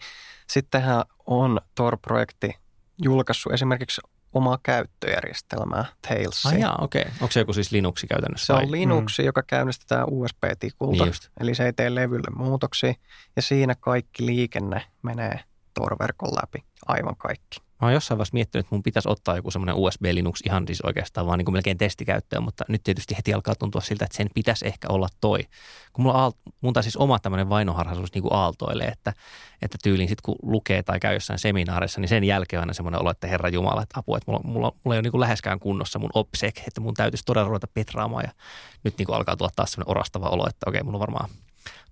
sittenhän 0.50 1.02
on 1.26 1.60
Tor-projekti 1.74 2.54
julkaissut 3.02 3.52
esimerkiksi 3.52 4.00
omaa 4.32 4.58
käyttöjärjestelmää, 4.62 5.84
Tailsia. 6.08 6.50
Ai 6.50 6.60
jaa, 6.60 6.78
okei. 6.80 7.02
Okay. 7.02 7.12
Onko 7.20 7.32
se 7.32 7.40
joku 7.40 7.52
siis 7.52 7.72
Linuxi 7.72 8.06
käytännössä? 8.06 8.46
Se 8.46 8.52
vai? 8.52 8.62
on 8.62 8.70
Linux, 8.70 9.18
joka 9.18 9.42
käynnistetään 9.42 10.06
USB-tikulta, 10.10 10.92
Niin 11.04 11.06
just. 11.06 11.28
eli 11.40 11.54
se 11.54 11.64
ei 11.64 11.72
tee 11.72 11.94
levylle 11.94 12.36
muutoksia. 12.36 12.94
Ja 13.36 13.42
siinä 13.42 13.74
kaikki 13.74 14.26
liikenne 14.26 14.82
menee 15.02 15.40
Tor-verkon 15.74 16.34
läpi, 16.34 16.64
aivan 16.86 17.16
kaikki. 17.16 17.63
Mä 17.80 17.86
oon 17.86 17.92
jossain 17.92 18.18
vaiheessa 18.18 18.34
miettinyt, 18.34 18.66
että 18.66 18.74
mun 18.74 18.82
pitäisi 18.82 19.08
ottaa 19.08 19.36
joku 19.36 19.50
semmoinen 19.50 19.74
USB 19.74 20.04
Linux 20.12 20.40
ihan 20.46 20.66
siis 20.66 20.80
oikeastaan 20.80 21.26
vaan 21.26 21.38
niin 21.38 21.44
kuin 21.44 21.52
melkein 21.52 21.78
testikäyttöön, 21.78 22.42
mutta 22.42 22.64
nyt 22.68 22.82
tietysti 22.84 23.16
heti 23.16 23.34
alkaa 23.34 23.54
tuntua 23.54 23.80
siltä, 23.80 24.04
että 24.04 24.16
sen 24.16 24.30
pitäisi 24.34 24.66
ehkä 24.66 24.88
olla 24.88 25.08
toi. 25.20 25.40
Kun 25.92 26.02
mulla 26.02 26.18
aalt, 26.18 26.36
mun 26.60 26.74
siis 26.80 26.96
oma 26.96 27.18
tämmöinen 27.18 27.48
vainoharhaisuus 27.48 28.14
niin 28.14 28.22
kuin 28.22 28.32
aaltoilee, 28.32 28.86
että, 28.86 29.12
että 29.62 29.78
tyyliin 29.82 30.08
sitten 30.08 30.22
kun 30.22 30.36
lukee 30.42 30.82
tai 30.82 31.00
käy 31.00 31.14
jossain 31.14 31.38
seminaarissa, 31.38 32.00
niin 32.00 32.08
sen 32.08 32.24
jälkeen 32.24 32.60
aina 32.60 32.72
semmoinen 32.72 33.00
olo, 33.00 33.10
että 33.10 33.26
herra 33.26 33.48
Jumala, 33.48 33.82
että 33.82 34.00
apua, 34.00 34.16
että 34.16 34.30
mulla, 34.30 34.44
mulla, 34.44 34.72
mulla 34.84 34.94
ei 34.94 34.98
ole 34.98 35.02
niin 35.02 35.10
kuin 35.10 35.20
läheskään 35.20 35.60
kunnossa 35.60 35.98
mun 35.98 36.10
OPSEC, 36.14 36.58
että 36.58 36.80
mun 36.80 36.94
täytyisi 36.94 37.24
todella 37.24 37.48
ruveta 37.48 37.66
petraamaan 37.74 38.24
ja 38.24 38.32
nyt 38.84 38.98
niin 38.98 39.06
kuin 39.06 39.16
alkaa 39.16 39.36
tulla 39.36 39.50
taas 39.56 39.72
semmoinen 39.72 39.90
orastava 39.90 40.28
olo, 40.28 40.46
että 40.48 40.70
okei, 40.70 40.82
mulla 40.82 40.96
on 40.96 41.00
varmaan 41.00 41.30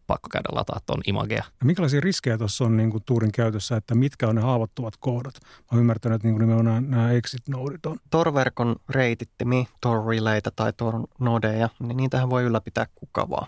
pakko 0.07 0.29
käydä 0.33 0.49
lataa 0.53 0.81
tuon 0.87 1.01
imagea. 1.07 1.45
Ja 1.61 1.67
minkälaisia 1.67 2.01
riskejä 2.01 2.39
tuossa 2.39 2.65
on 2.65 2.77
niin 2.77 2.91
kuin 2.91 3.03
tuurin 3.07 3.33
käytössä, 3.33 3.77
että 3.77 3.95
mitkä 3.95 4.29
on 4.29 4.35
ne 4.35 4.41
haavoittuvat 4.41 4.95
kohdat? 4.97 5.35
Mä 5.43 5.49
oon 5.73 5.81
ymmärtänyt, 5.81 6.17
että 6.17 6.29
niin 6.29 6.35
kuin 6.35 6.41
nimenomaan 6.41 6.83
nämä, 6.83 6.97
nämä 6.97 7.13
exit-nodit 7.13 7.87
on. 7.87 7.99
Tor-verkon 8.11 8.77
reitittimi, 8.89 9.69
Tor-relaytä 9.81 10.51
tai 10.57 10.73
Tor-nodeja, 10.73 11.69
niin 11.81 11.97
niitähän 11.97 12.31
voi 12.31 12.43
ylläpitää 12.43 12.87
kuka 12.95 13.31
vaan. 13.31 13.47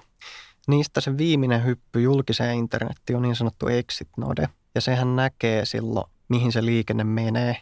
Niistä 0.68 1.00
se 1.00 1.18
viimeinen 1.18 1.64
hyppy 1.64 2.00
julkiseen 2.00 2.56
internettiin 2.56 3.16
on 3.16 3.22
niin 3.22 3.36
sanottu 3.36 3.68
exit-node, 3.68 4.48
ja 4.74 4.80
sehän 4.80 5.16
näkee 5.16 5.64
silloin, 5.64 6.10
mihin 6.28 6.52
se 6.52 6.64
liikenne 6.64 7.04
menee. 7.04 7.56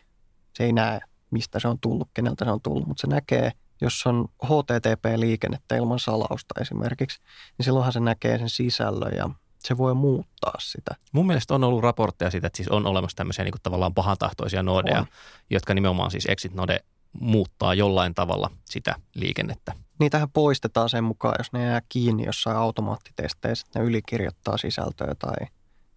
Se 0.55 0.65
ei 0.65 0.73
näe, 0.73 1.01
mistä 1.31 1.61
se 1.61 1.69
on 1.69 1.79
tullut, 1.81 2.09
keneltä 2.15 2.45
se 2.45 2.51
on 2.51 2.61
tullut, 2.61 2.87
mutta 2.87 3.01
se 3.01 3.07
näkee, 3.07 3.53
jos 3.83 4.07
on 4.07 4.29
HTTP-liikennettä 4.45 5.77
ilman 5.77 5.99
salausta 5.99 6.61
esimerkiksi, 6.61 7.21
niin 7.59 7.65
silloinhan 7.65 7.93
se 7.93 8.01
näkee 8.01 8.39
sen 8.39 8.51
sisällön 8.51 9.13
ja 9.17 9.31
se 9.59 9.77
voi 9.77 9.95
muuttaa 9.95 10.55
sitä. 10.59 10.95
Mun 11.13 11.27
mielestä 11.27 11.55
on 11.55 11.65
ollut 11.65 11.83
raportteja 11.83 12.31
siitä, 12.31 12.47
että 12.47 12.57
siis 12.57 12.69
on 12.69 12.87
olemassa 12.87 13.17
tämmöisiä 13.17 13.45
niin 13.45 13.53
kuin 13.53 13.63
tavallaan 13.63 13.95
pahantahtoisia 13.95 14.63
nodeja, 14.63 15.01
On. 15.01 15.07
jotka 15.51 15.75
nimenomaan 15.75 16.11
siis 16.11 16.27
exit 16.27 16.55
node 16.55 16.81
muuttaa 17.21 17.75
jollain 17.75 18.15
tavalla 18.15 18.51
sitä 18.65 18.95
liikennettä. 19.15 19.73
Niitähän 19.99 20.31
poistetaan 20.31 20.89
sen 20.89 21.05
mukaan, 21.05 21.35
jos 21.39 21.53
ne 21.53 21.65
jää 21.67 21.83
kiinni 21.89 22.25
jossain 22.27 22.57
automaattitesteissä, 22.57 23.67
että 23.67 23.79
ne 23.79 23.85
ylikirjoittaa 23.85 24.59
sisältöä 24.59 25.15
tai 25.19 25.47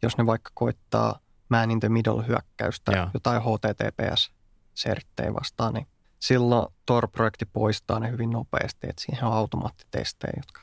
jos 0.02 0.17
ne 0.17 0.26
vaikka 0.26 0.52
koittaa 0.54 1.19
man 1.50 1.71
in 1.71 1.80
the 1.80 1.89
middle 1.89 2.28
hyökkäystä, 2.28 2.91
Joo. 2.91 3.08
jotain 3.13 3.41
HTTPS-serttejä 3.41 5.34
vastaan, 5.34 5.74
niin 5.74 5.88
silloin 6.19 6.67
Tor-projekti 6.86 7.45
poistaa 7.45 7.99
ne 7.99 8.12
hyvin 8.12 8.30
nopeasti, 8.30 8.88
että 8.89 9.01
siihen 9.01 9.23
on 9.23 9.34
automaattitestejä, 9.34 10.34
jotka 10.38 10.62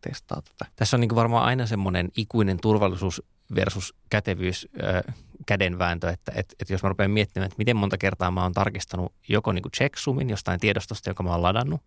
testaa 0.00 0.42
tätä. 0.42 0.70
Tässä 0.76 0.96
on 0.96 1.00
niin 1.00 1.14
varmaan 1.14 1.44
aina 1.44 1.66
semmoinen 1.66 2.08
ikuinen 2.16 2.60
turvallisuus 2.60 3.22
versus 3.54 3.94
kätevyys 4.10 4.68
äh, 4.84 5.14
kädenvääntö, 5.46 6.10
että 6.10 6.32
et, 6.34 6.54
et 6.60 6.70
jos 6.70 6.82
mä 6.82 6.88
rupean 6.88 7.10
miettimään, 7.10 7.46
että 7.46 7.58
miten 7.58 7.76
monta 7.76 7.98
kertaa 7.98 8.30
mä 8.30 8.42
oon 8.42 8.52
tarkistanut 8.52 9.12
joko 9.28 9.52
niin 9.52 9.62
checksumin 9.76 10.30
jostain 10.30 10.60
tiedostosta, 10.60 11.10
jonka 11.10 11.22
mä 11.22 11.30
oon 11.30 11.42
ladannut, 11.42 11.80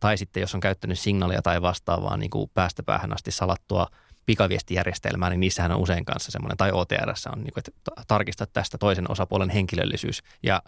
tai 0.00 0.18
sitten 0.18 0.40
jos 0.40 0.54
on 0.54 0.60
käyttänyt 0.60 0.98
signaalia 0.98 1.42
tai 1.42 1.62
vastaavaa 1.62 2.16
niin 2.16 2.30
kuin 2.30 2.50
päästä 2.54 2.82
päähän 2.82 3.12
asti 3.12 3.30
salattua 3.30 3.86
pikaviestijärjestelmää, 4.26 5.30
niin 5.30 5.40
niissähän 5.40 5.72
on 5.72 5.80
usein 5.80 6.04
kanssa 6.04 6.30
semmoinen, 6.30 6.56
tai 6.56 6.72
OTRS 6.72 7.26
on, 7.26 7.38
niin 7.38 7.52
kuin, 7.54 7.64
että 7.66 7.70
ta- 7.84 8.02
tarkista 8.08 8.46
tästä 8.46 8.78
toisen 8.78 9.10
osapuolen 9.10 9.50
henkilöllisyys. 9.50 10.22
Ja 10.42 10.62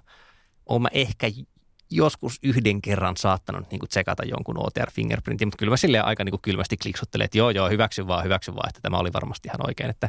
oon 0.66 0.82
mä 0.82 0.88
ehkä 0.92 1.26
joskus 1.92 2.38
yhden 2.42 2.82
kerran 2.82 3.16
saattanut 3.16 3.70
niin 3.70 3.78
kuin 3.78 3.88
tsekata 3.88 4.24
jonkun 4.24 4.58
OTR-fingerprintin, 4.58 5.46
mutta 5.46 5.56
kyllä 5.58 5.70
mä 5.70 5.76
silleen 5.76 6.04
aika 6.04 6.24
niin 6.24 6.30
kuin 6.30 6.42
kylmästi 6.42 6.76
kliksuttelen, 6.76 7.24
että 7.24 7.38
joo, 7.38 7.50
joo, 7.50 7.68
hyväksy 7.68 8.06
vaan, 8.06 8.24
hyväksy 8.24 8.54
vaan, 8.54 8.68
että 8.68 8.80
tämä 8.80 8.98
oli 8.98 9.12
varmasti 9.12 9.48
ihan 9.48 9.66
oikein. 9.66 9.90
Että 9.90 10.08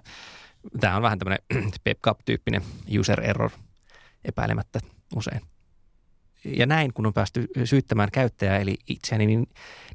tämä 0.80 0.96
on 0.96 1.02
vähän 1.02 1.20
tämmöinen 1.20 1.46
PepCap-tyyppinen 1.84 2.62
user 3.00 3.22
error 3.22 3.52
epäilemättä 4.26 4.80
usein. 5.16 5.42
Ja 6.46 6.66
näin, 6.66 6.94
kun 6.94 7.06
on 7.06 7.14
päästy 7.14 7.48
syyttämään 7.64 8.12
käyttäjää, 8.12 8.58
eli 8.58 8.76
itseäni, 8.88 9.26
niin, 9.26 9.48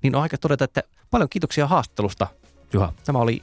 niin 0.02 0.14
on 0.14 0.22
aika 0.22 0.38
todeta, 0.38 0.64
että 0.64 0.82
paljon 1.10 1.28
kiitoksia 1.28 1.66
haastattelusta, 1.66 2.26
Juha. 2.72 2.92
Tämä 3.04 3.18
oli 3.18 3.42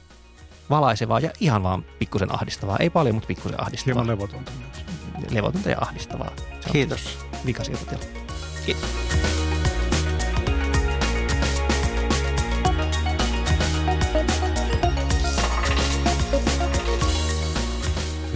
valaisevaa 0.70 1.20
ja 1.20 1.30
ihan 1.40 1.62
vaan 1.62 1.84
pikkusen 1.98 2.34
ahdistavaa. 2.34 2.76
Ei 2.80 2.90
paljon, 2.90 3.14
mutta 3.14 3.26
pikkusen 3.26 3.62
ahdistavaa. 3.62 3.94
Hieman 3.94 4.06
levotonta 4.06 4.52
myös. 4.58 4.84
Levotonta 5.30 5.70
ja 5.70 5.76
ahdistavaa. 5.80 6.32
Se 6.36 6.66
on 6.66 6.72
Kiitos. 6.72 8.25
Vikasijoitetila. 8.66 9.06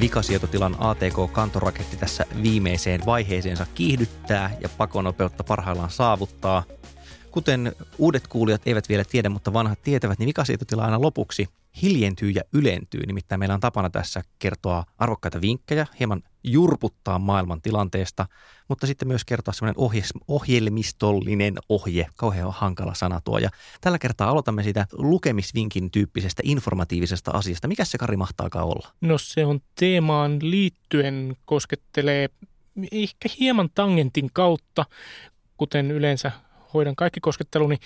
Vikasietotilan 0.00 0.76
ATK-kantoraketti 0.78 1.96
tässä 1.96 2.26
viimeiseen 2.42 3.00
vaiheeseensa 3.06 3.66
kiihdyttää 3.74 4.56
ja 4.60 4.68
pakonopeutta 4.68 5.44
parhaillaan 5.44 5.90
saavuttaa. 5.90 6.62
Kuten 7.30 7.72
uudet 7.98 8.26
kuulijat 8.26 8.62
eivät 8.66 8.88
vielä 8.88 9.04
tiedä, 9.04 9.28
mutta 9.28 9.52
vanhat 9.52 9.82
tietävät, 9.82 10.18
niin 10.18 10.26
vikasietotila 10.26 10.84
aina 10.84 11.00
lopuksi 11.00 11.48
hiljentyy 11.82 12.30
ja 12.30 12.42
ylentyy. 12.52 13.06
Nimittäin 13.06 13.38
meillä 13.38 13.54
on 13.54 13.60
tapana 13.60 13.90
tässä 13.90 14.22
kertoa 14.38 14.84
arvokkaita 14.98 15.40
vinkkejä, 15.40 15.86
hieman 15.98 16.22
jurputtaa 16.44 17.18
maailman 17.18 17.62
tilanteesta, 17.62 18.26
mutta 18.68 18.86
sitten 18.86 19.08
myös 19.08 19.24
kertoa 19.24 19.54
semmoinen 19.54 19.78
ohje, 19.78 20.02
ohjelmistollinen 20.28 21.54
ohje, 21.68 22.06
kauhean 22.16 22.52
hankala 22.52 22.94
sana 22.94 23.20
tuo. 23.24 23.38
Ja 23.38 23.50
tällä 23.80 23.98
kertaa 23.98 24.30
aloitamme 24.30 24.62
siitä 24.62 24.86
lukemisvinkin 24.92 25.90
tyyppisestä 25.90 26.42
informatiivisesta 26.44 27.30
asiasta. 27.30 27.68
Mikä 27.68 27.84
se 27.84 27.98
Kari 27.98 28.16
mahtaakaan 28.16 28.66
olla? 28.66 28.88
No 29.00 29.18
se 29.18 29.44
on 29.44 29.60
teemaan 29.74 30.38
liittyen 30.40 31.36
koskettelee 31.44 32.28
ehkä 32.92 33.28
hieman 33.40 33.68
tangentin 33.74 34.30
kautta, 34.32 34.84
kuten 35.56 35.90
yleensä 35.90 36.32
hoidan 36.74 36.96
kaikki 36.96 37.20
kosketteluni, 37.20 37.76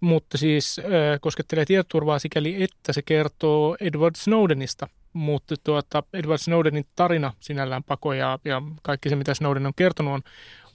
mutta 0.00 0.38
siis 0.38 0.78
äh, 0.78 0.84
koskettelee 1.20 1.64
tietoturvaa 1.64 2.18
sikäli, 2.18 2.62
että 2.62 2.92
se 2.92 3.02
kertoo 3.02 3.76
Edward 3.80 4.14
Snowdenista. 4.16 4.88
Mutta 5.12 5.54
tuota, 5.64 6.02
Edward 6.12 6.38
Snowdenin 6.38 6.84
tarina 6.96 7.32
sinällään 7.40 7.84
pako 7.84 8.12
ja, 8.12 8.38
ja 8.44 8.62
kaikki 8.82 9.08
se, 9.08 9.16
mitä 9.16 9.34
Snowden 9.34 9.66
on 9.66 9.72
kertonut, 9.76 10.14
on, 10.14 10.22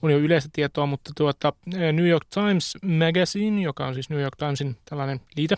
on 0.02 0.10
jo 0.10 0.18
yleistä 0.18 0.50
tietoa, 0.52 0.86
mutta 0.86 1.10
tuota, 1.16 1.52
New 1.92 2.08
York 2.08 2.26
Times 2.34 2.78
Magazine, 2.82 3.62
joka 3.62 3.86
on 3.86 3.94
siis 3.94 4.10
New 4.10 4.20
York 4.20 4.36
Timesin 4.36 4.76
tällainen 4.84 5.20
liite, 5.36 5.56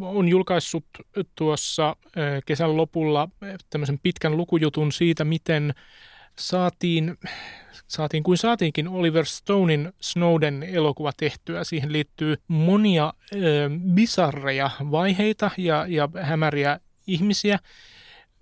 on 0.00 0.28
julkaissut 0.28 0.84
tuossa 1.34 1.96
kesän 2.46 2.76
lopulla 2.76 3.28
tämmöisen 3.70 3.98
pitkän 4.02 4.36
lukujutun 4.36 4.92
siitä, 4.92 5.24
miten 5.24 5.74
saatiin, 6.38 7.18
saatiin 7.88 8.22
kuin 8.22 8.38
saatiinkin 8.38 8.88
Oliver 8.88 9.26
Stonein 9.26 9.92
Snowden 10.00 10.62
elokuva 10.62 11.12
tehtyä. 11.16 11.64
Siihen 11.64 11.92
liittyy 11.92 12.36
monia 12.48 13.06
äh, 13.06 13.40
bizarreja 13.94 14.70
vaiheita 14.90 15.50
ja, 15.56 15.86
ja 15.88 16.08
hämäriä 16.22 16.80
ihmisiä. 17.06 17.58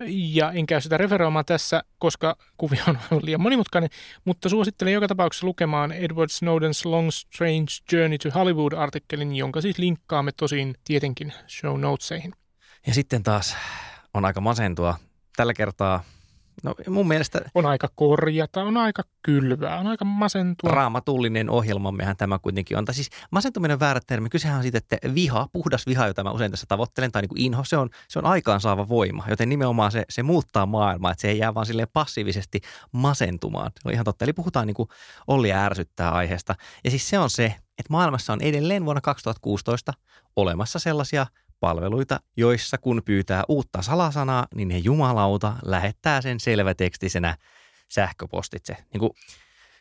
Ja 0.07 0.51
en 0.51 0.65
käy 0.65 0.81
sitä 0.81 0.97
referoimaan 0.97 1.45
tässä, 1.45 1.83
koska 1.97 2.35
kuvio 2.57 2.83
on 2.87 2.97
liian 3.25 3.41
monimutkainen, 3.41 3.89
mutta 4.25 4.49
suosittelen 4.49 4.93
joka 4.93 5.07
tapauksessa 5.07 5.47
lukemaan 5.47 5.91
Edward 5.91 6.29
Snowden's 6.29 6.89
Long 6.89 7.09
Strange 7.11 7.71
Journey 7.91 8.17
to 8.17 8.29
Hollywood-artikkelin, 8.29 9.35
jonka 9.35 9.61
siis 9.61 9.77
linkkaamme 9.77 10.31
tosin 10.31 10.75
tietenkin 10.85 11.33
show 11.47 11.79
notesihin. 11.79 12.33
Ja 12.87 12.93
sitten 12.93 13.23
taas 13.23 13.57
on 14.13 14.25
aika 14.25 14.41
masentua. 14.41 14.95
Tällä 15.35 15.53
kertaa 15.53 16.03
No 16.63 16.75
mun 16.89 17.07
mielestä... 17.07 17.41
On 17.55 17.65
aika 17.65 17.87
korjata, 17.95 18.63
on 18.63 18.77
aika 18.77 19.03
kylvää, 19.21 19.79
on 19.79 19.87
aika 19.87 20.05
masentua. 20.05 20.71
Raamatullinen 20.71 21.49
ohjelmammehan 21.49 22.17
tämä 22.17 22.39
kuitenkin 22.39 22.77
on. 22.77 22.85
Tai 22.85 22.95
siis 22.95 23.09
masentuminen 23.31 23.75
on 23.75 23.79
väärä 23.79 23.99
termi. 24.07 24.29
Kysehän 24.29 24.57
on 24.57 24.63
siitä, 24.63 24.77
että 24.77 24.97
viha, 25.15 25.47
puhdas 25.53 25.85
viha, 25.87 26.07
jota 26.07 26.23
mä 26.23 26.31
usein 26.31 26.51
tässä 26.51 26.65
tavoittelen, 26.69 27.11
tai 27.11 27.21
niin 27.21 27.29
kuin 27.29 27.41
inho, 27.41 27.63
se 27.63 27.77
on, 27.77 27.89
se 28.07 28.19
on 28.19 28.25
aikaansaava 28.25 28.89
voima. 28.89 29.25
Joten 29.29 29.49
nimenomaan 29.49 29.91
se, 29.91 30.05
se 30.09 30.23
muuttaa 30.23 30.65
maailmaa, 30.65 31.11
että 31.11 31.21
se 31.21 31.29
ei 31.29 31.37
jää 31.37 31.53
vaan 31.53 31.65
silleen 31.65 31.87
passiivisesti 31.93 32.61
masentumaan. 32.91 33.71
Se 33.81 33.87
on 33.87 33.93
ihan 33.93 34.05
totta. 34.05 34.25
Eli 34.25 34.33
puhutaan 34.33 34.67
niin 34.67 34.75
kuin 34.75 34.89
Olli 35.27 35.53
ärsyttää 35.53 36.11
aiheesta. 36.11 36.55
Ja 36.83 36.89
siis 36.89 37.09
se 37.09 37.19
on 37.19 37.29
se, 37.29 37.45
että 37.45 37.89
maailmassa 37.89 38.33
on 38.33 38.41
edelleen 38.41 38.85
vuonna 38.85 39.01
2016 39.01 39.93
olemassa 40.35 40.79
sellaisia 40.79 41.25
palveluita, 41.59 42.19
joissa 42.37 42.77
kun 42.77 43.01
pyytää 43.05 43.43
uutta 43.47 43.81
salasanaa, 43.81 44.47
niin 44.55 44.67
ne 44.67 44.77
jumalauta 44.77 45.53
lähettää 45.63 46.21
sen 46.21 46.39
selvätekstisenä 46.39 47.37
sähköpostitse. 47.89 48.77
Niin 48.93 48.99
kuin, 48.99 49.11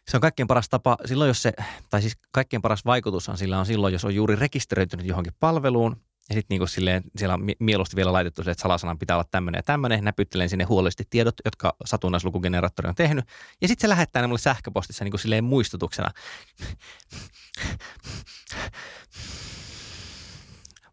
se 0.09 0.17
on 0.17 0.21
kaikkein 0.21 0.47
paras 0.47 0.69
tapa 0.69 0.97
silloin, 1.05 1.29
jos 1.29 1.43
se, 1.43 1.53
tai 1.91 2.01
siis 2.01 2.17
kaikkein 2.33 2.63
paras 2.63 2.85
vaikutushan 2.85 3.39
sillä 3.39 3.59
on 3.59 3.67
silloin, 3.67 3.93
jos 3.93 4.05
on 4.05 4.15
juuri 4.15 4.37
rekisteröitynyt 4.37 5.07
johonkin 5.07 5.33
palveluun, 5.41 5.97
ja 6.29 6.35
sitten 6.35 6.59
niin 6.59 6.69
silleen, 6.69 7.03
siellä 7.17 7.35
on 7.35 7.47
mieluusti 7.59 7.97
vielä 7.97 8.13
laitettu 8.13 8.43
se, 8.43 8.51
että 8.51 8.63
salasanan 8.63 8.99
pitää 8.99 9.17
olla 9.17 9.29
tämmöinen 9.31 9.59
ja 9.59 9.63
tämmöinen. 9.63 10.05
Näpyttelen 10.05 10.49
sinne 10.49 10.65
huolellisesti 10.65 11.05
tiedot, 11.11 11.35
jotka 11.45 11.77
satunnaislukugeneraattori 11.85 12.89
on 12.89 12.95
tehnyt. 12.95 13.25
Ja 13.61 13.69
sitten 13.69 13.81
se 13.81 13.89
lähettää 13.89 14.23
ne 14.23 14.29
mulle 14.29 14.39
sähköpostissa 14.39 15.05
niin 15.05 15.13
kuin 15.13 15.21
silleen 15.21 15.45
muistutuksena 15.45 16.11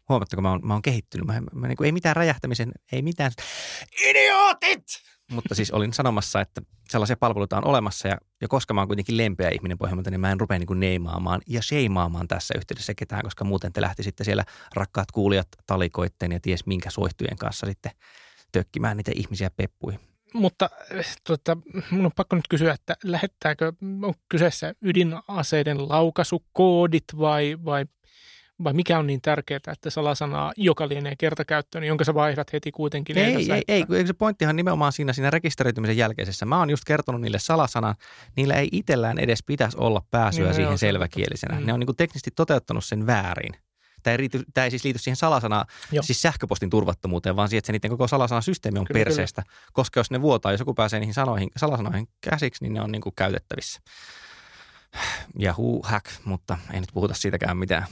huomattako, 0.08 0.42
mä 0.42 0.50
oon, 0.50 0.60
mä 0.62 0.72
oon 0.72 0.82
kehittynyt. 0.82 1.26
Mä, 1.26 1.40
mä, 1.52 1.68
niin 1.68 1.76
kuin, 1.76 1.86
ei 1.86 1.92
mitään 1.92 2.16
räjähtämisen, 2.16 2.72
ei 2.92 3.02
mitään. 3.02 3.32
Idiootit! 4.08 4.84
Mutta 5.30 5.54
siis 5.54 5.70
olin 5.70 5.92
sanomassa, 5.92 6.40
että 6.40 6.62
sellaisia 6.88 7.16
palveluita 7.16 7.56
on 7.56 7.66
olemassa 7.66 8.08
ja, 8.08 8.18
ja 8.40 8.48
koska 8.48 8.74
mä 8.74 8.80
oon 8.80 8.88
kuitenkin 8.88 9.16
lempeä 9.16 9.50
ihminen 9.50 9.78
pohjalta, 9.78 10.10
niin 10.10 10.20
mä 10.20 10.32
en 10.32 10.40
rupea 10.40 10.58
niin 10.58 10.80
neimaamaan 10.80 11.40
ja 11.46 11.62
sheimaamaan 11.62 12.28
tässä 12.28 12.54
yhteydessä 12.56 12.94
ketään, 12.94 13.22
koska 13.22 13.44
muuten 13.44 13.72
te 13.72 13.80
lähtisitte 13.80 14.24
siellä 14.24 14.44
rakkaat 14.74 15.10
kuulijat 15.10 15.48
talikoitteen 15.66 16.32
ja 16.32 16.40
ties 16.40 16.66
minkä 16.66 16.90
soihtujen 16.90 17.36
kanssa 17.36 17.66
sitten 17.66 17.92
tökkimään 18.52 18.96
niitä 18.96 19.12
ihmisiä 19.14 19.50
peppuihin. 19.56 20.00
Mutta 20.34 20.70
tuota, 21.26 21.56
mun 21.90 22.06
on 22.06 22.12
pakko 22.16 22.36
nyt 22.36 22.48
kysyä, 22.48 22.72
että 22.72 22.96
lähettääkö, 23.04 23.72
on 24.02 24.14
kyseessä 24.28 24.74
ydinaseiden 24.82 25.88
laukaisukoodit 25.88 27.04
vai, 27.18 27.58
vai 27.64 27.86
vai 28.64 28.72
mikä 28.72 28.98
on 28.98 29.06
niin 29.06 29.20
tärkeää, 29.20 29.60
että 29.72 29.90
salasanaa, 29.90 30.52
joka 30.56 30.88
lienee 30.88 31.14
kertakäyttöön, 31.18 31.84
jonka 31.84 32.04
sä 32.04 32.14
vaihdat 32.14 32.52
heti 32.52 32.72
kuitenkin? 32.72 33.18
Ei, 33.18 33.52
ei, 33.52 33.62
ei, 33.68 33.84
ei, 33.90 34.06
se 34.06 34.12
pointtihan 34.12 34.56
nimenomaan 34.56 34.92
siinä, 34.92 35.12
siinä 35.12 35.30
rekisteröitymisen 35.30 35.96
jälkeisessä. 35.96 36.46
Mä 36.46 36.58
oon 36.58 36.70
just 36.70 36.84
kertonut 36.84 37.20
niille 37.20 37.38
salasanan, 37.38 37.94
niillä 38.36 38.54
ei 38.54 38.68
itsellään 38.72 39.18
edes 39.18 39.42
pitäisi 39.42 39.76
olla 39.80 40.02
pääsyä 40.10 40.44
niin, 40.44 40.54
siihen 40.54 40.78
selväkielisenä. 40.78 41.60
Mm. 41.60 41.66
Ne 41.66 41.72
on 41.72 41.80
niin 41.80 41.86
kuin 41.86 41.96
teknisesti 41.96 42.30
toteuttanut 42.30 42.84
sen 42.84 43.06
väärin. 43.06 43.52
Tämä 44.02 44.12
ei, 44.12 44.16
riity, 44.16 44.42
tämä 44.54 44.64
ei 44.64 44.70
siis 44.70 44.84
liity 44.84 44.98
siihen 44.98 45.16
salasanaan, 45.16 45.66
siis 46.00 46.22
sähköpostin 46.22 46.70
turvattomuuteen, 46.70 47.36
vaan 47.36 47.48
siihen, 47.48 47.58
että 47.58 47.66
se 47.66 47.72
niiden 47.72 47.90
koko 47.90 48.08
salasanasysteemi 48.08 48.78
on 48.78 48.84
kyllä, 48.84 48.98
perseestä. 48.98 49.42
Kyllä. 49.42 49.70
Koska 49.72 50.00
jos 50.00 50.10
ne 50.10 50.20
vuotaa, 50.22 50.52
jos 50.52 50.60
joku 50.60 50.74
pääsee 50.74 51.00
niihin 51.00 51.14
sanoihin, 51.14 51.50
salasanoihin 51.56 52.08
käsiksi, 52.20 52.64
niin 52.64 52.74
ne 52.74 52.80
on 52.80 52.92
niin 52.92 53.02
kuin 53.02 53.14
käytettävissä. 53.16 53.80
Yahoo 55.42 55.80
hack, 55.82 56.06
mutta 56.24 56.58
ei 56.72 56.80
nyt 56.80 56.90
puhuta 56.94 57.14
siitäkään 57.14 57.56
mitään. 57.56 57.86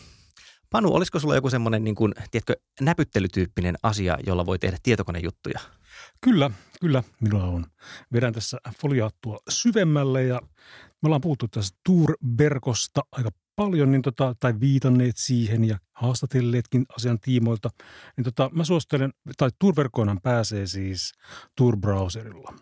Panu, 0.74 0.94
olisiko 0.94 1.18
sulla 1.18 1.34
joku 1.34 1.50
semmoinen 1.50 1.84
niin 1.84 1.94
kuin, 1.94 2.14
tiedätkö, 2.30 2.54
näpyttelytyyppinen 2.80 3.74
asia, 3.82 4.18
jolla 4.26 4.46
voi 4.46 4.58
tehdä 4.58 4.76
tietokonejuttuja? 4.82 5.60
Kyllä, 6.20 6.50
kyllä, 6.80 7.02
minulla 7.20 7.44
on. 7.44 7.66
Vedän 8.12 8.32
tässä 8.32 8.58
foliaattua 8.80 9.38
syvemmälle 9.48 10.24
ja 10.24 10.40
me 11.02 11.06
ollaan 11.06 11.20
puhuttu 11.20 11.48
tästä 11.48 11.78
Tour-verkosta 11.88 13.00
aika 13.12 13.30
paljon, 13.56 13.92
niin 13.92 14.02
tota, 14.02 14.34
tai 14.40 14.54
viitanneet 14.60 15.16
siihen 15.16 15.64
ja 15.64 15.78
haastatelleetkin 15.92 16.86
asian 16.96 17.18
tiimoilta. 17.20 17.70
Niin 18.16 18.24
tota, 18.24 18.50
mä 18.52 18.64
suosittelen, 18.64 19.12
tai 19.36 19.50
Tour-verkkoonhan 19.58 20.20
pääsee 20.22 20.66
siis 20.66 21.12
Tour-browserilla 21.60 22.54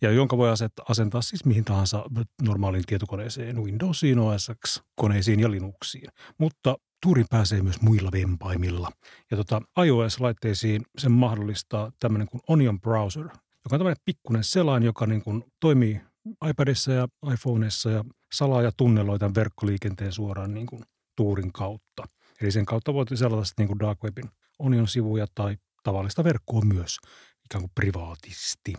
ja 0.00 0.10
jonka 0.10 0.36
voi 0.36 0.48
asentaa 0.88 1.22
siis 1.22 1.44
mihin 1.44 1.64
tahansa 1.64 2.04
normaaliin 2.42 2.84
tietokoneeseen, 2.86 3.62
Windowsiin, 3.62 4.18
OS 4.18 4.50
koneisiin 4.94 5.40
ja 5.40 5.50
Linuxiin. 5.50 6.08
Mutta 6.38 6.76
Tuurin 7.02 7.26
pääsee 7.30 7.62
myös 7.62 7.80
muilla 7.80 8.12
vempaimilla. 8.12 8.90
Ja 9.30 9.36
tota, 9.36 9.62
iOS-laitteisiin 9.84 10.82
sen 10.98 11.12
mahdollistaa 11.12 11.92
tämmöinen 12.00 12.28
kuin 12.28 12.40
Onion 12.48 12.80
Browser, 12.80 13.24
joka 13.24 13.74
on 13.74 13.78
tämmöinen 13.78 14.02
pikkuinen 14.04 14.44
selain, 14.44 14.82
joka 14.82 15.06
niin 15.06 15.22
kuin 15.22 15.44
toimii 15.60 16.00
iPadissa 16.48 16.92
ja 16.92 17.08
iPhoneissa 17.32 17.90
ja 17.90 18.04
salaa 18.32 18.62
ja 18.62 18.72
tunneloi 18.76 19.18
tämän 19.18 19.34
verkkoliikenteen 19.34 20.12
suoraan 20.12 20.54
niin 20.54 20.66
kuin 20.66 20.82
Tuurin 21.16 21.52
kautta. 21.52 22.04
Eli 22.40 22.50
sen 22.50 22.66
kautta 22.66 22.94
voit 22.94 23.08
selata 23.14 23.44
sitten 23.44 23.62
niin 23.62 23.68
kuin 23.68 23.78
Dark 23.78 24.04
Webin 24.04 24.30
Onion-sivuja 24.58 25.26
tai 25.34 25.56
tavallista 25.82 26.24
verkkoa 26.24 26.60
myös 26.60 26.98
ikään 27.44 27.62
kuin 27.62 27.72
privaatisti. 27.74 28.74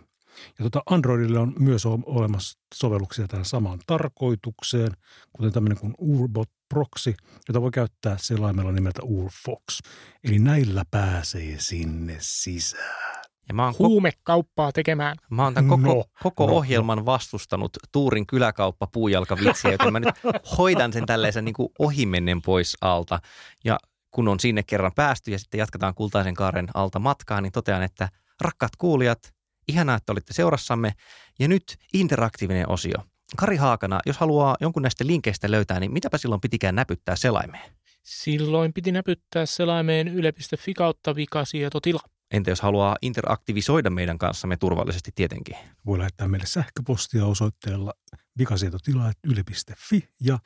Ja 0.59 0.63
tota 0.63 0.81
Androidille 0.85 1.39
on 1.39 1.53
myös 1.59 1.85
olemassa 1.85 2.59
sovelluksia 2.75 3.27
tähän 3.27 3.45
samaan 3.45 3.79
tarkoitukseen, 3.87 4.91
kuten 5.33 5.51
tämmöinen 5.51 5.77
kuin 5.77 5.93
Urbot 5.97 6.49
Proxy, 6.69 7.13
jota 7.47 7.61
voi 7.61 7.71
käyttää 7.71 8.17
selaimella 8.19 8.71
nimeltä 8.71 9.01
Urfox. 9.03 9.79
Eli 10.23 10.39
näillä 10.39 10.83
pääsee 10.91 11.55
sinne 11.59 12.17
sisään. 12.19 13.21
Ja 13.47 13.53
mä 13.53 13.65
oon 13.65 13.75
Huumekauppaa 13.79 14.71
tekemään. 14.71 15.15
Mä 15.29 15.43
oon 15.43 15.53
tämän 15.53 15.69
koko, 15.69 15.93
no, 15.93 16.03
koko 16.23 16.47
no, 16.47 16.53
ohjelman 16.53 16.97
no. 16.97 17.05
vastustanut 17.05 17.77
Tuurin 17.91 18.27
kyläkauppa 18.27 18.87
puujalkavitsiä, 18.87 19.71
joten 19.71 19.93
mä 19.93 19.99
nyt 19.99 20.15
hoidan 20.57 20.93
sen 20.93 21.05
tällaisen 21.05 21.45
niin 21.45 21.53
kuin 21.53 21.69
ohimennen 21.79 22.41
pois 22.41 22.77
alta. 22.81 23.19
Ja 23.65 23.77
kun 24.11 24.27
on 24.27 24.39
sinne 24.39 24.63
kerran 24.63 24.91
päästy 24.95 25.31
ja 25.31 25.39
sitten 25.39 25.57
jatketaan 25.57 25.95
kultaisen 25.95 26.33
kaaren 26.33 26.67
alta 26.73 26.99
matkaa, 26.99 27.41
niin 27.41 27.51
totean, 27.51 27.83
että 27.83 28.09
rakkaat 28.41 28.75
kuulijat, 28.77 29.33
Ihanaa, 29.67 29.97
että 29.97 30.11
olitte 30.11 30.33
seurassamme. 30.33 30.93
Ja 31.39 31.47
nyt 31.47 31.77
interaktiivinen 31.93 32.69
osio. 32.69 32.97
Kari 33.35 33.55
Haakana, 33.55 33.99
jos 34.05 34.17
haluaa 34.17 34.57
jonkun 34.61 34.81
näistä 34.81 35.07
linkeistä 35.07 35.51
löytää, 35.51 35.79
niin 35.79 35.93
mitäpä 35.93 36.17
silloin 36.17 36.41
pitikään 36.41 36.75
näpyttää 36.75 37.15
selaimeen? 37.15 37.71
Silloin 38.03 38.73
piti 38.73 38.91
näpyttää 38.91 39.45
selaimeen 39.45 40.07
yle.fi 40.07 40.73
kautta 40.73 41.15
vikasietotila. 41.15 41.99
Entä 42.31 42.51
jos 42.51 42.61
haluaa 42.61 42.95
interaktivisoida 43.01 43.89
meidän 43.89 44.17
kanssamme 44.17 44.57
turvallisesti 44.57 45.11
tietenkin? 45.15 45.55
Voi 45.85 45.99
lähettää 45.99 46.27
meille 46.27 46.45
sähköpostia 46.45 47.25
osoitteella 47.25 47.93
vikasietotila.yle.fi 48.37 50.09
ja 50.21 50.39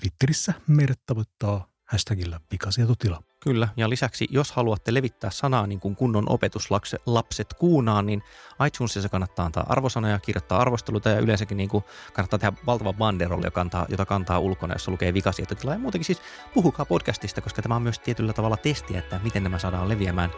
Twitterissä 0.00 0.54
meidät 0.66 1.00
tavoittaa 1.06 1.68
hashtagillä 1.84 2.40
pikasietotila. 2.48 3.22
Kyllä, 3.44 3.68
ja 3.76 3.90
lisäksi 3.90 4.28
jos 4.30 4.52
haluatte 4.52 4.94
levittää 4.94 5.30
sanaa 5.30 5.66
niin 5.66 5.80
kuin 5.80 5.96
kunnon 5.96 6.24
opetuslapset 6.28 7.54
kuunaan, 7.58 8.06
niin 8.06 8.22
iTunesissa 8.66 9.08
kannattaa 9.08 9.46
antaa 9.46 9.66
arvosanoja, 9.68 10.18
kirjoittaa 10.18 10.60
arvosteluita 10.60 11.08
ja 11.08 11.18
yleensäkin 11.18 11.56
niin 11.56 11.68
kuin 11.68 11.84
kannattaa 12.12 12.38
tehdä 12.38 12.56
valtava 12.66 12.92
banderolli, 12.92 13.46
jota 13.46 13.54
kantaa, 13.54 13.86
jota 13.88 14.06
kantaa 14.06 14.38
ulkona, 14.38 14.74
jossa 14.74 14.90
lukee 14.90 15.14
vikasietotila. 15.14 15.72
Ja 15.72 15.78
muutenkin 15.78 16.04
siis 16.04 16.22
puhukaa 16.54 16.86
podcastista, 16.86 17.40
koska 17.40 17.62
tämä 17.62 17.76
on 17.76 17.82
myös 17.82 17.98
tietyllä 17.98 18.32
tavalla 18.32 18.56
testiä, 18.56 18.98
että 18.98 19.20
miten 19.24 19.42
nämä 19.42 19.58
saadaan 19.58 19.88
leviämään. 19.88 20.30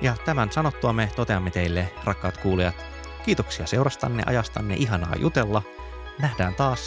Ja 0.00 0.16
tämän 0.24 0.52
sanottua 0.52 0.92
me 0.92 1.10
toteamme 1.16 1.50
teille, 1.50 1.92
rakkaat 2.04 2.38
kuulijat, 2.38 2.74
kiitoksia 3.24 3.66
seurastanne, 3.66 4.22
ajastanne, 4.26 4.74
ihanaa 4.74 5.16
jutella. 5.16 5.62
Nähdään 6.18 6.54
taas, 6.54 6.80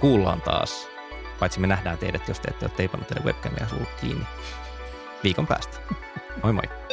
kuullaan 0.00 0.40
taas 0.40 0.94
Paitsi 1.38 1.60
me 1.60 1.66
nähdään 1.66 1.98
teidät, 1.98 2.28
jos 2.28 2.40
te 2.40 2.50
ette 2.50 2.64
ole 2.64 2.72
teipannut 2.76 3.08
teille 3.08 3.24
webcamia 3.24 3.66
kiinni 4.00 4.26
viikon 5.24 5.46
päästä. 5.46 5.78
Moi 6.42 6.52
moi! 6.52 6.84